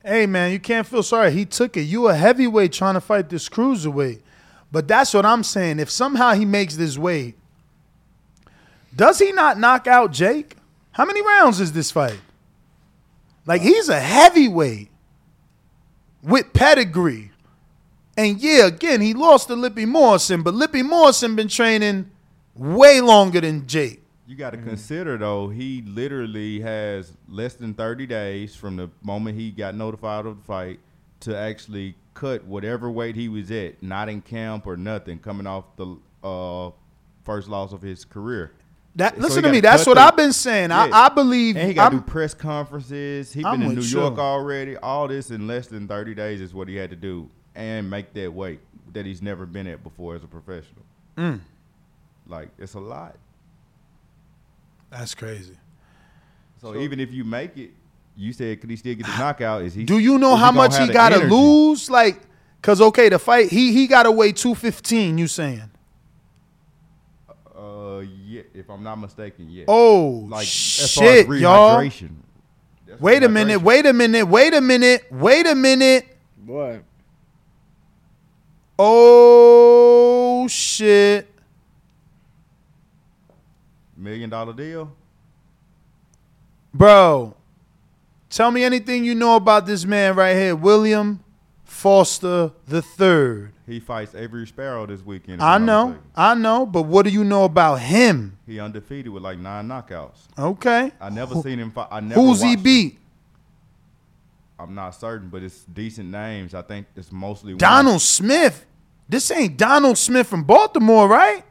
[0.02, 1.30] Hey man, you can't feel sorry.
[1.30, 1.82] He took it.
[1.82, 4.22] You a heavyweight trying to fight this cruiserweight.
[4.72, 5.78] But that's what I'm saying.
[5.78, 7.36] If somehow he makes this weight,
[8.94, 10.56] does he not knock out Jake?
[10.92, 12.18] How many rounds is this fight?
[13.44, 14.88] Like uh, he's a heavyweight
[16.22, 17.30] with pedigree.
[18.16, 22.10] And yeah, again, he lost to Lippe Morrison, but Lippe Morrison been training
[22.54, 24.02] way longer than Jake.
[24.26, 29.38] You got to consider though, he literally has less than 30 days from the moment
[29.38, 30.80] he got notified of the fight
[31.20, 35.64] to actually cut whatever weight he was at, not in camp or nothing, coming off
[35.76, 36.70] the uh,
[37.24, 38.52] first loss of his career.
[38.96, 39.60] That So listen to me.
[39.60, 40.72] That's what the- I've been saying.
[40.72, 40.96] I, Yeah.
[40.96, 41.56] I believe.
[41.56, 43.32] And he got to do press conferences.
[43.32, 44.76] He I'm been in New York already.
[44.78, 48.12] All this in less than 30 days is what he had to do and make
[48.14, 48.60] that weight
[48.92, 50.82] that he's never been at before as a professional.
[51.18, 51.40] Mm.
[52.26, 53.16] Like, it's a lot.
[54.98, 55.56] That's crazy.
[56.60, 57.70] So, even if you make it,
[58.16, 59.62] you said, could he still get the knockout?
[59.62, 59.84] Is he?
[59.84, 61.90] Do you know how gonna much he got to lose?
[61.90, 62.20] Like,
[62.62, 65.18] cause okay, the fight he he got to weigh two fifteen.
[65.18, 65.70] You saying?
[67.56, 69.64] Uh, yeah, if I'm not mistaken, yeah.
[69.68, 71.90] Oh like, as shit, far as y'all!
[72.86, 73.60] That's Wait a minute.
[73.60, 74.24] Wait a minute.
[74.26, 75.06] Wait a minute.
[75.10, 76.16] Wait a minute.
[76.44, 76.82] What?
[78.78, 81.28] Oh shit!
[83.96, 84.92] Million dollar deal?
[86.74, 87.34] Bro,
[88.28, 91.20] tell me anything you know about this man right here, William
[91.64, 93.52] Foster the third.
[93.66, 95.42] He fights Avery Sparrow this weekend.
[95.42, 95.96] I know.
[96.14, 98.38] I know, but what do you know about him?
[98.46, 100.28] He undefeated with like nine knockouts.
[100.38, 100.92] Okay.
[101.00, 101.88] I never Who- seen him fight.
[101.90, 102.62] I never Who's he watched him.
[102.62, 102.98] beat?
[104.58, 106.54] I'm not certain, but it's decent names.
[106.54, 107.58] I think it's mostly women.
[107.58, 108.64] Donald Smith.
[109.08, 111.44] This ain't Donald Smith from Baltimore, right?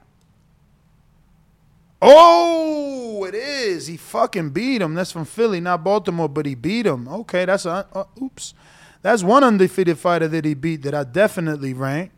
[2.02, 3.88] Oh, it is.
[3.88, 4.94] He fucking beat him.
[4.96, 7.08] That's from Philly, not Baltimore, but he beat him.
[7.08, 8.54] Okay, that's a uh, oops.
[9.02, 12.12] That's one undefeated fighter that he beat that I definitely rank.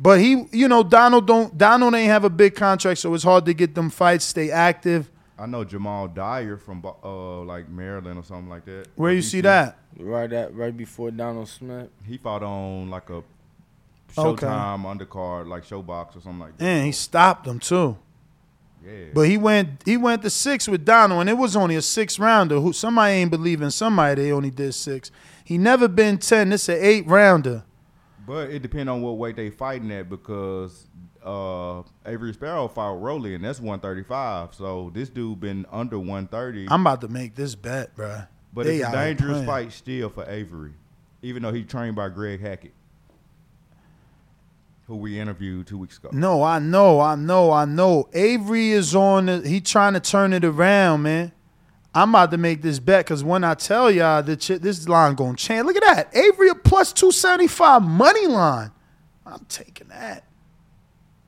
[0.00, 3.44] But he, you know, Donald don't Donald ain't have a big contract, so it's hard
[3.46, 5.10] to get them fights, stay active.
[5.38, 8.86] I know Jamal Dyer from uh like Maryland or something like that.
[8.96, 9.78] Where Or you see that?
[9.98, 11.88] Right at right before Donald Smith.
[12.06, 13.22] He fought on like a
[14.16, 14.46] Okay.
[14.46, 16.64] Showtime undercard, like ShoBox or something like that.
[16.64, 17.98] And he stopped him too.
[18.88, 19.04] Yeah.
[19.12, 22.18] But he went he went to six with Donald, and it was only a six
[22.18, 22.58] rounder.
[22.60, 25.10] Who somebody ain't believing somebody they only did six.
[25.44, 26.48] He never been ten.
[26.50, 27.64] This an eight rounder.
[28.26, 30.86] But it depends on what weight they fighting at because
[31.24, 34.54] uh Avery Sparrow fought Rolly and that's 135.
[34.54, 36.68] So this dude been under 130.
[36.70, 38.28] I'm about to make this bet, bruh.
[38.52, 39.46] but They it's a dangerous playing.
[39.46, 40.72] fight still for Avery,
[41.22, 42.72] even though he trained by Greg Hackett,
[44.88, 46.08] who we interviewed two weeks ago.
[46.12, 48.08] No, I know, I know, I know.
[48.14, 49.26] Avery is on.
[49.26, 51.30] The, he trying to turn it around, man.
[51.94, 55.14] I'm about to make this bet because when I tell y'all that ch- this line
[55.14, 56.16] gonna change, look at that.
[56.16, 58.70] Avery a plus two seventy five money line.
[59.26, 60.24] I'm taking that.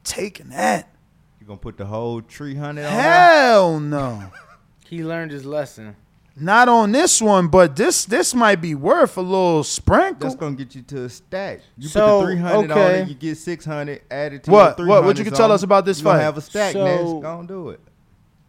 [0.05, 0.91] Taking that.
[1.39, 2.93] You gonna put the whole tree hunted on?
[2.93, 3.01] him?
[3.01, 4.25] Hell no.
[4.87, 5.95] He learned his lesson.
[6.41, 10.21] Not on this one, but this this might be worth a little sprinkle.
[10.29, 11.61] That's gonna get you to a stack.
[11.77, 14.79] You So, put the 300 on it, you get 600 added to What?
[14.79, 15.05] your What?
[15.05, 16.25] What you 300 can tell us about this you gonna fight?
[16.25, 17.23] have a stack, So- Ness.
[17.23, 17.81] Gonna do it.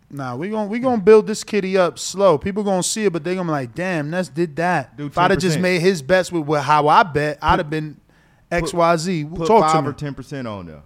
[0.10, 2.38] Nah, we gonna we gonna build this kitty up slow.
[2.38, 4.96] People gonna see it, but they gonna be like, damn, Ness did that.
[4.98, 5.62] Do if I'd have just 10%.
[5.62, 7.98] made his bets with, with how I bet, I'd have been
[8.52, 9.26] X Y Z.
[9.26, 9.90] Put Talk to five me.
[9.90, 10.82] or 10 percent on there.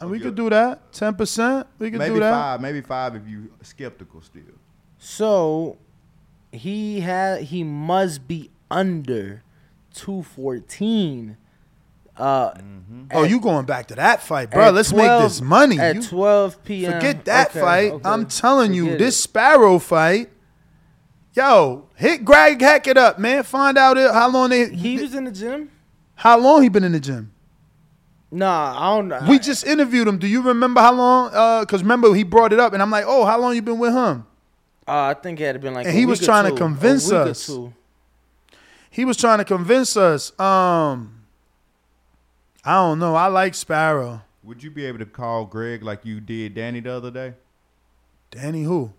[0.00, 0.92] And we could do that.
[0.92, 1.66] Ten percent.
[1.78, 2.30] We could Maybe do that.
[2.32, 2.60] five.
[2.60, 4.42] Maybe five if you skeptical still.
[4.98, 5.78] So
[6.56, 9.42] he had he must be under
[9.94, 11.36] two fourteen.
[12.16, 12.52] Uh,
[13.12, 14.70] Oh, you going back to that fight, bro?
[14.70, 15.78] Let's 12 make this money.
[15.78, 16.92] at You- 12 p.m.
[16.94, 17.92] Forget that Okay, fight.
[17.92, 18.08] okay.
[18.08, 19.22] I'm telling you, Forget this it.
[19.22, 20.30] Sparrow fight.
[21.34, 23.42] Yo, hit Greg Hackett up, man.
[23.42, 24.70] Find out it- how long they.
[24.70, 25.70] He was in the gym.
[26.14, 27.32] How long he been in the gym?
[28.30, 29.20] Nah, I don't know.
[29.28, 30.16] We just interviewed him.
[30.18, 31.30] Do you remember how long?
[31.34, 33.78] Uh, cause remember he brought it up, and I'm like, oh, how long you been
[33.78, 34.24] with him?
[34.88, 35.86] Uh, I think it had been like.
[35.86, 36.56] And a he was week or trying to two.
[36.56, 37.50] A convince us.
[38.90, 40.30] He was trying to convince us.
[40.40, 41.22] Um,
[42.64, 43.14] I don't know.
[43.14, 44.22] I like Sparrow.
[44.42, 47.34] Would you be able to call Greg like you did Danny the other day?
[48.30, 48.92] Danny who?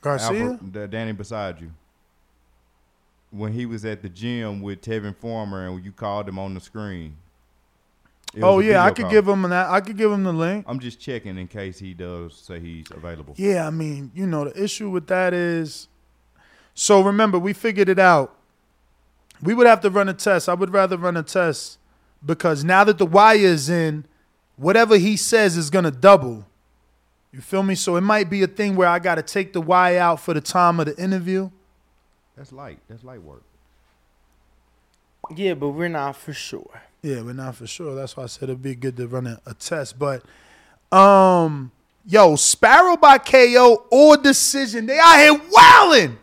[0.00, 0.52] Garcia.
[0.52, 1.72] Alfred- the Danny beside you.
[3.30, 6.60] When he was at the gym with Tevin Farmer and you called him on the
[6.60, 7.16] screen.
[8.34, 9.10] It oh, was Oh yeah, I could call.
[9.10, 9.70] give him that.
[9.70, 10.64] I could give him the link.
[10.68, 13.34] I'm just checking in case he does say he's available.
[13.36, 15.88] Yeah, I mean, you know, the issue with that is
[16.74, 18.36] so remember, we figured it out.
[19.40, 20.48] We would have to run a test.
[20.48, 21.78] I would rather run a test
[22.24, 24.04] because now that the wire is in,
[24.56, 26.46] whatever he says is gonna double.
[27.32, 27.74] You feel me?
[27.74, 30.40] So it might be a thing where I gotta take the wire out for the
[30.40, 31.50] time of the interview.
[32.36, 32.78] That's light.
[32.88, 33.42] That's light work.
[35.34, 36.82] Yeah, but we're not for sure.
[37.04, 37.94] Yeah, we're not for sure.
[37.94, 39.98] That's why I said it'd be good to run a, a test.
[39.98, 40.22] But
[40.90, 41.70] um,
[42.06, 44.86] yo, Sparrow by KO or decision.
[44.86, 46.18] They out here wilding.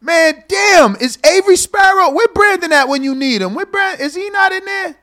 [0.00, 2.12] Man, damn, is Avery Sparrow?
[2.12, 3.54] Where Brandon at when you need him?
[3.54, 4.96] Where Brand is he not in there?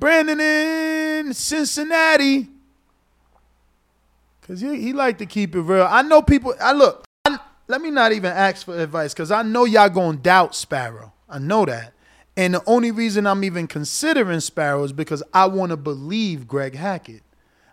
[0.00, 2.48] Brandon in Cincinnati.
[4.40, 5.86] Cause he, he like to keep it real.
[5.88, 6.52] I know people.
[6.60, 7.04] I look.
[7.26, 7.38] I,
[7.68, 11.12] let me not even ask for advice because I know y'all gonna doubt Sparrow.
[11.28, 11.91] I know that.
[12.36, 16.74] And the only reason I'm even considering Sparrow is because I want to believe Greg
[16.74, 17.22] Hackett.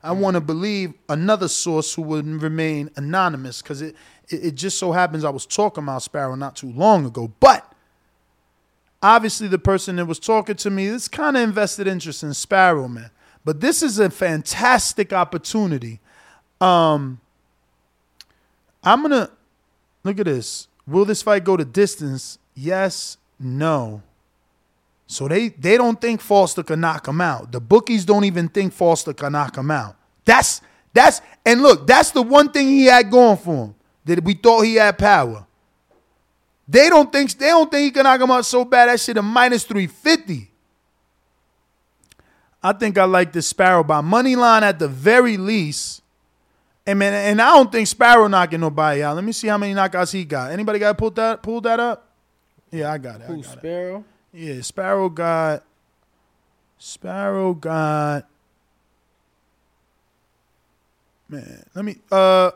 [0.04, 3.96] I want to believe another source who would remain anonymous because it,
[4.30, 7.32] it it just so happens I was talking about Sparrow not too long ago.
[7.40, 7.70] But
[9.02, 12.88] obviously, the person that was talking to me is kind of invested interest in Sparrow,
[12.88, 13.12] man.
[13.44, 16.00] But this is a fantastic opportunity.
[16.62, 17.20] Um,
[18.84, 19.32] I'm gonna
[20.04, 20.68] look at this.
[20.88, 22.40] Will this fight go to distance?
[22.56, 24.02] Yes, no.
[25.12, 27.52] So they they don't think Foster can knock him out.
[27.52, 29.96] The bookies don't even think Foster can knock him out.
[30.24, 30.62] That's
[30.94, 33.76] that's and look, that's the one thing he had going for him
[34.06, 35.48] that we thought he had power.
[36.68, 38.88] They don't think they don't think he can knock him out so bad.
[38.88, 40.52] That shit a minus three fifty.
[42.62, 46.04] I think I like this Sparrow by money line at the very least.
[46.86, 49.16] And man, and I don't think Sparrow knocking nobody out.
[49.16, 50.52] Let me see how many knockouts he got.
[50.52, 52.10] Anybody got pulled that pulled that up?
[52.70, 53.24] Yeah, I got it.
[53.24, 54.04] Who got it.
[54.32, 54.44] Sparrow?
[54.56, 55.64] Yeah, Sparrow got
[56.78, 58.26] Sparrow got
[61.28, 62.52] Man, let me uh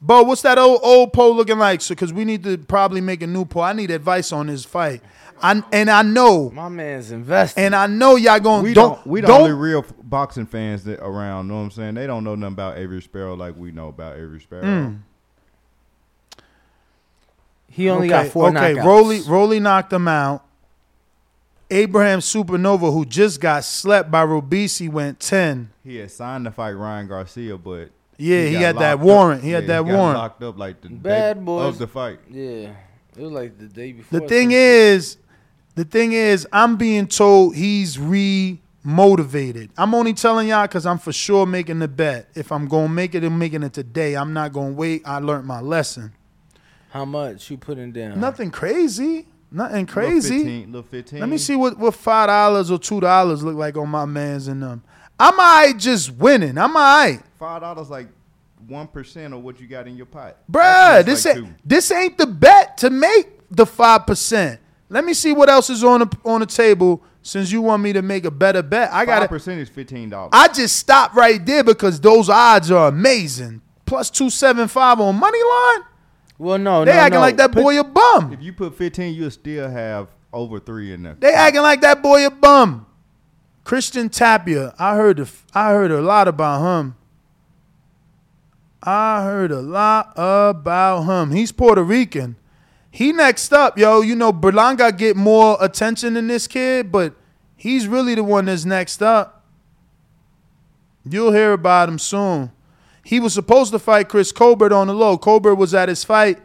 [0.00, 1.80] Bo, what's that old old poll looking like?
[1.80, 3.62] So cause we need to probably make a new poll.
[3.62, 5.02] I need advice on this fight.
[5.42, 7.60] I and I know My man's invested.
[7.60, 10.84] and I know y'all going We don't, don't, we the don't only real boxing fans
[10.84, 11.48] that around.
[11.48, 11.94] Know what I'm saying?
[11.94, 14.62] They don't know nothing about Avery Sparrow like we know about Avery Sparrow.
[14.64, 15.00] Mm.
[17.68, 18.84] He only okay, got four Okay, knockouts.
[18.84, 20.44] Rolly Rolly knocked him out.
[21.70, 25.70] Abraham Supernova, who just got slept by Robeisy, went 10.
[25.84, 29.42] He had signed to fight Ryan Garcia, but Yeah, he got had that warrant.
[29.42, 30.18] He had Yeah, that got warrant.
[30.18, 32.20] Locked up like the Bad day boys of the fight.
[32.30, 32.70] Yeah,
[33.16, 34.20] it was like the day before.
[34.20, 35.16] The thing is,
[35.74, 39.70] the thing is, I'm being told he's re-motivated.
[39.76, 42.28] I'm only telling y'all because I'm for sure making the bet.
[42.34, 45.02] If I'm gonna make it and making it today, I'm not gonna wait.
[45.04, 46.12] I learned my lesson.
[46.90, 48.20] how much you putting down?
[48.20, 49.26] Nothing crazy.
[49.54, 50.38] Nothing Little crazy.
[50.38, 51.20] 15, little 15.
[51.20, 54.48] Let me see what, what five dollars or two dollars look like on my man's
[54.48, 54.82] and them.
[55.18, 56.58] I'm alright just winning.
[56.58, 57.20] I'm alright.
[57.38, 58.08] Five dollars like
[58.66, 60.38] one percent of what you got in your pot.
[60.50, 61.54] Bruh, this like ain't two.
[61.64, 64.58] this ain't the bet to make the five percent.
[64.88, 67.92] Let me see what else is on the on the table since you want me
[67.92, 68.92] to make a better bet.
[68.92, 70.30] I got percent is fifteen dollars.
[70.32, 73.62] I just stopped right there because those odds are amazing.
[73.86, 75.82] Plus two seven five on money line.
[76.38, 77.20] Well, no, They no, acting no.
[77.20, 78.32] like that Put- boy a bum.
[78.32, 81.16] If you put fifteen, you'll still have over three in there.
[81.18, 82.86] They acting like that boy a bum.
[83.62, 86.96] Christian Tapia, I heard the, I heard a lot about him.
[88.82, 91.30] I heard a lot about him.
[91.30, 92.36] He's Puerto Rican.
[92.90, 94.02] He next up, yo.
[94.02, 97.14] You know, Berlanga get more attention than this kid, but
[97.56, 99.44] he's really the one that's next up.
[101.08, 102.50] You'll hear about him soon.
[103.04, 105.18] He was supposed to fight Chris Colbert on the low.
[105.18, 106.40] Colbert was at his fight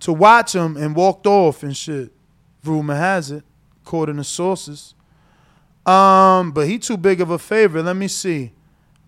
[0.00, 2.12] to watch him and walked off and shit.
[2.64, 3.44] Rumor has it,
[3.84, 4.94] according to sources.
[5.84, 7.82] Um, but he too big of a favorite.
[7.82, 8.52] Let me see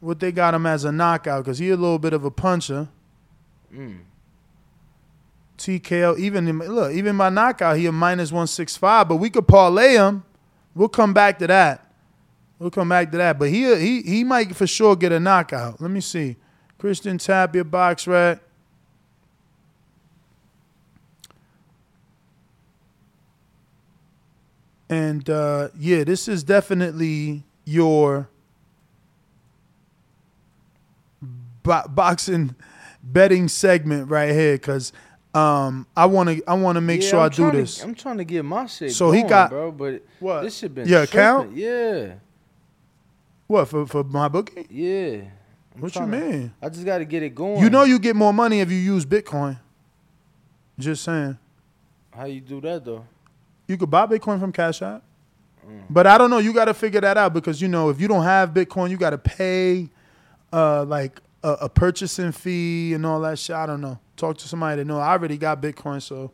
[0.00, 2.88] what they got him as a knockout because he a little bit of a puncher.
[3.72, 4.00] Mm.
[5.56, 9.08] TKO, even in, look, even my knockout, he a minus one six five.
[9.08, 10.24] But we could parlay him.
[10.74, 11.92] We'll come back to that.
[12.58, 13.38] We'll come back to that.
[13.38, 15.80] But he he he might for sure get a knockout.
[15.80, 16.36] Let me see.
[16.84, 18.40] Christian Tapia BoxRec.
[24.88, 28.28] And uh, yeah, this is definitely your
[31.62, 32.54] bo- boxing
[33.02, 34.92] betting segment right here because
[35.32, 37.58] um, I want to I want to make Yeah, sure I'm I do trying to-
[37.58, 37.82] this.
[37.82, 38.92] I'm trying to get my shit.
[38.92, 40.42] So he got- bro, but What?
[40.42, 41.56] This shit been Your account?
[41.56, 42.14] Yeah,
[43.46, 44.66] What for for my bookie?
[44.70, 45.22] yeah.
[45.78, 46.52] What you mean?
[46.62, 47.62] I just got to get it going.
[47.62, 49.58] You know you get more money if you use Bitcoin.
[50.78, 51.38] Just saying.
[52.14, 53.04] how you do that though?
[53.66, 55.02] You could buy Bitcoin from Cash App.
[55.66, 55.82] Mm.
[55.88, 56.38] But I don't know.
[56.38, 58.96] You got to figure that out because you know if you don't have Bitcoin, you
[58.96, 59.88] got to pay
[60.52, 63.56] uh, like a, a purchasing fee and all that shit.
[63.56, 63.98] I don't know.
[64.16, 64.98] Talk to somebody that know.
[64.98, 66.30] I already got Bitcoin, so.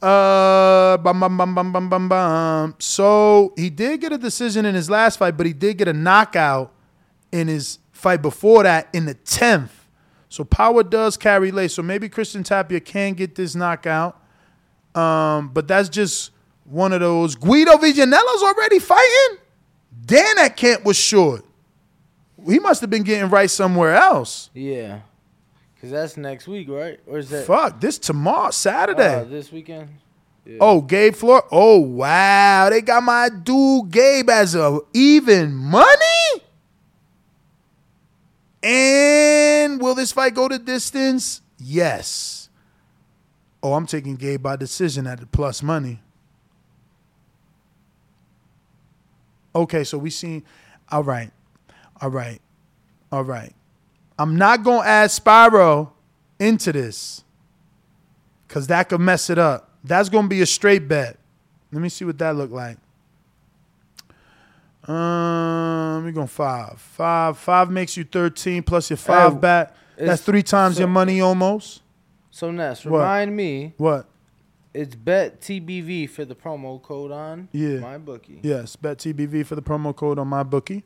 [0.00, 2.74] Uh, bum, bum, bum, bum, bum, bum, bum.
[2.78, 5.92] So he did get a decision in his last fight, but he did get a
[5.92, 6.72] knockout
[7.32, 9.72] in his fight before that in the tenth.
[10.28, 11.70] So power does carry late.
[11.70, 14.22] So maybe Christian Tapia can get this knockout.
[14.94, 16.30] Um, but that's just
[16.64, 17.34] one of those.
[17.34, 19.38] Guido Vianello's already fighting.
[20.04, 21.44] Damn, that camp was short.
[22.46, 24.48] He must have been getting right somewhere else.
[24.54, 25.00] Yeah,
[25.80, 27.00] cause that's next week, right?
[27.06, 29.16] Or is that Fuck, this tomorrow, Saturday.
[29.16, 29.88] uh, this weekend?
[30.46, 30.58] Yeah.
[30.60, 31.42] Oh, Gabe Flores.
[31.50, 32.70] Oh, wow.
[32.70, 36.42] They got my dude Gabe as a even money.
[38.68, 41.40] And will this fight go to distance?
[41.58, 42.50] Yes.
[43.62, 46.00] Oh, I'm taking Gabe by decision at the plus money.
[49.54, 50.44] Okay, so we seen.
[50.90, 51.30] All right,
[52.00, 52.40] all right.
[53.10, 53.54] All right.
[54.18, 55.92] I'm not to add Sparrow
[56.38, 57.24] into this
[58.46, 59.70] because that could mess it up.
[59.82, 61.18] That's to be a straight bet.
[61.72, 62.76] Let me see what that look like.
[64.86, 65.37] Um,
[66.08, 66.80] we're going five.
[66.80, 67.38] Five.
[67.38, 69.74] Five makes you 13 plus your five Hey, back.
[69.96, 71.82] That's three times so- your money almost.
[72.30, 73.00] So Ness, What?
[73.00, 73.74] remind me.
[73.78, 74.06] What?
[74.72, 77.80] It's bet TBV for the promo code on Yeah.
[77.80, 78.38] my bookie.
[78.42, 80.84] Yes, bet TBV for the promo code on my bookie,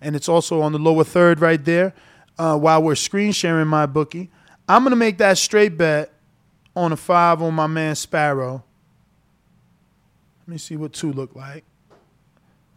[0.00, 1.92] and it's also on the lower third right there.
[2.38, 4.30] Uh, while we're screen sharing my bookie,
[4.68, 6.12] I'm gonna make that straight bet
[6.74, 8.64] on a five on my man Sparrow.
[10.40, 11.64] Let me see what two look like.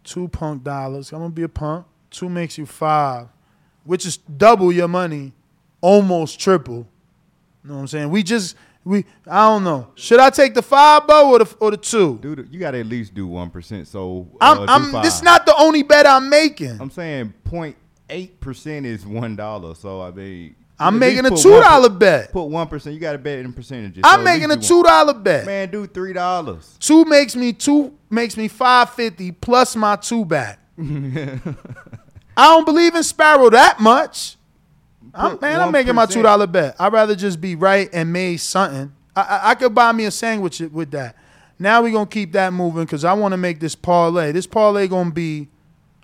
[0.07, 1.11] Two punk dollars.
[1.11, 1.85] I'm gonna be a punk.
[2.09, 3.27] Two makes you five,
[3.83, 5.33] which is double your money,
[5.81, 6.87] almost triple.
[7.61, 8.09] You know what I'm saying?
[8.09, 8.55] We just
[8.85, 9.89] we I don't know.
[9.95, 12.19] Should I take the five bow or the or the two?
[12.21, 13.85] Dude, you got to at least do one percent.
[13.89, 15.03] So I'm, uh, I'm five.
[15.03, 16.79] this is not the only bet I'm making.
[16.79, 19.75] I'm saying 0.8 percent is one dollar.
[19.75, 22.31] So I mean, I'm making a two dollar bet.
[22.31, 22.93] Put one percent.
[22.93, 24.03] You got to bet in percentages.
[24.05, 25.45] I'm So making a two dollar bet.
[25.45, 26.77] Man, do three dollars.
[26.79, 30.59] Two makes me two makes me five fifty plus my two back.
[30.79, 31.39] I
[32.35, 34.37] don't believe in Sparrow that much.
[35.13, 36.75] I'm, man, I'm making my two dollar bet.
[36.79, 38.93] I'd rather just be right and made something.
[39.15, 41.15] I, I, I could buy me a sandwich with that.
[41.57, 44.31] Now we're gonna keep that moving because I want to make this parlay.
[44.31, 45.47] This parlay gonna be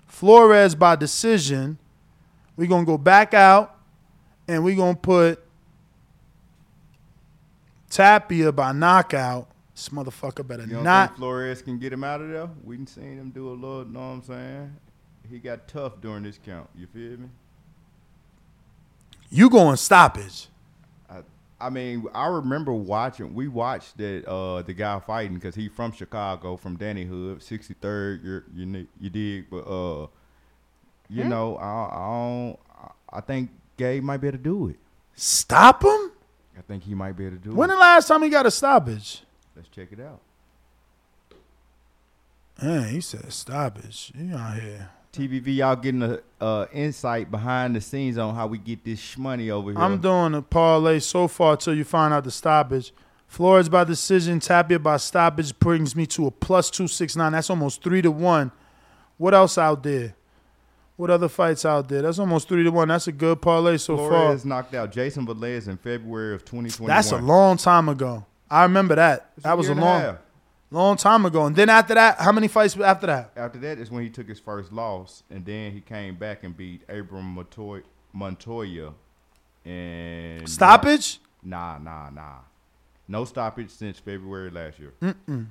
[0.08, 1.78] Flores by decision.
[2.56, 3.73] We're gonna go back out
[4.48, 5.40] and we're gonna put
[7.90, 9.48] Tapia by knockout.
[9.74, 12.48] This motherfucker better You don't not think Flores can get him out of there?
[12.62, 13.84] We done seen him do a little.
[13.84, 14.76] Know what I'm saying?
[15.28, 16.68] He got tough during this count.
[16.76, 17.28] You feel me?
[19.30, 20.46] You going stoppage.
[21.10, 21.22] I,
[21.60, 23.34] I mean, I remember watching.
[23.34, 28.22] We watched that uh, the guy fighting because he from Chicago, from Danny Hood, 63rd.
[28.24, 30.06] You're, you you dig, but uh,
[31.08, 31.28] you Hmm?
[31.30, 32.58] know, I, I don't.
[33.12, 34.76] I think Gabe might be able to do it.
[35.14, 36.12] Stop him?
[36.56, 37.54] I think he might be able to do it.
[37.56, 37.74] When it.
[37.74, 39.22] the last time he got a stoppage?
[39.56, 40.20] Let's check it out.
[42.62, 44.12] Man, he said stoppage.
[44.16, 44.90] You out here.
[45.12, 49.50] TBV, y'all getting a uh, insight behind the scenes on how we get this money
[49.50, 49.80] over here.
[49.80, 52.92] I'm doing a parlay so far till you find out the stoppage.
[53.28, 57.32] Flores by decision, Tapia by stoppage brings me to a plus two six nine.
[57.32, 58.50] That's almost three to one.
[59.16, 60.14] What else out there?
[60.96, 62.02] What other fights out there?
[62.02, 62.88] That's almost three to one.
[62.88, 64.48] That's a good parlay so Flores far.
[64.48, 66.86] knocked out Jason Velez in February of 2021.
[66.88, 68.24] That's a long time ago.
[68.48, 69.32] I remember that.
[69.36, 70.18] It's that was a and a long,
[70.70, 71.46] long time ago.
[71.46, 73.32] And then after that, how many fights after that?
[73.36, 76.56] After that is when he took his first loss, and then he came back and
[76.56, 77.82] beat Abram Montoya.
[78.12, 78.92] Montoya
[79.64, 81.18] and Stoppage?
[81.42, 82.38] Nah, nah, nah.
[83.08, 84.94] No stoppage since February last year.
[85.02, 85.46] Mm-mm.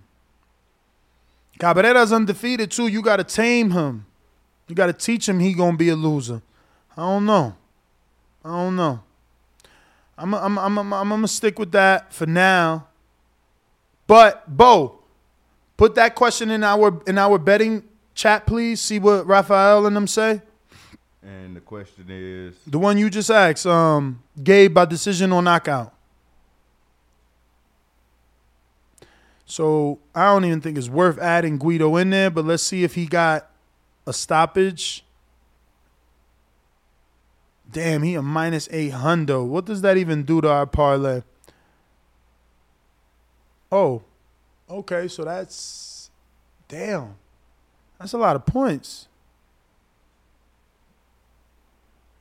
[1.59, 2.87] Cabrera's undefeated too.
[2.87, 4.05] You got to tame him.
[4.67, 6.41] You got to teach him he gonna be a loser.
[6.95, 7.55] I don't know.
[8.45, 8.99] I don't know.
[10.17, 12.87] I'm I'm I'm I'm, I'm gonna stick with that for now.
[14.05, 14.99] But Bo,
[15.77, 17.83] put that question in our in our betting
[18.13, 18.79] chat, please.
[18.79, 20.41] See what Raphael and them say.
[21.23, 25.93] And the question is, The one you just asked, um, Gabe by decision or knockout.
[29.45, 32.95] So I don't even think it's worth adding Guido in there, but let's see if
[32.95, 33.49] he got
[34.05, 35.03] a stoppage.
[37.71, 39.45] Damn, he a minus eight hundo.
[39.45, 41.21] What does that even do to our parlay?
[43.71, 44.03] Oh,
[44.69, 46.11] okay, so that's
[46.67, 47.15] damn.
[47.99, 49.07] That's a lot of points.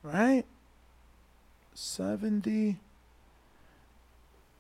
[0.03, 0.45] Right?
[1.75, 2.79] 70.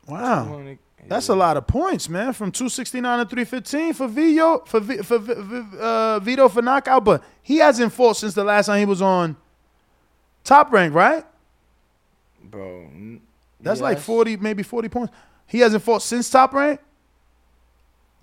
[0.06, 0.76] Wow.
[1.02, 2.32] 200 That's a lot of points, man.
[2.32, 7.22] From 269 to 315 for Vito for Vi- for Vi- uh, Vito for knockout, but
[7.42, 9.36] he hasn't fought since the last time he was on
[10.44, 11.24] top rank, right?
[12.42, 12.88] Bro.
[13.60, 15.12] That's like 40, maybe 40 points.
[15.46, 16.80] He hasn't fought since top rank?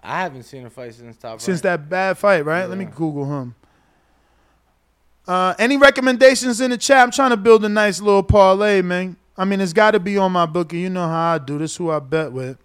[0.01, 1.41] I haven't seen a fight since top rank.
[1.41, 2.65] Since that bad fight, right?
[2.65, 3.55] Let me Google him.
[5.27, 7.03] Uh, any recommendations in the chat?
[7.03, 9.15] I'm trying to build a nice little parlay, man.
[9.37, 10.79] I mean, it's got to be on my bookie.
[10.79, 11.75] You know how I do this.
[11.75, 12.57] Who I bet with?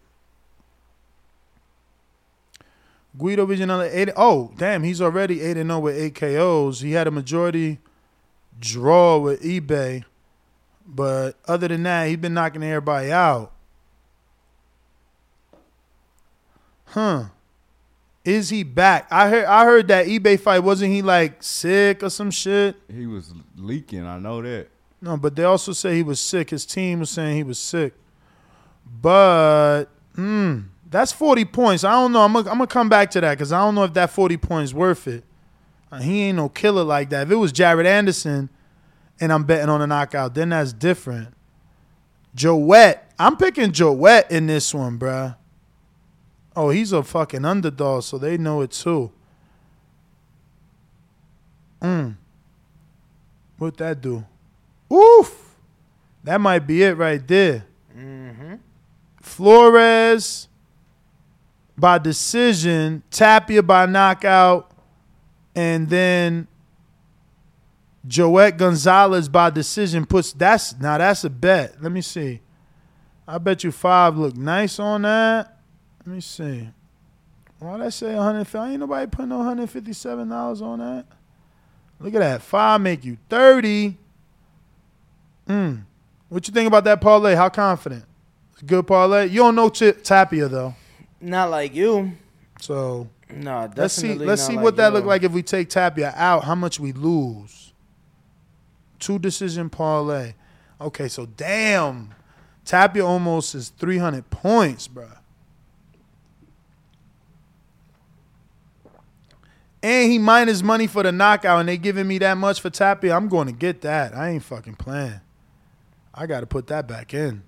[3.16, 3.48] Guido
[3.82, 4.10] eight.
[4.16, 6.80] Oh, damn, he's already eight and zero with eight KOs.
[6.80, 7.78] He had a majority
[8.58, 10.04] draw with Ibeh,
[10.86, 13.52] but other than that, he's been knocking everybody out.
[16.86, 17.26] Huh?
[18.24, 19.06] Is he back?
[19.10, 19.44] I heard.
[19.44, 22.76] I heard that Ibeh fight wasn't he like sick or some shit?
[22.90, 24.06] he was leaking.
[24.06, 24.68] I know that.
[25.00, 26.50] No, but they also say he was sick.
[26.50, 27.92] His team was saying he was sick.
[29.02, 30.60] But hmm,
[30.94, 31.82] that's 40 points.
[31.82, 32.20] I don't know.
[32.20, 35.08] I'm gonna come back to that because I don't know if that 40 points worth
[35.08, 35.24] it.
[35.90, 37.26] Uh, he ain't no killer like that.
[37.26, 38.48] If it was Jared Anderson
[39.20, 41.34] and I'm betting on a knockout, then that's different.
[42.32, 45.34] Joet, I'm picking Joet in this one, bruh.
[46.54, 49.10] Oh, he's a fucking underdog, so they know it too.
[51.82, 52.14] Mm.
[53.58, 54.24] What'd that do?
[54.92, 55.56] Oof.
[56.22, 57.66] That might be it right there.
[57.96, 58.54] Mm-hmm.
[59.20, 60.46] Flores
[61.76, 64.70] by decision, Tapia by knockout,
[65.54, 66.46] and then
[68.06, 71.82] Joet Gonzalez by decision puts that's now that's a bet.
[71.82, 72.40] Let me see.
[73.26, 75.58] I bet you five look nice on that.
[76.04, 76.68] Let me see.
[77.58, 78.58] Why'd I say 150?
[78.72, 81.06] Ain't nobody putting no $157 on that.
[81.98, 82.42] Look at that.
[82.42, 83.96] Five make you 30.
[85.48, 85.84] Mm.
[86.28, 87.34] What you think about that parlay?
[87.34, 88.04] How confident?
[88.52, 89.28] It's good parlay.
[89.28, 90.74] You don't know Ch- Tapia though.
[91.24, 92.12] Not like you.
[92.60, 93.82] So No, definitely.
[93.82, 94.14] let's see.
[94.14, 94.94] Let's see like what that you.
[94.94, 96.44] look like if we take Tapia out.
[96.44, 97.72] How much we lose?
[98.98, 100.34] Two decision parlay.
[100.80, 102.14] Okay, so damn,
[102.64, 105.18] Tapia almost is three hundred points, bruh.
[109.82, 113.14] And he minus money for the knockout, and they giving me that much for Tapia.
[113.14, 114.14] I'm going to get that.
[114.16, 115.20] I ain't fucking playing.
[116.14, 117.42] I got to put that back in.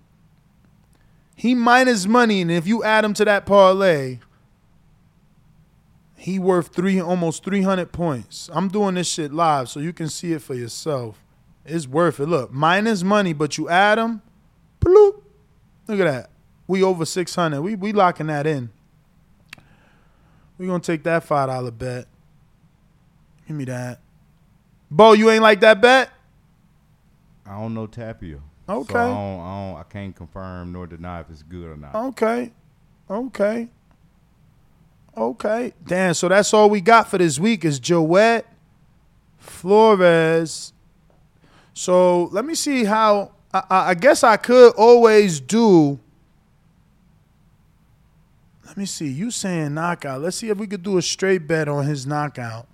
[1.36, 4.20] He minus money, and if you add him to that parlay,
[6.16, 8.48] he worth three almost three hundred points.
[8.52, 11.22] I'm doing this shit live, so you can see it for yourself.
[11.66, 12.26] It's worth it.
[12.26, 14.22] Look, minus money, but you add him,
[14.80, 15.22] bloop.
[15.86, 16.30] Look at that.
[16.66, 17.60] We over six hundred.
[17.60, 18.70] We we locking that in.
[20.56, 22.06] We gonna take that five dollar bet.
[23.46, 24.00] Give me that.
[24.90, 26.10] Bo, you ain't like that bet?
[27.44, 27.86] I don't know
[28.66, 28.84] Tapia.
[28.84, 28.98] So Okay.
[28.98, 31.94] I, don't, I, don't, I can't confirm nor deny if it's good or not.
[31.94, 32.52] Okay.
[33.08, 33.68] Okay.
[35.16, 35.72] Okay.
[35.86, 38.44] Damn, so that's all we got for this week is Joet,
[39.38, 40.72] Flores.
[41.72, 45.98] So let me see how I, I I guess I could always do.
[48.66, 49.08] Let me see.
[49.08, 50.20] You saying knockout.
[50.20, 52.66] Let's see if we could do a straight bet on his knockout.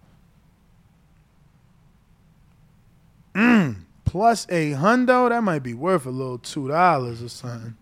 [3.35, 3.82] Mm.
[4.13, 7.75] Plus a hundo, that might be worth a little two dollars or something.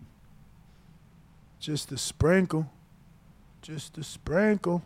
[1.58, 2.70] Just a sprinkle.
[3.62, 4.80] Just a sprinkle.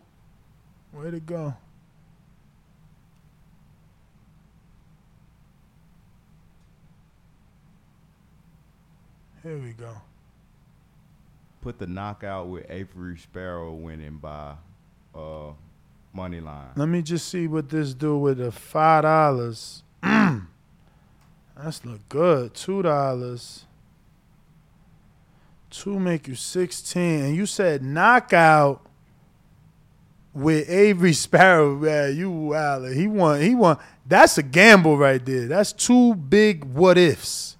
[0.90, 1.54] Way to go.
[9.42, 9.96] Here we go.
[11.60, 14.54] Put the knockout with Avery Sparrow winning by
[15.14, 15.52] uh,
[16.14, 16.70] money line.
[16.74, 19.82] Let me just see what this do with the five dollars.
[21.56, 22.54] That's look good.
[22.54, 23.64] Two dollars.
[25.70, 27.24] Two make you sixteen.
[27.24, 28.84] And you said knockout
[30.32, 31.76] with Avery Sparrow.
[31.76, 32.92] Man, you wild.
[32.92, 33.40] He won.
[33.40, 33.78] He won.
[34.06, 35.46] That's a gamble right there.
[35.46, 37.56] That's two big what ifs.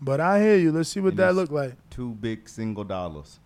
[0.00, 0.72] But I hear you.
[0.72, 1.74] Let's see what And that look like.
[1.90, 3.38] Two big single dollars.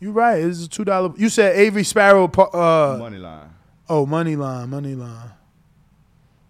[0.00, 0.36] You right.
[0.36, 1.12] This is a two dollar.
[1.16, 2.24] You said Avery Sparrow.
[2.26, 3.50] Uh, money line.
[3.88, 4.70] Oh, money line.
[4.70, 5.30] Money line.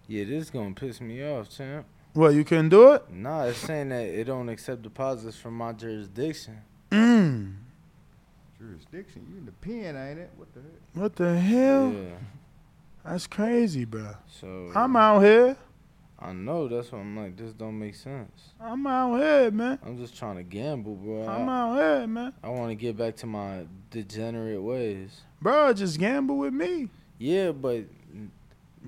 [0.07, 1.85] Yeah, this is gonna piss me off, champ.
[2.15, 3.11] What you couldn't do it?
[3.11, 6.61] Nah, it's saying that it don't accept deposits from my jurisdiction.
[6.89, 7.55] Mm.
[8.57, 9.27] Jurisdiction.
[9.29, 10.31] You in the pen, ain't it?
[10.37, 10.79] What the heck?
[10.93, 11.91] What the hell?
[11.91, 12.15] Yeah.
[13.03, 14.15] That's crazy, bro.
[14.39, 15.57] So I'm out here.
[16.17, 17.35] I know that's what I'm like.
[17.35, 18.53] This don't make sense.
[18.61, 19.77] I'm out here, man.
[19.85, 21.27] I'm just trying to gamble, bro.
[21.27, 22.33] I'm I, out here, man.
[22.41, 25.19] I want to get back to my degenerate ways.
[25.41, 26.87] Bro, just gamble with me.
[27.17, 27.83] Yeah, but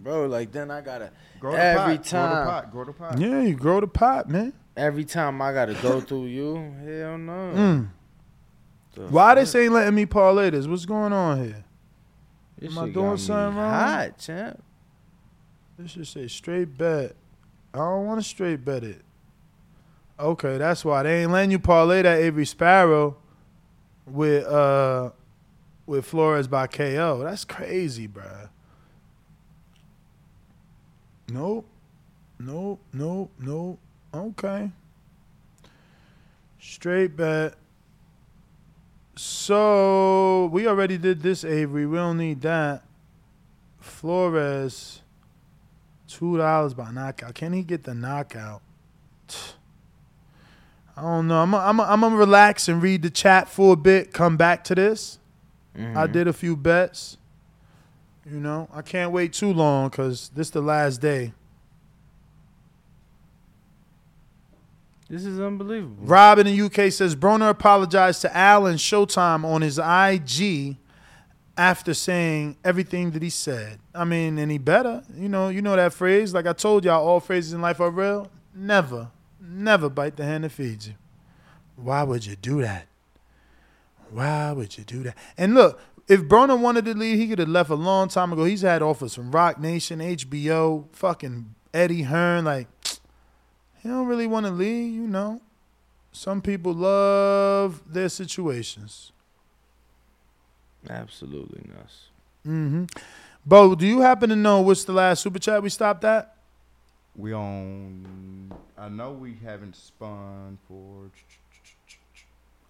[0.03, 2.29] bro, like then I gotta Grow the every pot, time.
[2.29, 2.71] Grow the pot.
[2.71, 3.19] Grow the pot.
[3.19, 4.53] Yeah, you grow the pot, man.
[4.75, 7.53] Every time I gotta go through you, hell no.
[7.55, 7.87] Mm.
[9.09, 9.37] Why fuck?
[9.37, 10.67] this ain't letting me parlay this?
[10.67, 11.65] What's going on here?
[12.57, 13.71] This Am I doing got me something wrong?
[13.71, 14.63] Hot, champ.
[15.77, 17.15] This should say straight bet.
[17.73, 19.01] I don't want to straight bet it.
[20.19, 23.17] Okay, that's why they ain't letting you parlay that Avery Sparrow
[24.07, 25.11] with uh
[25.85, 27.19] with Flores by KO.
[27.23, 28.49] That's crazy, bruh.
[31.29, 31.65] Nope.
[32.39, 32.79] Nope.
[32.93, 33.31] Nope.
[33.39, 33.79] Nope.
[34.13, 34.71] Okay.
[36.59, 37.55] Straight bet.
[39.15, 41.85] So we already did this, Avery.
[41.85, 42.83] We don't need that.
[43.79, 45.01] Flores,
[46.07, 47.33] two dollars by knockout.
[47.35, 48.61] Can he get the knockout?
[50.95, 51.41] I don't know.
[51.41, 54.13] I'm i I'm i I'm gonna relax and read the chat for a bit.
[54.13, 55.19] Come back to this.
[55.75, 56.11] I Mhm.
[56.11, 57.17] did a few bets.
[58.29, 61.33] You know, I can't wait too long because this the last day.
[65.09, 65.95] This is unbelievable.
[66.01, 70.75] Rob in the UK says Broner apologized to Al and Showtime on his IG
[71.57, 73.79] after saying everything that he said.
[73.95, 75.03] I mean, any better.
[75.15, 76.33] You know, you know that phrase.
[76.33, 78.29] Like I told y'all, all phrases in life are real.
[78.53, 79.09] Never,
[79.39, 80.95] never bite the hand that feeds you.
[81.77, 82.87] Why would you do that?
[84.11, 85.15] Why would you do that?
[85.37, 88.45] And look, if Broner wanted to leave, he could have left a long time ago.
[88.45, 92.45] He's had offers from Roc Nation, HBO, fucking Eddie Hearn.
[92.45, 92.67] Like,
[93.81, 95.41] he don't really want to leave, you know.
[96.11, 99.11] Some people love their situations.
[100.89, 102.07] Absolutely nuts.
[102.45, 102.85] Mm-hmm.
[103.45, 106.35] Bo, do you happen to know what's the last super chat we stopped at?
[107.15, 108.51] We on.
[108.77, 111.09] I know we haven't spun for.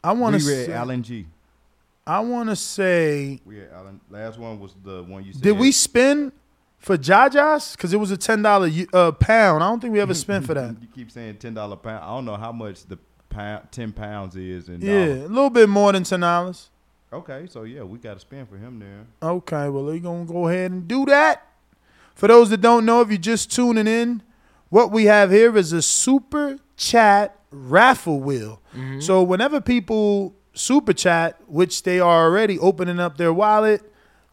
[0.03, 1.25] I want to We read say, Alan G.
[2.07, 3.99] I want to say, We had Alan.
[4.09, 5.41] Last one was the one you said.
[5.41, 6.31] did we spend
[6.77, 7.73] for Jajas?
[7.75, 9.63] Because it was a ten dollar uh, pound.
[9.63, 10.75] I don't think we ever spent for that.
[10.81, 12.03] you keep saying ten dollar pound.
[12.03, 12.97] I don't know how much the
[13.29, 15.23] pound, ten pounds is in Yeah, dollars.
[15.23, 16.69] a little bit more than ten dollars.
[17.11, 19.05] Okay, so yeah, we got to spend for him there.
[19.21, 21.45] Okay, well, we're going to go ahead and do that.
[22.15, 24.23] For those that don't know, if you're just tuning in,
[24.69, 28.61] what we have here is a super chat raffle wheel.
[28.99, 33.81] So whenever people super chat, which they are already opening up their wallet,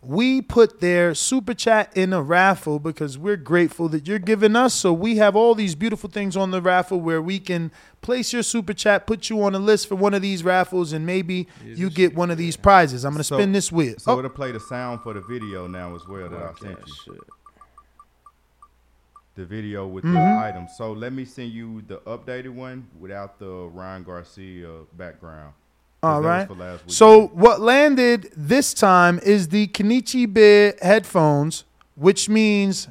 [0.02, 4.74] we put their super chat in a raffle because we're grateful that you're giving us.
[4.74, 7.70] So we have all these beautiful things on the raffle where we can
[8.02, 11.06] place your super chat, put you on a list for one of these raffles, and
[11.06, 13.04] maybe you get one of these prizes.
[13.04, 13.94] I'm going to So- spin this wheel.
[13.98, 14.18] So Oh.
[14.18, 17.20] it'll play the sound for the video now as well that I sent you.
[19.36, 20.12] The video with Mhm.
[20.12, 20.66] the item.
[20.76, 25.54] So let me send you the updated one without the Ryan Garcia background.
[26.04, 26.94] All that was for last week.
[26.94, 31.64] So what landed this time is the Kenichi Bear headphones,
[31.94, 32.88] which means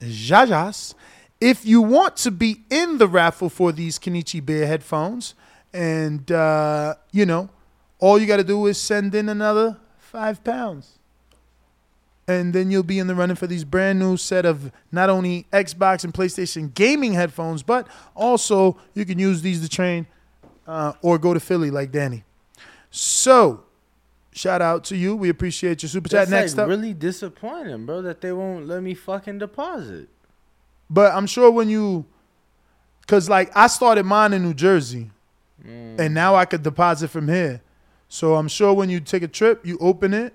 [0.00, 0.94] Jajas.
[1.40, 5.34] If you want to be in the raffle for these Kenichi Bear headphones,
[5.72, 7.50] and uh, you know,
[7.98, 10.98] all you got to do is send in another five pounds.
[12.26, 15.46] And then you'll be in the running for these brand new set of not only
[15.50, 20.06] Xbox and PlayStation gaming headphones, but also you can use these to train
[20.66, 22.24] uh, or go to Philly like Danny.
[22.90, 23.64] So,
[24.32, 25.14] shout out to you.
[25.16, 26.28] We appreciate your super chat.
[26.28, 30.08] That's Next like up, really disappointing, bro, that they won't let me fucking deposit.
[30.90, 32.06] but I'm sure when you,
[33.06, 35.10] cause like I started mine in New Jersey,
[35.66, 35.98] Mm.
[35.98, 37.60] and now I could deposit from here.
[38.08, 40.32] So I'm sure when you take a trip, you open it,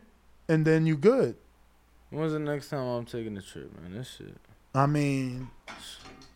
[0.50, 1.36] and then you good.
[2.10, 3.94] When's the next time I'm taking a trip, man?
[3.94, 4.36] This shit.
[4.76, 5.50] I mean,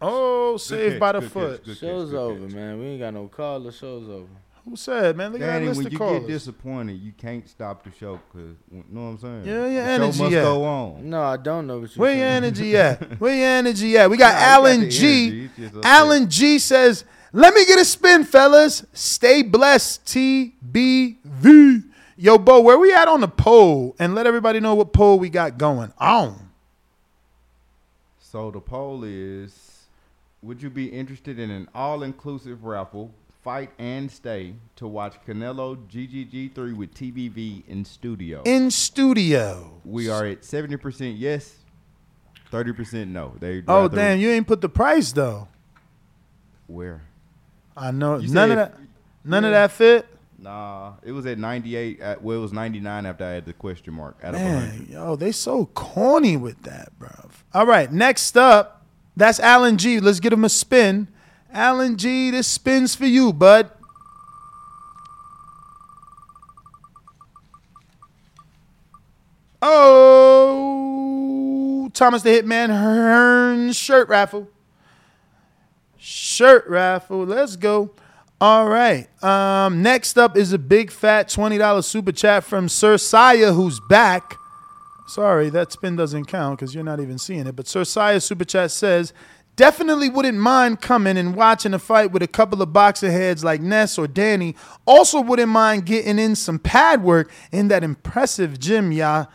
[0.01, 1.57] oh, saved by the good foot.
[1.57, 2.79] catch, good Show's over, man.
[2.79, 3.59] We ain't got no call.
[3.59, 4.27] The show's over.
[4.67, 5.31] Who said, man?
[5.31, 6.19] Look at Danny, that list when of you callers.
[6.21, 9.45] get disappointed, you can't stop the show because you know what I'm saying.
[9.45, 10.41] Yeah, your the energy show must at?
[10.43, 11.09] go on.
[11.09, 13.19] No, I don't know what you Where your energy at?
[13.19, 14.09] Where your energy at?
[14.09, 15.27] We got Nah, we got Alan G.
[15.27, 15.49] energy.
[15.57, 15.85] It's.
[15.85, 18.85] Alan G says, "Let me get a spin, fellas.
[18.91, 21.83] Stay blessed, TBV."
[22.17, 23.95] Yo, Bo, where we at on the poll?
[23.99, 26.49] And let everybody know what poll we got going on.
[28.19, 29.85] So the poll is:
[30.41, 33.11] Would you be interested in an all-inclusive raffle,
[33.47, 38.41] fight and stay, to watch Canelo GGG3 with TBV in studio?
[38.43, 39.79] In studio.
[39.85, 41.55] we are at seventy percent yes,
[42.51, 43.31] thirty percent no.
[43.39, 45.47] They Oh damn, you ain't put the price though.
[46.67, 47.03] Where?
[47.77, 48.75] I know You none of that.
[49.23, 50.05] None of that fit.
[50.37, 52.01] Nah, it was at ninety-eight.
[52.01, 54.17] At, well, it was ninety-nine after I had the question mark.
[54.23, 54.59] Out of 100.
[54.59, 57.11] Man, yo, they so corny with that, bro.
[57.53, 60.01] All right, next up, that's Alan G.
[60.01, 61.07] Let's get him a spin.
[61.51, 63.71] Alan G, this spins for you, bud.
[69.61, 70.69] Oh,
[71.93, 74.47] Thomas the Hitman Hearn shirt raffle.
[75.97, 77.25] Shirt raffle.
[77.25, 77.91] Let's go.
[78.39, 79.07] All right.
[79.23, 84.35] Um, next up is a big fat $20 super chat from Sir Saya, who's back.
[85.07, 87.55] Sorry, that spin doesn't count because you're not even seeing it.
[87.55, 89.11] But Sir Saya super chat says,
[89.57, 93.59] definitely wouldn't mind coming and watching a fight with a couple of boxer heads like
[93.59, 94.55] Ness or Danny.
[94.85, 99.27] Also wouldn't mind getting in some pad work in that impressive gym, y'all.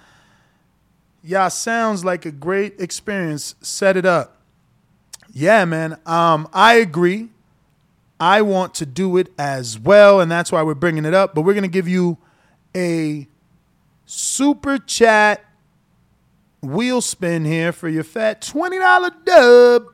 [1.23, 3.55] Y'all sounds like a great experience.
[3.61, 4.39] Set it up.
[5.33, 5.99] Yeah, man.
[6.07, 7.29] Um, I agree.
[8.19, 11.35] I want to do it as well, and that's why we're bringing it up.
[11.35, 12.19] But we're gonna give you
[12.77, 13.27] a
[14.07, 15.45] super chat
[16.61, 19.87] wheel spin here for your fat twenty dollar dub.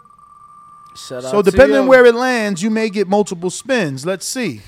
[0.99, 4.05] Shout So depending on where it lands, you may get multiple spins.
[4.05, 4.61] Let's see.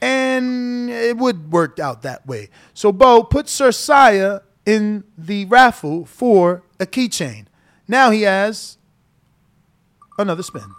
[0.00, 2.50] And it would work out that way.
[2.74, 7.46] So Bo, put Sir Saya in the raffle for a keychain.
[7.88, 8.78] Now he has
[10.18, 10.74] another spin.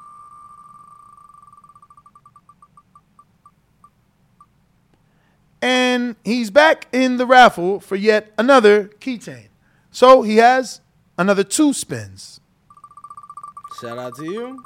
[5.61, 9.47] and he's back in the raffle for yet another keychain.
[9.91, 10.81] So he has
[11.17, 12.39] another two spins.
[13.79, 14.63] Shout out to you.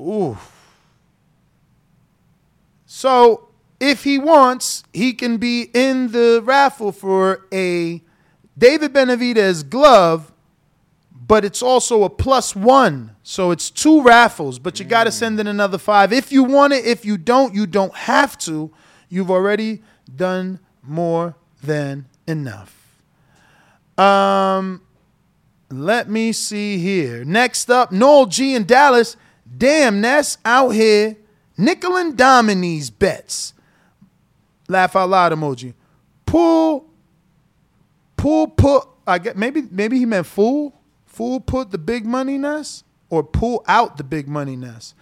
[0.00, 0.38] Ooh.
[2.86, 3.48] So
[3.80, 8.02] if he wants, he can be in the raffle for a
[8.56, 10.32] David Benavidez glove,
[11.12, 13.16] but it's also a plus one.
[13.24, 16.12] So it's two raffles, but you got to send in another five.
[16.12, 18.72] If you want it, if you don't, you don't have to.
[19.08, 19.82] You've already
[20.14, 22.74] done more than enough.
[23.96, 24.82] Um,
[25.70, 27.24] let me see here.
[27.24, 29.16] Next up, Noel G in Dallas.
[29.56, 31.16] Damn, Ness out here
[31.58, 33.52] nickel and diming these bets.
[34.68, 35.74] Laugh out loud emoji.
[36.24, 36.86] Pull,
[38.16, 38.88] pull, put.
[39.06, 40.74] I get maybe maybe he meant fool.
[41.06, 44.94] Fool put the big money nest or pull out the big money nest.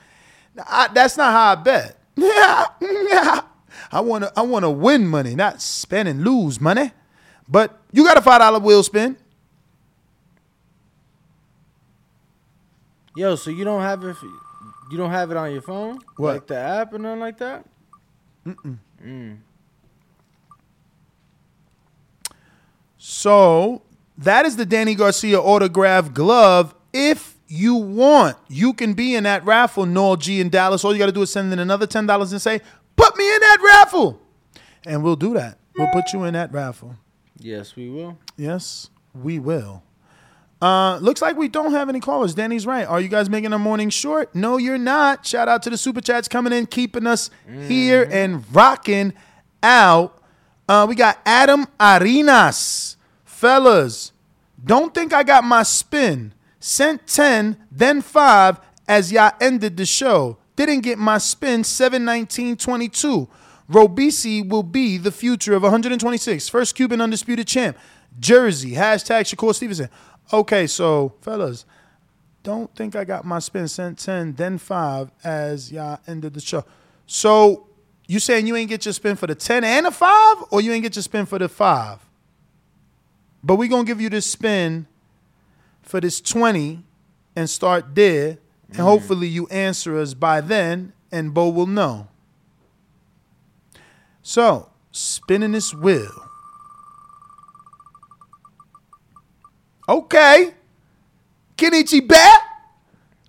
[0.66, 1.98] I, that's not how I bet.
[3.96, 6.92] I want to I want to win money, not spend and lose money.
[7.48, 9.16] But you got a five dollar wheel spin.
[13.16, 14.14] Yo, so you don't have it?
[14.90, 15.98] You don't have it on your phone?
[16.16, 16.34] What?
[16.34, 17.64] Like the app or nothing like that?
[18.46, 18.76] Mm-mm.
[19.02, 19.38] Mm.
[22.98, 23.80] So
[24.18, 26.74] that is the Danny Garcia autograph glove.
[26.92, 30.84] If you want, you can be in that raffle, Noel G in Dallas.
[30.84, 32.60] All you got to do is send in another ten dollars and say,
[32.96, 34.20] "Put me in that raffle,"
[34.84, 35.58] and we'll do that.
[35.76, 36.96] We'll put you in that raffle.
[37.38, 38.18] Yes, we will.
[38.36, 39.82] Yes, we will.
[40.62, 42.34] Uh, looks like we don't have any callers.
[42.34, 42.86] Danny's right.
[42.86, 44.34] Are you guys making our morning short?
[44.34, 45.26] No, you're not.
[45.26, 47.28] Shout out to the super chats coming in, keeping us
[47.66, 49.12] here and rocking
[49.62, 50.18] out.
[50.66, 52.96] Uh, we got Adam Arenas.
[53.24, 54.12] Fellas,
[54.64, 56.32] don't think I got my spin.
[56.58, 58.58] Sent 10, then 5
[58.88, 60.38] as y'all ended the show.
[60.56, 63.28] Didn't get my spin 71922.
[63.70, 66.48] Robeisy will be the future of 126.
[66.48, 67.76] First Cuban undisputed champ.
[68.18, 68.72] Jersey.
[68.72, 69.88] Hashtag Shakur Stevenson.
[70.32, 71.66] Okay, so fellas,
[72.42, 76.64] don't think I got my spin sent 10, then 5 as y'all ended the show.
[77.06, 77.66] So
[78.06, 80.72] you saying you ain't get your spin for the 10 and the 5, or you
[80.72, 81.98] ain't get your spin for the 5?
[83.42, 84.86] But we gonna give you this spin
[85.82, 86.82] for this 20
[87.36, 88.38] and start there.
[88.68, 88.82] And mm.
[88.82, 92.08] hopefully you answer us by then, and Bo will know.
[94.22, 96.28] So, spinning this wheel.
[99.88, 100.52] Okay.
[101.56, 102.40] Kenichi Bet.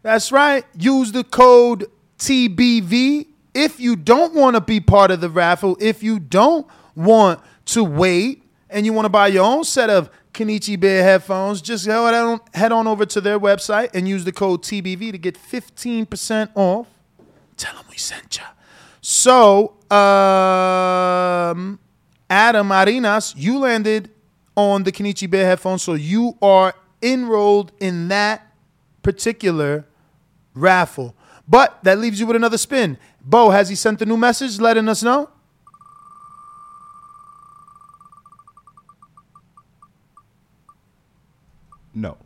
[0.01, 0.65] That's right.
[0.77, 1.85] Use the code
[2.17, 5.77] TBV if you don't want to be part of the raffle.
[5.79, 10.09] If you don't want to wait and you want to buy your own set of
[10.37, 15.11] Kenichi Bear headphones, just head on, over to their website and use the code TBV
[15.11, 16.85] to get 15% off.
[17.57, 18.43] Tell them we sent you.
[19.01, 21.79] So, um,
[22.29, 24.11] Adam Arenas, you landed
[24.55, 28.45] on the Kenichi Bear headphones, so you are enrolled in that
[29.01, 29.85] particular
[30.53, 31.15] raffle.
[31.47, 32.99] But that leaves you with another spin.
[33.21, 35.31] Bo, has he sent a new message letting us know?
[41.97, 42.17] No.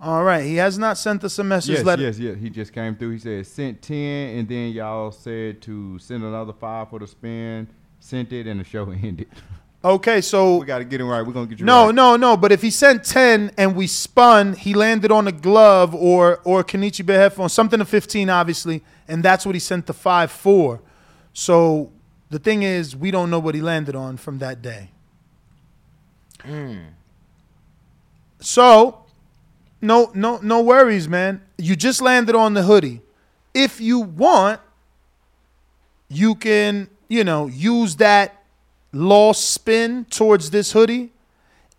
[0.00, 1.76] All right, he has not sent us a message.
[1.76, 2.36] Yes, let- yes, yes.
[2.38, 3.12] He just came through.
[3.12, 7.68] He said sent ten, and then y'all said to send another five for the spin.
[8.00, 9.28] Sent it, and the show ended.
[9.82, 11.22] Okay, so we got to get him right.
[11.24, 11.94] We're gonna get you No, right.
[11.94, 12.36] no, no.
[12.36, 16.64] But if he sent ten and we spun, he landed on a glove or or
[16.64, 20.80] Kenichi Bear headphones, something to fifteen, obviously, and that's what he sent the five for.
[21.32, 21.92] So
[22.30, 24.90] the thing is, we don't know what he landed on from that day.
[26.42, 26.78] Hmm.
[28.44, 29.04] So
[29.80, 31.42] no, no, no worries, man.
[31.58, 33.00] You just landed on the hoodie.
[33.52, 34.60] If you want,
[36.08, 38.42] you can, you know, use that
[38.92, 41.12] lost spin towards this hoodie.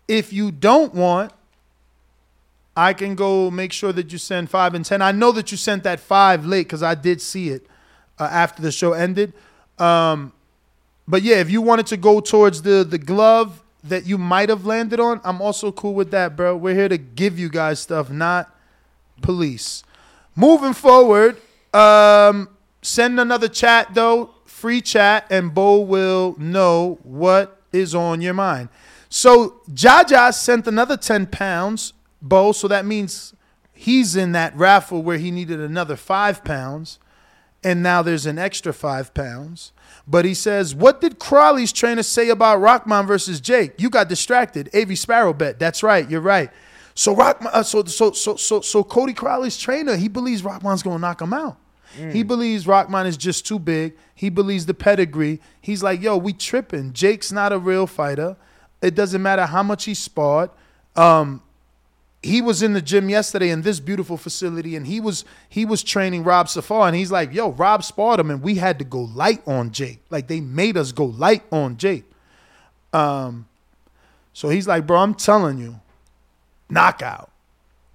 [0.08, 1.32] If you don't want,
[2.76, 5.02] I can go make sure that you send five and ten.
[5.02, 7.66] I know that you sent that five late because I did see it
[8.18, 9.32] uh, after the show ended.
[9.78, 10.32] Um,
[11.08, 14.66] but yeah, if you wanted to go towards the the glove that you might have
[14.66, 16.56] landed on, I'm also cool with that, bro.
[16.56, 18.54] We're here to give you guys stuff, not
[19.22, 19.82] police.
[20.34, 21.40] Moving forward,
[21.72, 22.48] um,
[22.82, 28.68] send another chat though, free chat, and Bo will know what is on your mind.
[29.08, 33.34] So Jaja sent another 10 pounds, Bo, so that means
[33.72, 36.98] he's in that raffle where he needed another five pounds,
[37.62, 39.72] and now there's an extra five pounds.
[40.06, 43.80] But he says, What did Crowley's trainer say about Rahman versus Jake?
[43.80, 44.70] You got distracted.
[44.74, 45.58] AV Sparrow bet.
[45.58, 46.08] That's right.
[46.08, 46.50] You're right.
[46.94, 50.98] So Rock, uh, so so so so so Cody Crowley's trainer, he believes Rahman's gonna
[50.98, 51.58] knock him out.
[52.12, 53.96] He believes Rahman is just too big.
[54.14, 55.40] He believes the pedigree.
[55.62, 56.92] He's like, yo, we tripping.
[56.92, 58.36] Jake's not a real fighter.
[58.82, 60.50] It doesn't matter how much he sparred.
[60.94, 61.42] Um,
[62.26, 65.82] he was in the gym yesterday in this beautiful facility, and he was he was
[65.82, 69.00] training Rob Safar, and he's like, "Yo, Rob sparred him, and we had to go
[69.00, 70.00] light on Jake.
[70.10, 72.04] Like they made us go light on Jake."
[72.92, 73.46] Um,
[74.32, 75.80] so he's like, "Bro, I'm telling you,
[76.68, 77.30] knockout."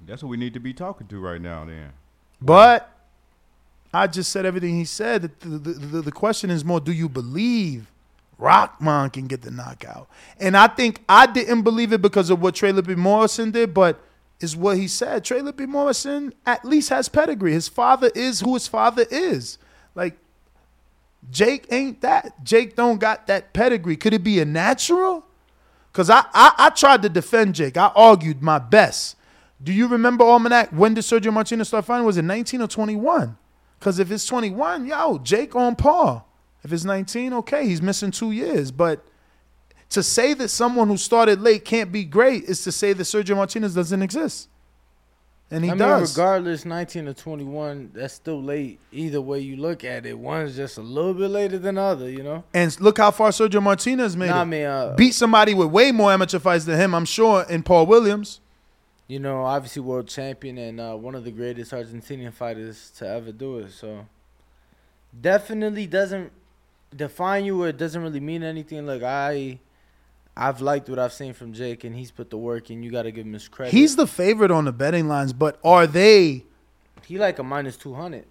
[0.06, 1.66] That's what we need to be talking to right now.
[1.66, 1.92] Then
[2.42, 2.90] But
[3.94, 5.24] I just said everything he said.
[5.40, 7.92] The, the, the, the question is more do you believe
[8.38, 10.08] Rahman can get the knockout?
[10.40, 14.02] And I think I didn't believe it because of what Trey Lippe Morrison did, but
[14.42, 15.24] is what he said.
[15.24, 17.54] Trey Lippe Morrison at least has pedigree.
[17.54, 19.58] His father is who his father is.
[19.96, 20.18] Like,
[21.30, 22.44] Jake ain't that.
[22.44, 23.96] Jake don't got that pedigree.
[23.96, 25.26] Could it be a natural?
[25.92, 27.78] Because I, I, I tried to defend Jake.
[27.78, 29.18] I argued my best.
[29.62, 30.70] Do you remember Almanac?
[30.70, 32.06] When did Sergio Martinez start fighting?
[32.06, 33.38] Was it 19 or 21?
[33.80, 36.24] Because if it's 21, yo, Jake on par.
[36.64, 38.72] If it's 19, okay, he's missing two years.
[38.72, 39.04] But
[39.92, 43.36] to say that someone who started late can't be great is to say that Sergio
[43.36, 44.48] Martinez doesn't exist.
[45.54, 46.18] And he I mean, does.
[46.18, 48.80] regardless, 19 or 21, that's still late.
[48.94, 52.10] Either way you look at it, one's just a little bit later than the other,
[52.10, 52.46] you know?
[52.54, 54.42] and look how far Sergio Martinez made Nah.
[54.42, 57.64] I mean, uh, Beat somebody with way more amateur fights than him, I'm sure, in
[57.64, 58.40] Paul Williams.
[59.10, 63.34] You know, obviously world champion and uh, one of the greatest Argentinian fighters to ever
[63.34, 63.72] do it.
[63.72, 64.08] So
[65.20, 66.32] definitely doesn't
[66.96, 68.86] define you or it doesn't really mean anything.
[68.86, 69.60] Like I
[70.36, 72.84] I've liked what I've seen from Jake and he's put the work in.
[72.84, 73.74] You gotta give him his credit.
[73.74, 76.46] He's the favorite on the betting lines, but are they
[77.06, 78.26] he like a minus two hundred.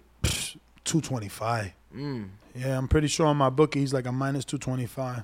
[0.83, 1.73] 225?
[1.95, 2.29] Mm.
[2.55, 5.23] Yeah, I'm pretty sure on my bookie he's like a minus 225.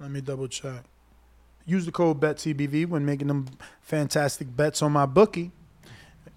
[0.00, 0.82] Let me double check.
[1.64, 3.46] Use the code BETTBV when making them
[3.82, 5.52] fantastic bets on my bookie.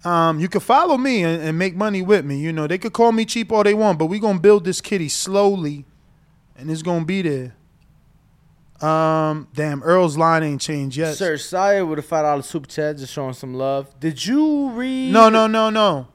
[0.04, 2.38] Um, you can follow me and, and make money with me.
[2.38, 4.80] You know, they could call me cheap all they want, but we gonna build this
[4.80, 5.84] kitty slowly,
[6.56, 7.54] and it's gonna be there.
[8.82, 11.14] Um, damn, Earl's line ain't changed yet.
[11.14, 13.98] Sir Sire with a five dollar super chat, just showing some love.
[14.00, 15.12] Did you read?
[15.12, 16.08] No, no, no, no,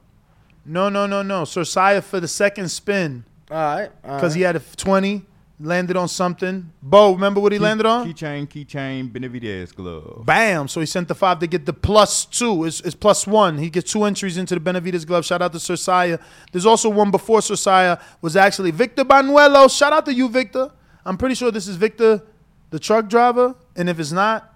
[0.66, 1.44] no, no, no, no.
[1.44, 5.24] Sir Saya for the second spin All right, because he had a twenty,
[5.60, 6.70] landed on something.
[6.82, 8.06] Bo, remember what he landed on?
[8.12, 10.24] Keychain, keychain, Benavidez glove.
[10.26, 10.68] Bam!
[10.68, 12.64] So he sent the five to get the plus two.
[12.64, 13.58] It's, it's plus one.
[13.58, 15.24] He gets two entries into the Benavidez glove.
[15.24, 16.18] Shout out to Sir Saya.
[16.52, 19.74] There's also one before Sir Saya was actually Victor Banuelo.
[19.74, 20.70] Shout out to you, Victor.
[21.04, 22.22] I'm pretty sure this is Victor,
[22.70, 23.54] the truck driver.
[23.76, 24.54] And if it's not,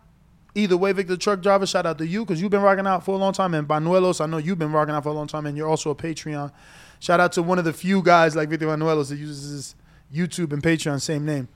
[0.54, 3.04] either way, Victor, the truck driver, shout out to you because you've been rocking out
[3.04, 3.54] for a long time.
[3.54, 5.90] And Banuelos, I know you've been rocking out for a long time, and you're also
[5.90, 6.52] a Patreon.
[7.00, 9.74] Shout out to one of the few guys like Victor Banuelos that uses his
[10.14, 11.48] YouTube and Patreon, same name.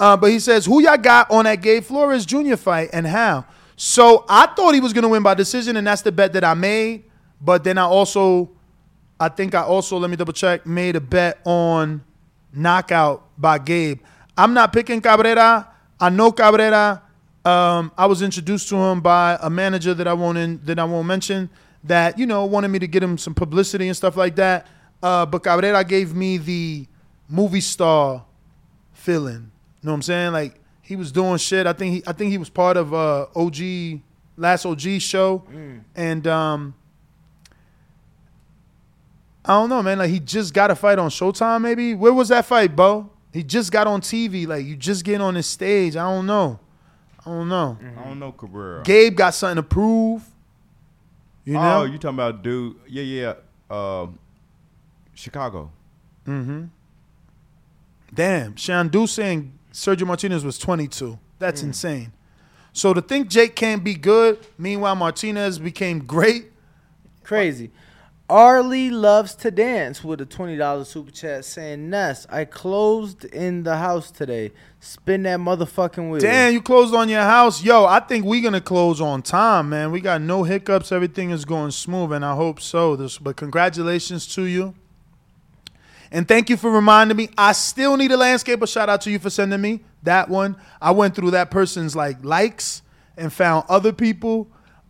[0.00, 2.56] Uh, but he says, who y'all got on that Gabe Flores Jr.
[2.56, 3.44] fight and how?
[3.76, 6.44] So I thought he was going to win by decision, and that's the bet that
[6.44, 7.04] I made.
[7.40, 8.50] But then I also,
[9.18, 12.04] I think I also, let me double check, made a bet on
[12.52, 14.00] knockout by Gabe.
[14.36, 15.68] I'm not picking Cabrera.
[16.00, 17.02] I know Cabrera.
[17.44, 20.84] Um, I was introduced to him by a manager that I won't in, that I
[20.84, 21.48] won't mention
[21.84, 24.66] that you know wanted me to get him some publicity and stuff like that.
[25.02, 26.86] Uh, but Cabrera gave me the
[27.28, 28.24] movie star
[28.92, 29.50] feeling.
[29.80, 30.32] You know what I'm saying?
[30.32, 31.66] Like he was doing shit.
[31.66, 34.00] I think he I think he was part of uh OG
[34.36, 35.44] last OG show.
[35.50, 35.80] Mm.
[35.94, 36.74] And um
[39.44, 39.98] I don't know, man.
[39.98, 41.94] Like he just got a fight on Showtime, maybe.
[41.94, 43.10] Where was that fight, Bo?
[43.38, 44.48] He just got on TV.
[44.48, 45.94] Like you just get on the stage.
[45.94, 46.58] I don't know.
[47.24, 47.78] I don't know.
[47.96, 48.82] I don't know Cabrera.
[48.82, 50.24] Gabe got something to prove.
[51.44, 51.82] You know?
[51.82, 52.74] Oh, you talking about dude?
[52.88, 53.34] Yeah, yeah.
[53.70, 54.08] Uh,
[55.14, 55.70] Chicago.
[56.26, 56.64] Mm-hmm.
[58.12, 61.16] Damn, Shandu saying Sergio Martinez was 22.
[61.38, 62.12] That's insane.
[62.72, 66.50] So to think Jake can't be good, meanwhile Martinez became great.
[67.22, 67.70] Crazy.
[68.30, 73.62] Arlie loves to dance with a twenty dollars super chat saying, "Ness, I closed in
[73.62, 74.52] the house today.
[74.80, 77.62] Spin that motherfucking wheel." Damn, you closed on your house.
[77.62, 79.90] Yo, I think we're gonna close on time, man.
[79.90, 80.92] We got no hiccups.
[80.92, 82.96] Everything is going smooth, and I hope so.
[82.96, 84.74] This, but congratulations to you.
[86.12, 87.30] And thank you for reminding me.
[87.38, 88.68] I still need a landscaper.
[88.68, 90.56] Shout out to you for sending me that one.
[90.82, 92.82] I went through that person's like likes
[93.16, 94.48] and found other people,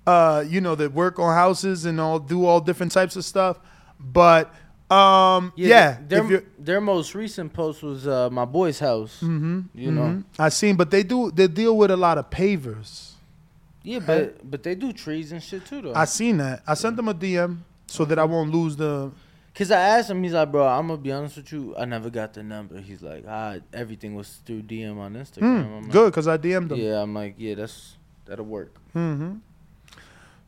[0.08, 3.58] uh, you know, that work on houses and all do all different types of stuff.
[4.00, 4.44] But
[4.90, 9.20] um, yeah, Their, their most recent post was uh, my boy's house.
[9.22, 10.08] Mhm, You know.
[10.08, 10.24] mhm.
[10.38, 13.12] I seen, but they do they deal with a lot of pavers.
[13.82, 15.94] Yeah, but but they do trees and shit too though.
[15.94, 16.62] I seen that.
[16.66, 19.10] I sent them a DM so that I won't lose the.
[19.54, 22.10] Cause I asked him, he's like, bro, I'm gonna be honest with you, I never
[22.10, 22.78] got the number.
[22.80, 25.40] He's like, ah, everything was through DM on Instagram.
[25.66, 26.78] Hmm, I'm like, good, 'cause I DM'd him.
[26.78, 28.72] Yeah, I'm like, yeah, that's that'll work.
[28.92, 29.42] hmm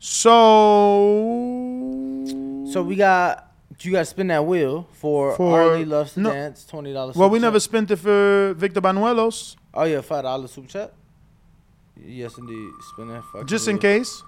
[0.03, 0.25] So
[2.71, 3.47] So we got
[3.81, 6.31] you got to spin that wheel for, For- Arlie loves to no.
[6.31, 6.65] dance.
[6.65, 7.15] Twenty dollars.
[7.15, 10.93] well, we never spent it for Victor Banuelos, Oh yeah, five dollars super chat.
[12.03, 12.69] Yes, indeed.
[12.93, 13.23] Spin that.
[13.45, 13.81] just in wheel.
[13.81, 14.23] case.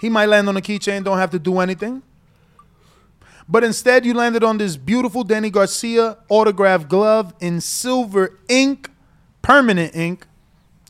[0.00, 2.02] He might land on a keychain, don't have to do anything.
[3.48, 8.90] But instead, you landed on this beautiful Danny Garcia autograph glove in silver ink,
[9.42, 10.26] permanent ink.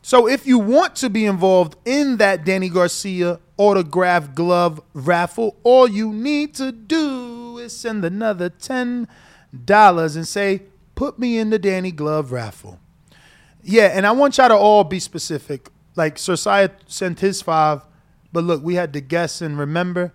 [0.01, 5.87] So if you want to be involved in that Danny Garcia autograph glove raffle, all
[5.87, 9.07] you need to do is send another $10
[10.15, 10.61] and say,
[10.95, 12.79] put me in the Danny Glove raffle.
[13.63, 15.69] Yeah, and I want y'all to all be specific.
[15.95, 16.35] Like Sir
[16.87, 17.81] sent his five,
[18.31, 20.13] but look, we had to guess and remember.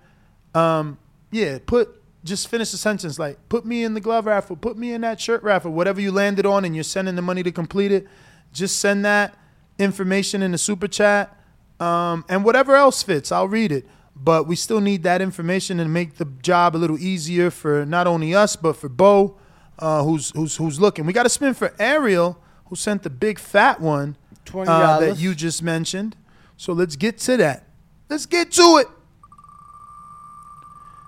[0.54, 0.98] Um,
[1.30, 4.92] yeah, put just finish the sentence like put me in the glove raffle, put me
[4.92, 7.92] in that shirt raffle, whatever you landed on, and you're sending the money to complete
[7.92, 8.06] it.
[8.52, 9.36] Just send that
[9.78, 11.39] information in the super chat,
[11.80, 13.86] um, and whatever else fits, I'll read it.
[14.14, 18.06] But we still need that information and make the job a little easier for not
[18.06, 19.38] only us but for Bo,
[19.78, 21.06] uh, who's who's who's looking.
[21.06, 24.16] We got to spin for Ariel, who sent the big fat one
[24.54, 26.16] uh, that you just mentioned.
[26.58, 27.66] So let's get to that.
[28.10, 28.88] Let's get to it.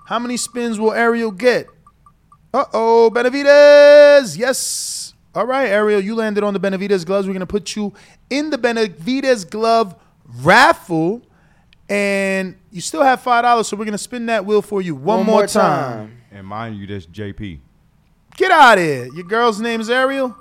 [0.07, 1.67] How many spins will Ariel get?
[2.51, 4.37] Uh oh, Benavidez.
[4.37, 5.13] Yes.
[5.35, 7.27] All right, Ariel, you landed on the Benavidez gloves.
[7.27, 7.93] We're going to put you
[8.29, 9.95] in the Benavidez glove
[10.25, 11.21] raffle.
[11.89, 15.17] And you still have $5, so we're going to spin that wheel for you one,
[15.17, 16.07] One more, more time.
[16.07, 16.17] time.
[16.31, 17.59] And mind you, that's JP.
[18.37, 19.07] Get out of here.
[19.13, 20.35] Your girl's name is Ariel?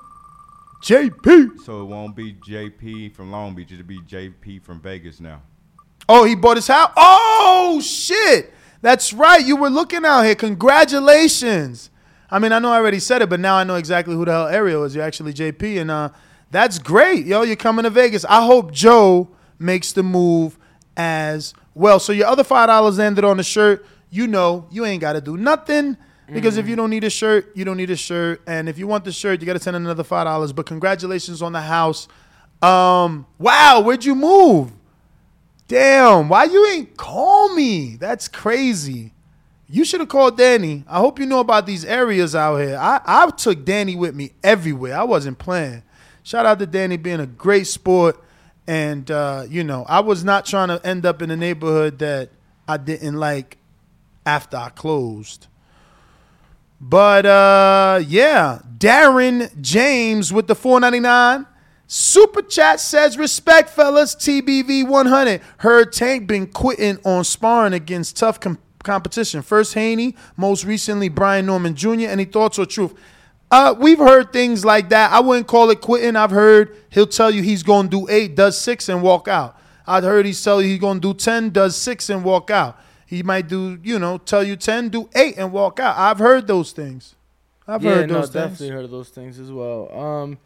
[0.82, 1.60] JP.
[1.60, 3.70] So it won't be JP from Long Beach.
[3.72, 5.42] It'll be JP from Vegas now.
[6.08, 6.90] Oh, he bought his house?
[6.96, 8.52] Oh, shit.
[8.80, 9.44] That's right.
[9.44, 10.34] You were looking out here.
[10.34, 11.90] Congratulations.
[12.30, 14.32] I mean, I know I already said it, but now I know exactly who the
[14.32, 14.94] hell Ariel is.
[14.94, 16.08] You're actually JP, and uh,
[16.50, 17.26] that's great.
[17.26, 18.24] Yo, you're coming to Vegas.
[18.24, 19.28] I hope Joe
[19.62, 20.58] makes the move
[20.96, 21.98] as well.
[21.98, 23.86] So your other $5 landed on the shirt.
[24.10, 25.96] You know, you ain't got to do nothing.
[26.32, 28.40] Because if you don't need a shirt, you don't need a shirt.
[28.46, 30.54] And if you want the shirt, you got to send another $5.
[30.54, 32.08] But congratulations on the house.
[32.62, 34.72] Um, wow, where'd you move?
[35.68, 37.96] Damn, why you ain't call me?
[37.96, 39.12] That's crazy.
[39.68, 40.84] You should have called Danny.
[40.86, 42.76] I hope you know about these areas out here.
[42.76, 44.96] I, I took Danny with me everywhere.
[44.96, 45.82] I wasn't playing.
[46.22, 48.22] Shout out to Danny being a great sport.
[48.66, 52.30] And, uh, you know, I was not trying to end up in a neighborhood that
[52.68, 53.58] I didn't like
[54.24, 55.48] after I closed.
[56.84, 61.46] But uh yeah, Darren James with the 499.
[61.86, 65.40] Super chat says respect fellas TBV 100.
[65.58, 69.42] Heard Tank been quitting on sparring against tough com- competition.
[69.42, 72.08] First Haney, most recently Brian Norman Jr.
[72.08, 72.94] Any thoughts or truth?
[73.52, 75.12] Uh, we've heard things like that.
[75.12, 76.16] I wouldn't call it quitting.
[76.16, 79.58] I've heard he'll tell you he's going to do eight, does six, and walk out.
[79.86, 82.80] I've heard he's tell you he's going to do 10, does six, and walk out.
[83.04, 85.98] He might do, you know, tell you 10, do eight, and walk out.
[85.98, 87.14] I've heard those things.
[87.68, 88.52] I've yeah, heard no, those things.
[88.52, 89.92] definitely heard those things as well.
[89.94, 90.38] Um,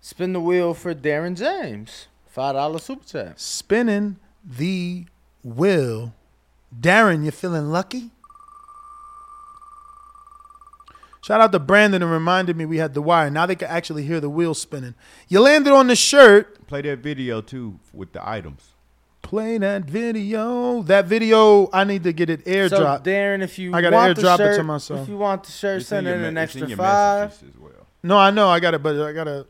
[0.00, 2.06] spin the wheel for Darren James.
[2.26, 3.38] Five dollar super chat.
[3.38, 5.04] Spinning the
[5.44, 6.14] wheel.
[6.74, 8.10] Darren, you feeling lucky?
[11.28, 13.28] Shout out to Brandon and reminded me we had the wire.
[13.28, 14.94] Now they can actually hear the wheel spinning.
[15.28, 16.66] You landed on the shirt.
[16.66, 18.70] Play that video too with the items.
[19.20, 20.80] Play that video.
[20.84, 22.70] That video, I need to get it airdropped.
[22.70, 23.10] So.
[23.10, 25.00] Darren, if you I gotta want the shirt, it to myself.
[25.02, 26.76] If you want the shirt, It's send your in me- an it's in extra your
[26.78, 27.30] five.
[27.32, 27.72] as well.
[28.02, 28.48] no, I know.
[28.48, 29.46] I got it, but I got to.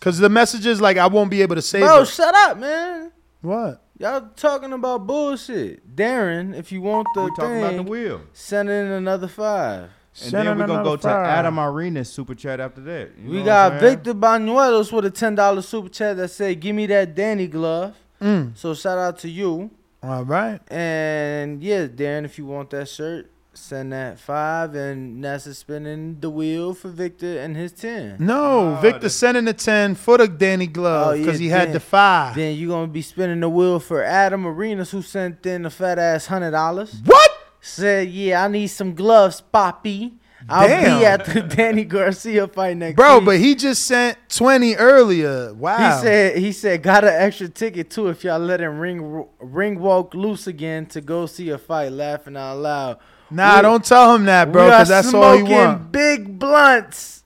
[0.00, 2.06] Because the messages, like, I won't be able to save Bro, it.
[2.08, 3.12] shut up, man.
[3.42, 3.80] What?
[4.00, 5.94] Y'all talking about bullshit.
[5.94, 8.22] Darren, if you want the We talking about the wheel.
[8.32, 9.90] send in another five.
[10.24, 13.10] And then we're gonna go to Adam Arenas super chat after that.
[13.22, 13.94] You We got what I'm saying?
[13.96, 17.94] Victor Banuelos with a ten dollar super chat that said, "Give me that Danny glove."
[18.22, 18.56] Mm.
[18.56, 19.70] So shout out to you.
[20.02, 20.60] All right.
[20.72, 26.30] And yeah, Darren, if you want that shirt, send that five, and NASA spinning the
[26.30, 28.16] wheel for Victor and his ten.
[28.18, 31.80] No, Victor sending the 10 for the Danny glove because he had Oh, then- the
[31.80, 32.34] five.
[32.36, 35.98] Then you're gonna be spinning the wheel for Adam Arenas, who sent in a fat
[35.98, 36.94] ass hundred dollars.
[37.04, 37.25] What?
[37.66, 40.14] Said, yeah, I need some gloves, Poppy.
[40.48, 41.00] I'll Damn.
[41.00, 43.24] be at the Danny Garcia fight next Bro, week.
[43.26, 45.52] but he just sent 20 earlier.
[45.54, 45.76] Wow.
[45.96, 49.80] He said he said got an extra ticket too if y'all let him ring ring
[49.80, 51.90] walk loose again to go see a fight.
[51.90, 52.98] Laughing out loud.
[53.28, 55.90] Nah, We- don't tell him that, bro, because that's all he smoking want.
[55.92, 57.24] Big blunts.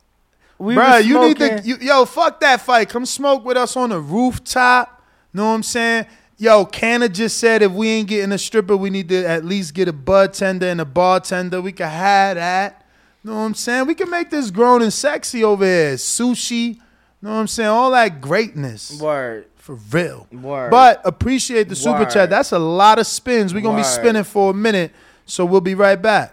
[0.59, 2.89] We Bro, you need to, you, yo, fuck that fight.
[2.89, 5.03] Come smoke with us on the rooftop.
[5.35, 6.07] Know what I'm saying?
[6.41, 9.75] Yo, Canna just said if we ain't getting a stripper, we need to at least
[9.75, 11.61] get a bud tender and a bartender.
[11.61, 12.87] We can have that.
[13.23, 13.87] Know what I'm saying?
[13.87, 15.97] We can make this grown and sexy over here.
[15.97, 16.79] Sushi.
[17.21, 17.69] Know what I'm saying?
[17.69, 18.99] All that greatness.
[18.99, 19.49] Word.
[19.57, 20.29] For real.
[20.33, 20.71] Word.
[20.71, 22.11] But appreciate the super Word.
[22.11, 22.31] chat.
[22.31, 23.53] That's a lot of spins.
[23.53, 24.93] We're gonna be spinning for a minute,
[25.27, 26.33] so we'll be right back.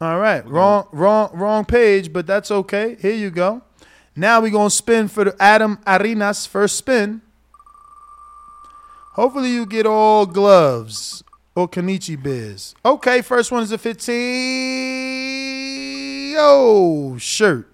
[0.00, 2.96] All right, wrong, wrong, wrong page, but that's okay.
[3.00, 3.62] Here you go.
[4.16, 7.22] Now we're gonna spin for the Adam Arenas first spin.
[9.16, 11.24] Hopefully you get all gloves
[11.54, 12.74] or Kanichi Biz.
[12.84, 16.34] Okay, first one is a 15.
[16.38, 17.66] Oh, shirt.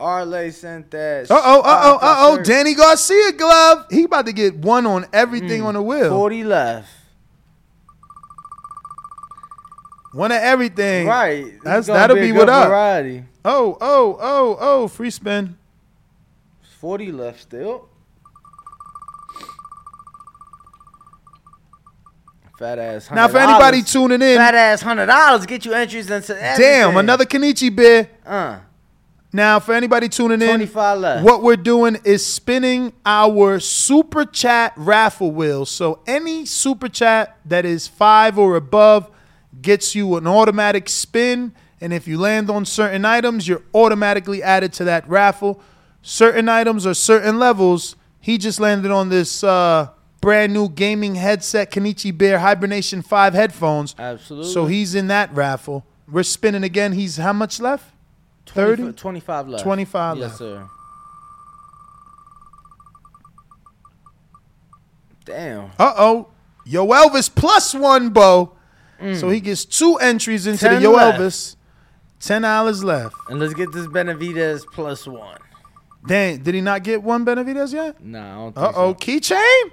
[0.04, 1.32] Arley sent that.
[1.32, 2.44] Uh oh, uh oh, uh oh.
[2.44, 3.86] Danny Garcia glove.
[3.90, 6.10] He about to get one on everything on the wheel.
[6.10, 6.90] 40 left.
[10.12, 11.08] One of everything.
[11.08, 11.54] Right.
[11.64, 12.68] That's that'll be be, what up.
[12.68, 13.24] variety.
[13.46, 14.88] Oh, oh, oh, oh.
[14.90, 15.58] Free spin.
[16.80, 17.88] 40 left still.
[22.60, 23.10] Fat ass.
[23.10, 26.72] Now, for anybody tuning in, fat ass hundred dollars get you entries into everything.
[26.72, 28.10] damn, another Kenichi Bear.
[28.24, 28.60] Uh,
[29.36, 30.68] Now, for anybody tuning in,
[31.24, 35.66] what we're doing is spinning our super chat raffle wheel.
[35.66, 39.10] So any super chat that is five or above
[39.60, 41.52] gets you an automatic spin.
[41.82, 45.60] And if you land on certain items, you're automatically added to that raffle.
[46.04, 49.90] Certain items or certain levels, he just landed on this uh,
[50.22, 53.96] brand new gaming headset, Kenichi Bear Hibernation 5 headphones.
[53.98, 54.52] Absolutely.
[54.52, 55.86] So he's in that raffle.
[56.08, 56.92] We're spinning again.
[56.92, 57.93] He's how much left?
[58.48, 58.82] 30?
[58.84, 59.64] 20 25 left.
[59.64, 60.38] 25 yes, left.
[60.38, 60.68] sir.
[65.26, 65.72] Damn.
[65.80, 66.28] Uh oh.
[66.68, 68.56] Yoelvis plus one, Bo.
[69.16, 70.82] So he gets two entries into the Mm.
[70.82, 71.20] Yo left.
[71.20, 71.56] Elvis.
[72.22, 73.16] Ten dollars left.
[73.30, 75.38] And let's get this Benavidez plus one.
[76.08, 78.02] Dang, did he not get one Benavidez yet?
[78.02, 78.94] Nah, I don't think Uh oh.
[78.94, 79.72] Keychain?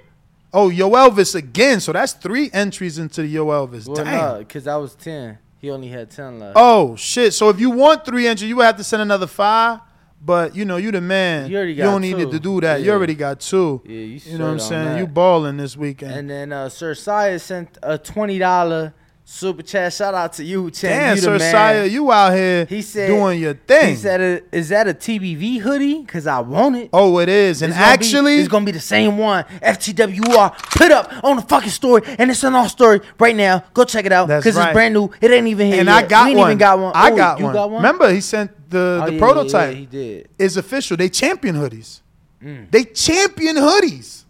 [0.52, 1.78] Oh, Yoelvis again.
[1.78, 3.86] So that's three entries into the Yoelvis.
[3.86, 4.16] Well, Damn.
[4.34, 5.38] no, because I was 10.
[5.60, 6.52] He only had 10 left.
[6.56, 7.34] Oh shit.
[7.34, 9.80] So if you want three entries, you would have to send another five.
[10.22, 11.50] But you know, you the man.
[11.50, 11.84] You already got.
[11.84, 12.30] You don't need two.
[12.30, 12.82] to do that.
[12.82, 13.80] You already got two.
[13.86, 14.84] Yeah, you You know what I'm saying?
[14.84, 14.98] that.
[14.98, 16.12] You balling this weekend.
[16.12, 18.92] And then uh, Sir Saya sent a $20
[19.31, 19.93] super chat.
[19.93, 20.90] Shout out to you, Chen.
[20.90, 21.39] Damn, you Sir.
[21.39, 23.90] Saya, you out here He said, doing your thing.
[23.90, 26.05] He said, "Is that a TBV hoodie?
[26.05, 27.62] Cause I want it." Oh, it is.
[27.62, 31.36] And It's gonna be- actually, it's gonna be the same one FTWR put up on
[31.36, 33.65] the fucking story, and it's an our story right now.
[33.73, 34.69] Go check it out That's because right.
[34.69, 35.11] it's brand new.
[35.20, 36.05] It ain't even here and yet.
[36.05, 36.48] I got we ain't one.
[36.51, 36.93] even got one.
[36.94, 37.55] I Oh, got, you one.
[37.55, 37.82] got one.
[37.82, 39.73] Remember, he sent the, Oh, the yeah, prototype.
[39.74, 40.28] yeah, he did.
[40.39, 40.97] Is official.
[40.97, 42.01] They champion hoodies.
[42.44, 42.70] Mm.
[42.70, 44.24] They champion hoodies.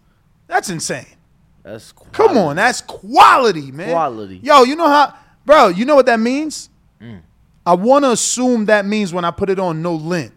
[0.46, 1.06] That's insane.
[1.62, 2.16] That's quality.
[2.16, 3.90] Come on, that's quality, man.
[3.90, 4.40] Quality.
[4.42, 5.14] Yo, you know how,
[5.44, 5.68] bro?
[5.68, 6.70] You know what that means?
[7.00, 7.20] Mm.
[7.66, 10.32] I want to assume that means when I put it on no lint,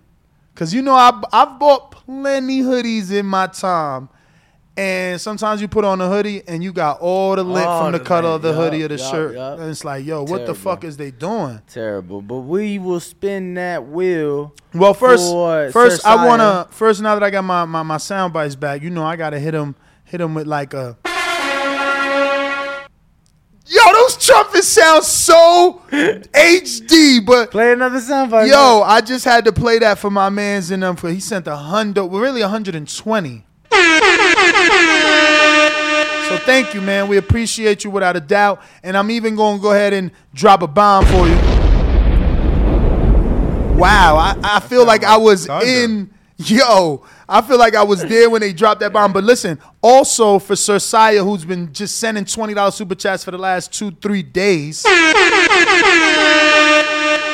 [0.54, 4.10] because you know I I've bought plenty hoodies in my time,
[4.76, 7.94] and sometimes you put on a hoodie and you got all the lint All from
[7.94, 9.60] the the cut lint, of the yup, hoodie or the yup, shirt, yup.
[9.60, 11.62] and it's like, yo, what the fuck is they doing?
[11.70, 14.54] Terrible, but we will spin that wheel.
[14.74, 15.24] Well, first,
[15.74, 18.90] first I wanna first now that I got my, my my sound bites back, you
[18.90, 20.98] know I gotta hit him hit him with like a.
[23.66, 28.50] Yo, those trumpets sound so HD, but play another soundbite.
[28.50, 30.92] Yo, I just had to play that for my man's in them.
[30.92, 33.46] Um, for he sent a hundred, well, really 120.
[36.28, 37.08] So thank you, man.
[37.08, 40.62] We appreciate you without a doubt, and I'm even going to go ahead and drop
[40.62, 41.36] a bomb for you.
[43.78, 46.10] Wow, I, I feel like I was in.
[46.38, 49.14] Yo, I feel like I was there when they dropped that bomb.
[49.14, 53.32] But listen, also for Sir Saya, who's been just sending twenty dollars super chats for
[53.32, 54.84] the last two, three days.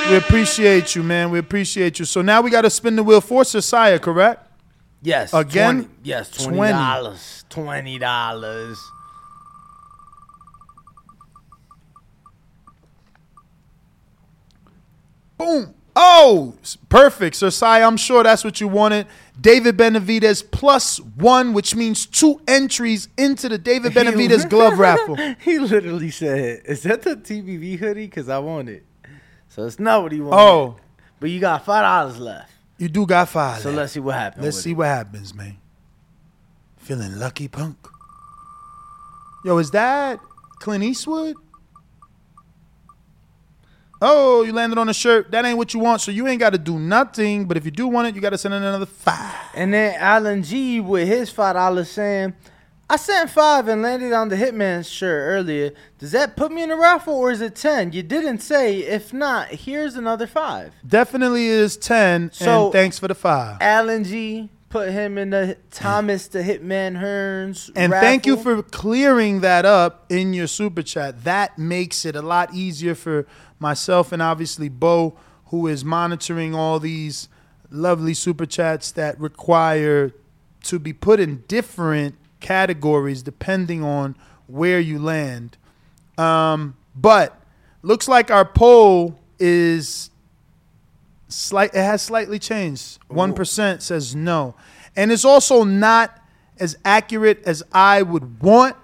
[0.09, 1.29] We appreciate you, man.
[1.29, 2.05] We appreciate you.
[2.05, 4.47] So now we got to spin the wheel for Josiah, correct?
[5.01, 5.33] Yes.
[5.33, 5.83] Again?
[5.83, 6.43] 20 yes, $20.
[6.45, 7.45] twenty dollars.
[7.49, 8.91] Twenty dollars.
[15.37, 15.73] Boom.
[16.01, 16.55] Oh,
[16.87, 17.35] perfect.
[17.35, 19.05] Sir Sai, I'm sure that's what you wanted.
[19.39, 25.17] David Benavidez plus one, which means two entries into the David Benavidez glove raffle.
[25.43, 28.05] he literally said, "Is that the TBV hoodie?
[28.05, 28.85] Because I want it."
[29.49, 30.41] So it's not what he wanted.
[30.41, 30.77] Oh.
[31.19, 32.53] but you got five dollars left.
[32.77, 33.59] You do got five.
[33.59, 33.77] So left.
[33.77, 34.45] let's see what happens.
[34.45, 34.75] Let's see it.
[34.75, 35.57] what happens, man.
[36.77, 37.75] Feeling lucky, punk.
[39.43, 40.21] Yo, is that
[40.59, 41.35] Clint Eastwood?
[44.01, 45.31] Oh, you landed on a shirt.
[45.31, 47.45] That ain't what you want, so you ain't got to do nothing.
[47.45, 49.35] But if you do want it, you got to send in another five.
[49.53, 52.33] And then Alan G with his five dollars saying,
[52.89, 55.71] "I sent five and landed on the Hitman shirt earlier.
[55.97, 57.91] Does that put me in the raffle or is it ten?
[57.91, 58.77] You didn't say.
[58.79, 60.71] If not, here's another five.
[60.87, 63.57] Definitely is 10, So- thanks for the five.
[63.59, 67.71] Alan G put him in the Thomas the Hitman Hearns.
[67.75, 71.23] And thank you for clearing that up in your super chat.
[71.23, 73.25] That makes it a lot easier for
[73.59, 75.17] myself and obviously Bo,
[75.47, 77.27] who is monitoring all these
[77.69, 80.13] lovely super chats that require
[80.63, 84.15] to be put in different categories depending on
[84.47, 85.57] where you land.
[86.17, 87.39] Um, but
[87.81, 90.09] looks like our poll is
[91.27, 92.99] slight it has slightly changed.
[93.07, 94.55] One percent says no.
[94.95, 96.19] And it's also not
[96.59, 98.75] as accurate as I would want.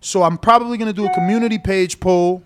[0.00, 2.44] So I'm probably gonna do a community page poll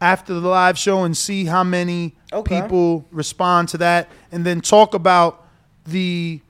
[0.00, 2.60] after the live show and see how many Okay.
[2.62, 5.46] people respond to that and then talk about
[5.84, 6.40] the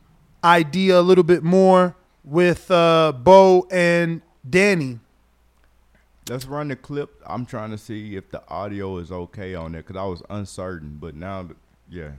[0.42, 1.94] idea a little bit more
[2.24, 4.98] with uh, Bo and Danny.
[6.28, 7.22] Let's run the clip.
[7.24, 10.96] I'm trying to see if the audio is okay on it because I was uncertain,
[11.00, 11.48] but now,
[11.88, 12.12] yeah,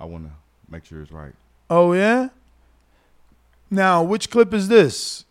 [0.00, 0.32] I want to
[0.68, 1.34] make sure it's right.
[1.70, 2.30] Oh yeah?
[3.70, 5.24] Now, which clip is this?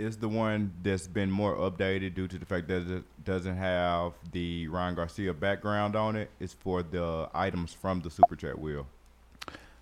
[0.00, 4.14] It's the one that's been more updated due to the fact that it doesn't have
[4.32, 6.30] the Ryan Garcia background on it.
[6.40, 8.86] It's for the items from the super chat wheel.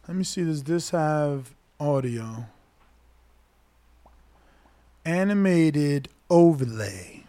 [0.08, 0.42] Let me see.
[0.42, 2.46] Does this have audio?
[5.04, 7.22] Animated overlay.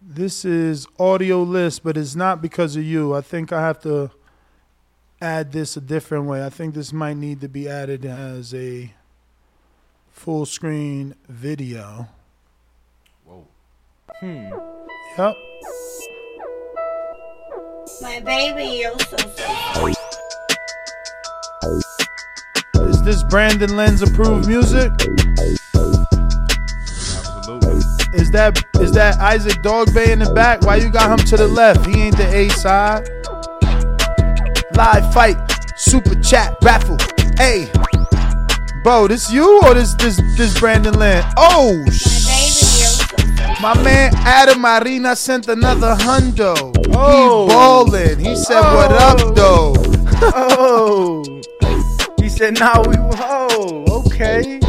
[0.00, 3.12] This is audio list, but it's not because of you.
[3.12, 4.12] I think I have to
[5.20, 6.46] add this a different way.
[6.46, 8.92] I think this might need to be added as a
[10.18, 12.08] full screen video.
[13.24, 13.46] Whoa.
[14.18, 14.50] Hmm.
[15.16, 15.36] Yep.
[18.02, 19.16] My baby, you're so
[19.76, 19.96] sweet.
[22.88, 24.90] Is this Brandon Lens approved music?
[27.14, 27.78] Absolutely.
[28.14, 30.62] Is that is that Isaac Dogboe in the back?
[30.62, 31.86] Why you got him to the left?
[31.86, 33.08] He ain't the A side.
[34.74, 35.36] Live fight,
[35.76, 36.98] super chat, raffle.
[37.36, 37.70] Hey,
[38.84, 41.32] Bo, this you or this this this Brandon Land?
[41.36, 43.02] Oh, sh-
[43.60, 46.54] my man Adam Marina sent another hundo.
[46.94, 47.46] Oh.
[47.46, 48.18] He's ballin'.
[48.18, 49.32] He said, "What up, oh.
[49.32, 49.74] though?"
[50.34, 51.42] oh.
[52.20, 54.60] He said, "Now we." Oh, okay.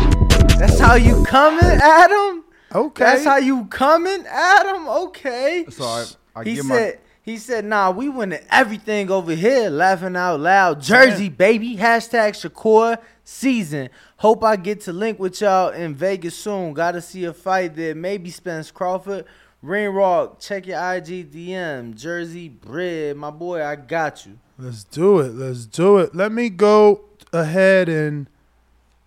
[0.57, 2.43] That's how you coming, Adam.
[2.73, 3.03] Okay.
[3.03, 4.87] That's how you coming, Adam.
[4.87, 5.65] Okay.
[5.69, 6.05] Sorry,
[6.35, 6.99] I, I he give said.
[7.21, 10.81] He said, "Nah, we winning everything over here, laughing out loud.
[10.81, 11.75] Jersey, baby.
[11.75, 13.89] Hashtag Shakur season.
[14.17, 16.73] Hope I get to link with y'all in Vegas soon.
[16.73, 17.93] Got to see a fight there.
[17.93, 19.25] Maybe Spence Crawford,
[19.61, 20.39] Ring Rock.
[20.39, 21.95] Check your IG DM.
[21.95, 23.63] Jersey bread, my boy.
[23.63, 24.39] I got you.
[24.57, 25.33] Let's do it.
[25.35, 26.15] Let's do it.
[26.15, 27.01] Let me go
[27.31, 28.27] ahead and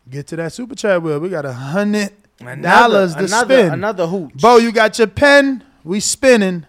[0.09, 1.19] get to that super chat wheel.
[1.19, 2.13] We got a hundred
[2.61, 3.73] dollars to another, spin.
[3.73, 5.65] Another hooch Bo, you got your pen?
[5.85, 6.67] We spinning.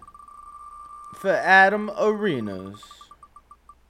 [1.23, 2.83] For Adam Arenas.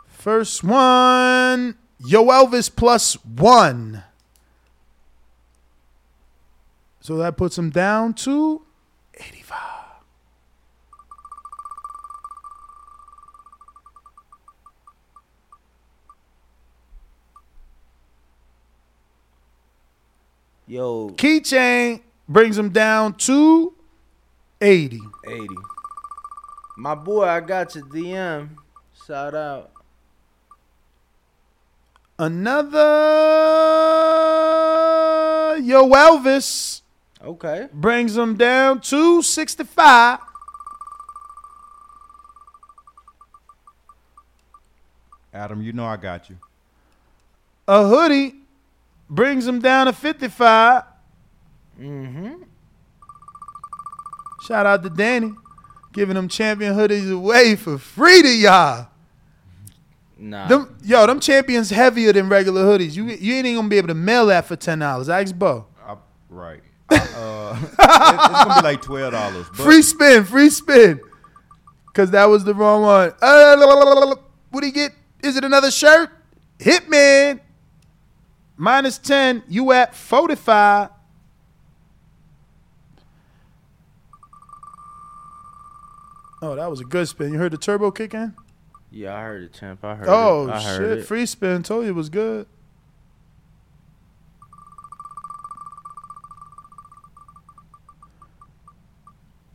[0.07, 4.03] First one, Yoelvis plus one.
[6.99, 8.61] So that puts him down to
[9.15, 9.57] 85.
[20.67, 23.73] Yo, Keychain brings him down to
[24.61, 24.99] 80.
[25.27, 25.47] 80.
[26.75, 28.49] My boy, I got your DM.
[29.05, 29.71] Shout out.
[32.17, 32.79] Another
[35.61, 36.81] Yoelvis
[37.23, 37.67] Okay.
[37.73, 40.19] brings him down to 65.
[45.33, 46.37] Adam, you know I got you.
[47.67, 48.35] A hoodie
[49.09, 50.83] brings him down to 55.
[51.79, 52.43] Mm-hmm.
[54.45, 55.33] Shout out to Danny,
[55.93, 58.87] giving them champion hoodies away for free to y'all.
[60.17, 60.47] Nah.
[60.47, 62.95] Them, yo, them champions heavier than regular hoodies.
[62.95, 65.09] You you ain't even gonna be able to mail that for ten dollars.
[65.09, 65.65] Ask Bo.
[65.85, 65.95] I,
[66.29, 66.61] right.
[66.89, 69.47] I, uh, it- it's gonna be like twelve dollars.
[69.53, 70.99] Free spin, free spin.
[71.93, 73.11] Cause that was the wrong one.
[73.21, 74.15] Uh,
[74.49, 74.93] what do you get?
[75.21, 76.09] Is it another shirt?
[76.57, 77.39] Hitman.
[78.57, 79.43] Minus 10.
[79.47, 80.89] You at 45.
[86.43, 87.31] Oh, that was a good spin.
[87.31, 88.33] You heard the turbo kick in?
[88.91, 89.79] Yeah, I heard it, champ.
[89.81, 90.51] I heard Oh, it.
[90.53, 90.97] Oh shit.
[90.99, 91.05] it.
[91.05, 91.63] Free spin.
[91.63, 92.47] Told you it was good.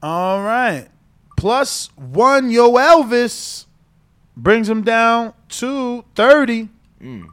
[0.02, 0.89] All right.
[1.36, 3.66] Plus one, Yoelvis
[4.36, 6.69] brings him down to 30.
[7.01, 7.27] Mm.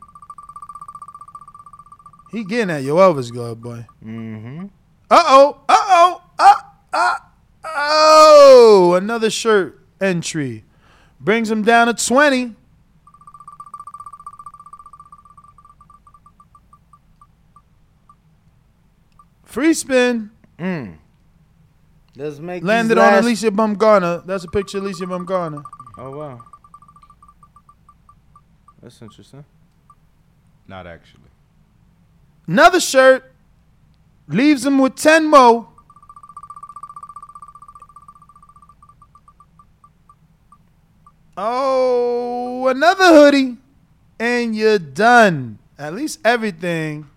[2.31, 3.85] He getting that Yoelvis glove, boy.
[4.03, 4.65] Mm-hmm.
[5.09, 5.57] Uh oh.
[5.69, 6.21] Uh oh.
[6.37, 6.53] Uh,
[6.93, 7.15] uh,
[7.75, 8.93] oh.
[8.97, 10.63] Another shirt entry.
[11.19, 12.55] Brings him down to 20.
[19.43, 20.31] Free spin.
[20.59, 20.97] Mm.
[22.15, 24.25] Let's make these Landed on last- Alicia Baumgardner.
[24.25, 25.63] That's a picture of Alicia Baumgardner.
[25.97, 26.41] Oh wow.
[28.81, 29.45] That's interesting.
[30.67, 31.21] Not actually.
[32.47, 33.31] Another shirt.
[34.27, 35.67] Leaves him with 10 more.
[42.67, 43.57] Another hoodie.
[44.19, 45.59] And you're done.
[45.77, 47.07] At least everything.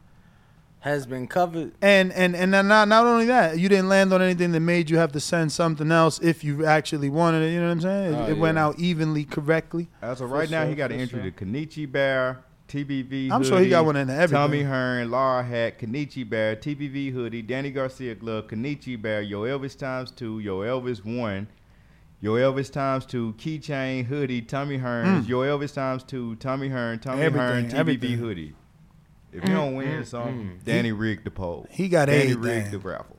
[0.81, 1.73] Has been covered.
[1.83, 4.97] And and and not not only that, you didn't land on anything that made you
[4.97, 7.53] have to send something else if you actually wanted it.
[7.53, 8.15] You know what I'm saying?
[8.15, 8.67] It, Oh, it went yeah.
[8.67, 9.89] out evenly, correctly.
[10.01, 11.31] As of For right now, sure, he got an entry sure.
[11.31, 12.39] to Kenichi Bear,
[12.69, 13.31] TBV.
[13.33, 14.35] I'm sure he got one in everything.
[14.37, 20.11] Tommy Hearn, Laura Hat, Kenichi Bear, TBV hoodie, Danny Garcia glove, Kenichi Bear, Yoelvis times
[20.13, 21.49] two, Yoelvis one,
[22.23, 25.27] Yoelvis times two, keychain hoodie, Tommy Hearns, Mm.
[25.27, 28.19] Yoelvis times two, Tommy Hearn, Tommy Everything, Hearn, TBV everything.
[28.19, 28.55] hoodie.
[29.33, 31.67] If you don't win something, Danny rigged the poll.
[31.71, 32.41] He got Danny everything.
[32.43, 33.17] rigged the raffle.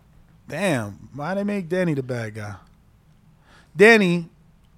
[0.50, 2.56] Damn, why they make Danny the bad guy?
[3.78, 4.28] Danny,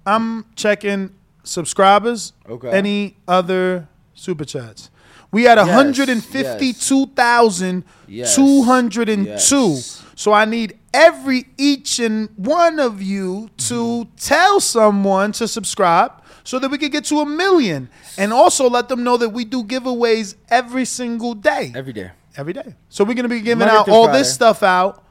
[0.06, 1.11] I'm checking
[1.43, 2.33] subscribers.
[2.48, 2.69] Okay.
[2.69, 4.90] Any other super chats?
[5.32, 5.67] We had Yes,
[8.38, 9.24] 152,202.
[9.74, 10.01] Yes.
[10.22, 16.11] So I need every each and one of you to tell someone to subscribe
[16.43, 17.90] so that we could get to a million.
[18.19, 21.72] And also let them know that we do giveaways every single day.
[21.74, 22.11] Every day.
[22.38, 22.75] Every day.
[22.90, 24.19] So we're gonna be giving Monday out all Friday.
[24.19, 25.03] this stuff out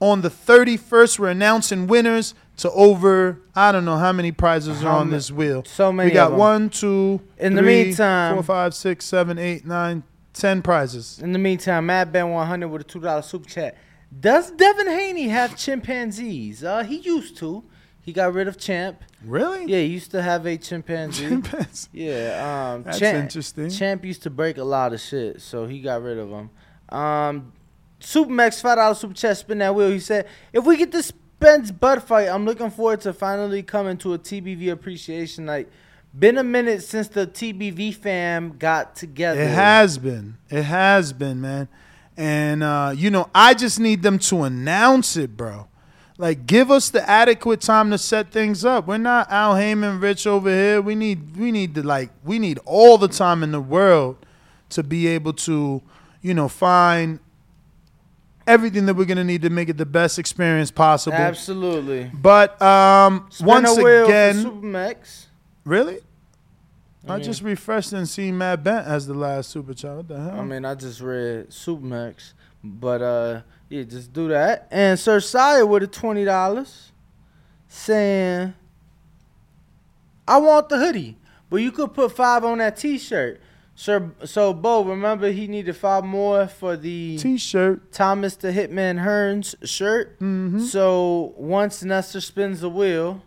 [0.00, 1.20] on the 31st.
[1.20, 5.30] We're announcing winners to over I don't know how many prizes are on ma- this
[5.30, 5.62] wheel.
[5.66, 10.02] so many We got one, two, In the meantime- four, five, six, seven, eight, nine,
[10.32, 11.20] ten prizes.
[11.22, 13.76] In the meantime, Mad Ben 100 with a two dollar super chat.
[14.16, 16.64] Does Devin Haney have chimpanzees?
[16.64, 17.64] Uh, he used to.
[18.00, 19.02] He got rid of Champ.
[19.22, 19.66] Really?
[19.66, 21.28] Yeah, he used to have a chimpanzee.
[21.28, 21.88] Chimpanzee.
[21.92, 23.68] Yeah, um, That's Champ, interesting.
[23.68, 26.50] Champ used to break a lot of shit, so he got rid of him.
[26.88, 27.52] Um,
[28.00, 29.90] Supermax five dollar super chat spin that wheel.
[29.90, 33.98] He said, "If we get the Spence Bud fight, I'm looking forward to finally coming
[33.98, 35.68] to a TBV appreciation night.
[36.18, 39.40] Been a minute since the TBV fam got together.
[39.40, 40.38] It has been.
[40.48, 41.68] It has been, man.
[42.18, 45.68] And uh, you know, I just need them to announce it, bro.
[46.18, 48.88] Like, give us the adequate time to set things up.
[48.88, 50.82] We're not Al Haymon rich over here.
[50.82, 54.16] We need we need to like we need all the time in the world
[54.70, 55.80] to be able to,
[56.20, 57.20] you know, find
[58.48, 61.16] everything that we're gonna need to make it the best experience possible.
[61.16, 62.10] Absolutely.
[62.12, 65.26] But um, Spin once a wheel for again, Supermax.
[65.64, 66.00] really,
[67.06, 69.96] I, mean- just refreshed and seen Matt Bent as the last super chat.
[69.96, 70.40] What the hell?
[70.40, 72.32] I mean, I just read Supermax,
[72.64, 74.66] but uh, yeah, just do that.
[74.70, 76.92] And Sir Sire with a twenty dollars,
[77.68, 78.54] saying,
[80.26, 81.16] "I want the hoodie,
[81.48, 83.40] but you could put five on that T-shirt."
[83.74, 87.92] Sir, so Bo, remember he needed five more for the T-shirt.
[87.92, 90.18] Thomas the Hitman Hearns shirt.
[90.18, 90.60] Mhm.
[90.62, 93.22] So once Nestor spins the wheel,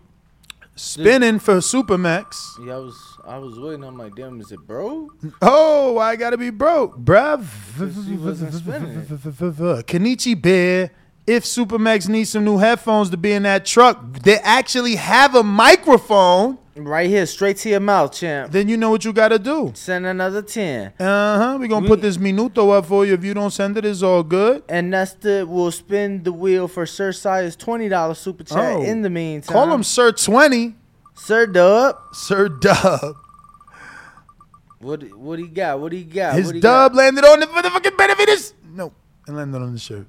[0.76, 2.36] Spinning for Supermax.
[2.66, 3.84] yeah, I was I was waiting.
[3.84, 5.10] I'm like, damn, is it bro?
[5.42, 7.46] Oh, I gotta be broke, bruv.
[8.08, 10.92] he wasn't spinning Kenichi Bear.
[11.28, 15.44] If Supermax needs some new headphones to be in that truck, they actually have a
[15.44, 16.58] microphone.
[16.76, 18.52] Right here, straight to your mouth, champ.
[18.52, 19.72] Then you know what you gotta do.
[19.76, 20.94] Send another ten.
[21.00, 21.58] Uh huh.
[21.60, 23.14] We're gonna put this minuto up for you.
[23.14, 24.64] If you don't send it, it's all good.
[24.68, 28.58] And Nesta will spin the wheel for Sir Sire's twenty dollars super chat.
[28.78, 28.82] Oh.
[28.82, 30.76] In the meantime, Call him Sir Twenty.
[31.14, 31.98] Sir Dub.
[32.14, 33.16] Sir Dub.
[34.80, 35.80] What what he got?
[35.80, 36.34] What he got?
[36.36, 38.54] His what he dub landed on the motherfucking benefit.
[38.74, 38.92] No,
[39.28, 40.08] it landed on the shirt.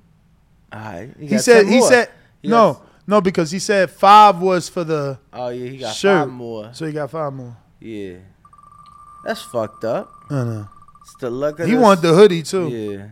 [0.72, 1.10] All right.
[1.18, 1.66] He said.
[1.66, 2.08] He said.
[2.42, 6.20] No, no, because he said five was for the Oh yeah, he got shirt.
[6.20, 6.70] five more.
[6.72, 7.56] So he got five more.
[7.80, 8.16] Yeah.
[9.24, 10.10] That's fucked up.
[10.30, 10.68] I know.
[11.02, 12.68] It's the luck of He wanted the hoodie too.
[12.68, 13.08] Yeah.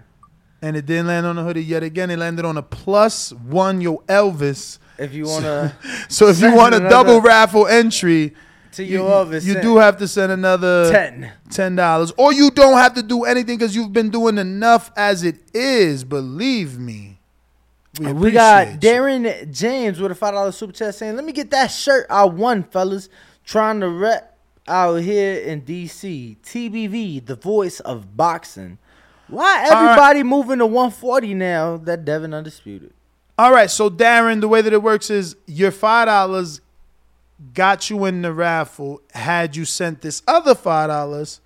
[0.62, 2.10] And it didn't land on the hoodie yet again.
[2.10, 4.78] It landed on a plus one yo Elvis.
[5.00, 5.74] If you wanna
[6.08, 8.34] So if you want a double raffle entry,
[8.72, 11.32] To you, your Elvis, you do have to send another 10.
[11.50, 15.24] ten dollars, or you don't have to do anything because you've been doing enough as
[15.24, 16.04] it is.
[16.04, 17.18] Believe me.
[17.98, 18.78] We, we got you.
[18.78, 22.24] Darren James with a five dollar super chat saying, "Let me get that shirt I
[22.24, 23.08] won, fellas.
[23.44, 24.38] Trying to rep
[24.68, 26.36] out here in DC.
[26.42, 28.78] TBV, the voice of boxing.
[29.26, 29.84] Why All right.
[29.90, 31.76] everybody moving to 140 now?
[31.78, 32.92] That Devin undisputed.
[33.40, 36.60] All right, so Darren, the way that it works is your five dollars
[37.54, 39.00] got you in the raffle.
[39.14, 41.40] Had you sent this other five dollars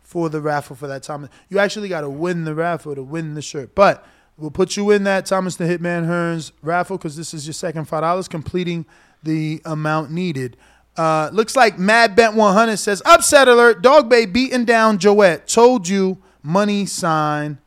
[0.00, 3.34] for the raffle for that Thomas, you actually got to win the raffle to win
[3.34, 3.74] the shirt.
[3.74, 4.06] But
[4.38, 7.84] we'll put you in that Thomas the Hitman Hearns raffle because this is your second
[7.88, 8.86] five dollars, completing
[9.22, 10.56] the amount needed.
[10.96, 13.82] Uh, looks like Mad Bent 100 says upset alert.
[13.82, 15.46] Dogboe beating down Joet.
[15.46, 17.58] Told you money sign.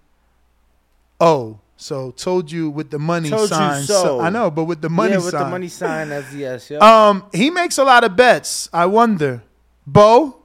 [1.20, 3.84] Oh, so told you with the money Told you sign.
[3.84, 4.20] so.
[4.20, 5.44] I know, but with the money yeah, with sign.
[5.44, 6.70] the money sign as yes.
[6.72, 6.82] Yep.
[6.82, 8.68] Um, he makes a lot of bets.
[8.74, 9.44] I wonder,
[9.86, 10.38] Bo,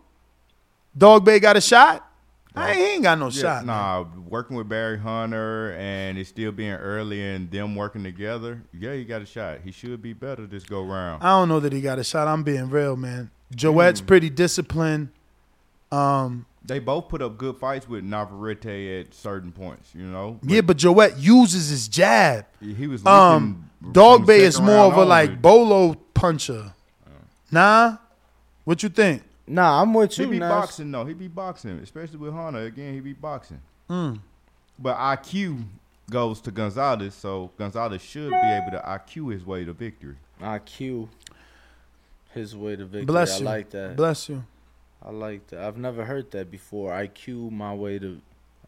[0.96, 2.08] Dogboe got a shot.
[2.54, 3.64] I ain't, he ain't got no Yeah, shot.
[3.64, 8.60] Nah, working with Barry Hunter and it still being early and them working together.
[8.78, 9.60] Yeah, he got a shot.
[9.64, 11.22] He should be better this go round.
[11.22, 12.28] I don't know that he got a shot.
[12.28, 13.30] I'm being real, man.
[13.54, 14.06] Joet's Mm.
[14.06, 15.08] pretty disciplined.
[15.90, 20.38] Um, They both put up good fights with Navarrete at certain points, you know.
[20.42, 22.46] yeah, but Joet uses his jab.
[22.60, 26.72] He was Um, leaking Dogboe is more of a like with- bolo puncher.
[27.50, 27.96] Nah,
[28.64, 29.22] what you think?
[29.46, 30.24] Nah, I'm with you.
[30.24, 30.34] He you.
[30.34, 30.48] be Nas.
[30.48, 31.04] boxing though.
[31.04, 32.60] He be boxing, especially with Hana.
[32.60, 33.60] Again, he be boxing.
[33.90, 34.20] Mm.
[34.78, 35.64] But IQ
[36.10, 40.14] goes to Gonzalez, so Gonzalez should be able to IQ his way to victory.
[40.40, 41.08] IQ.
[42.32, 43.04] His way to victory.
[43.04, 43.44] Bless I you.
[43.44, 43.96] like that.
[43.96, 44.44] Bless you.
[45.04, 45.60] I like that.
[45.64, 46.92] I've never heard that before.
[46.92, 48.20] IQ my way to.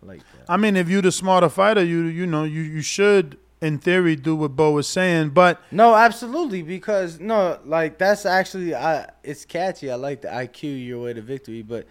[0.03, 0.51] I like that.
[0.53, 4.15] I mean, if you're the smarter fighter, you you know you you should in theory
[4.17, 9.09] do what Bo was saying, but No, absolutely, because no, like that's actually I.
[9.23, 9.91] It's catchy.
[9.91, 11.87] I like the IQ your way to victory, but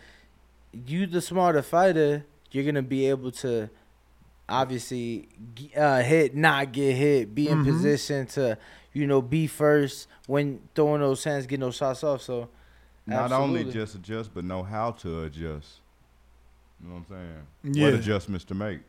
[0.86, 3.70] you, the smarter fighter, you're gonna be able to
[4.50, 5.30] obviously
[5.76, 7.66] uh, hit, not get hit, be in Mhm.
[7.66, 8.58] position to
[8.92, 12.22] you know be first when throwing those hands, getting those shots off.
[12.22, 12.50] So
[13.06, 15.80] Not only just adjust, but know how to adjust.
[16.82, 17.26] You know what I'm
[17.64, 17.76] saying?
[17.76, 17.86] Yeah.
[17.86, 18.80] What adjustments to make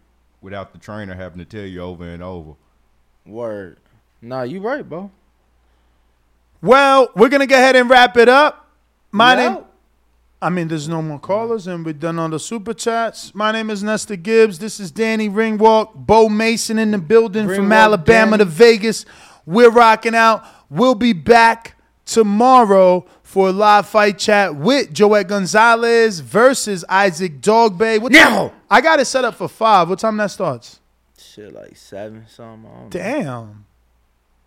[0.41, 2.53] without the trainer having to tell you over and over.
[3.27, 3.79] word.
[4.21, 5.11] Nah, you right, bro.
[6.63, 8.69] well, we're gonna go ahead and wrap it up.
[9.13, 9.65] My We name.
[10.43, 13.35] I mean, there's no more callers, and we're done on the super chats.
[13.35, 14.59] My name is Nestor Gibbs.
[14.59, 19.07] This is Danny Ringwalk, Bo Mason in the building from Ringwalk Alabama to Vegas.
[19.47, 20.45] We're rocking out.
[20.69, 28.01] We'll be back tomorrow for a live fight chat with Joet Gonzalez versus Isaac Dogboe.
[28.01, 28.49] What Now!
[28.51, 28.57] time?
[28.71, 29.89] I got it set up for five.
[29.89, 30.79] What time that starts?
[31.19, 32.71] Shit, like seven, something.
[32.71, 32.89] I don't know.
[32.91, 33.67] Damn.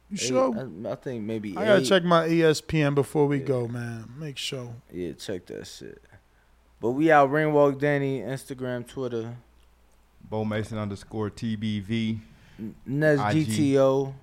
[0.10, 0.72] You Eight, sure?
[0.88, 1.52] I, I think maybe.
[1.58, 1.86] I gotta eight.
[1.86, 4.10] check my ESPN before we go, man.
[4.18, 4.74] Make sure.
[4.90, 6.02] Yeah, check that shit.
[6.80, 9.36] But we out Ringwalk Danny, Instagram, Twitter,
[10.30, 12.20] Bo Mason underscore TBV.
[12.86, 14.14] Nes GTO.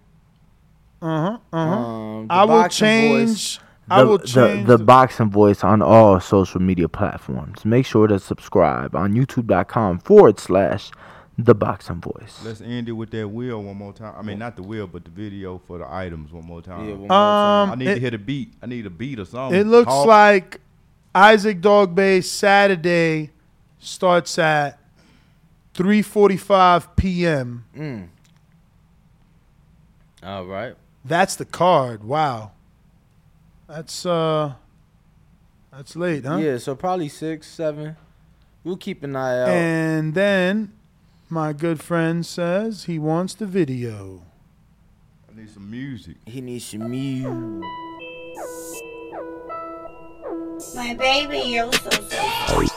[1.02, 1.38] Uh huh.
[1.52, 1.74] Uh huh.
[1.74, 3.58] Um, I will change.
[3.58, 3.63] Voice.
[3.88, 3.98] Change.
[3.98, 4.66] I the, will the- change.
[4.66, 7.64] the, boxing voice on all social media platforms.
[7.64, 10.90] Make sure to subscribe on youtube.com forward slash
[11.36, 12.40] the boxing voice.
[12.44, 14.14] Let's end it with that wheel one more time.
[14.16, 16.88] I mean, not the wheel, but the video for the items one more time.
[16.88, 18.54] Yeah, one more Um, I need it- to hit a beat.
[18.62, 19.58] I need a beat or something.
[19.60, 20.06] It looks Talk.
[20.06, 20.60] like
[21.14, 23.30] Isaac Dogboe Saturday
[23.80, 24.78] starts at
[25.74, 27.64] 3:45 p.m.
[27.76, 28.08] Mm.
[30.22, 30.74] All right.
[31.04, 32.02] That's the card.
[32.04, 32.52] Wow.
[33.74, 34.52] That's uh
[35.72, 36.36] that's late, huh?
[36.36, 37.96] Yeah, so probably six, seven.
[38.62, 39.48] We'll keep an eye out.
[39.48, 40.72] And then
[41.28, 44.22] my good friend says he wants the video.
[45.28, 46.18] I need some music.
[46.24, 47.64] he needs some music.
[50.76, 52.70] My baby, you're so sweet.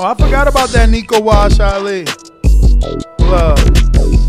[0.00, 2.06] Oh, I forgot about that Nico Walsh Ali.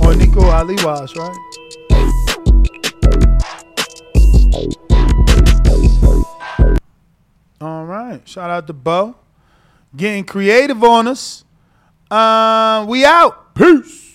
[0.01, 1.37] Or Nico Ali Walsh, right?
[7.61, 8.19] All right.
[8.27, 9.15] Shout out to Bo.
[9.95, 11.45] Getting creative on us.
[12.09, 13.53] Uh, we out.
[13.53, 14.08] Peace.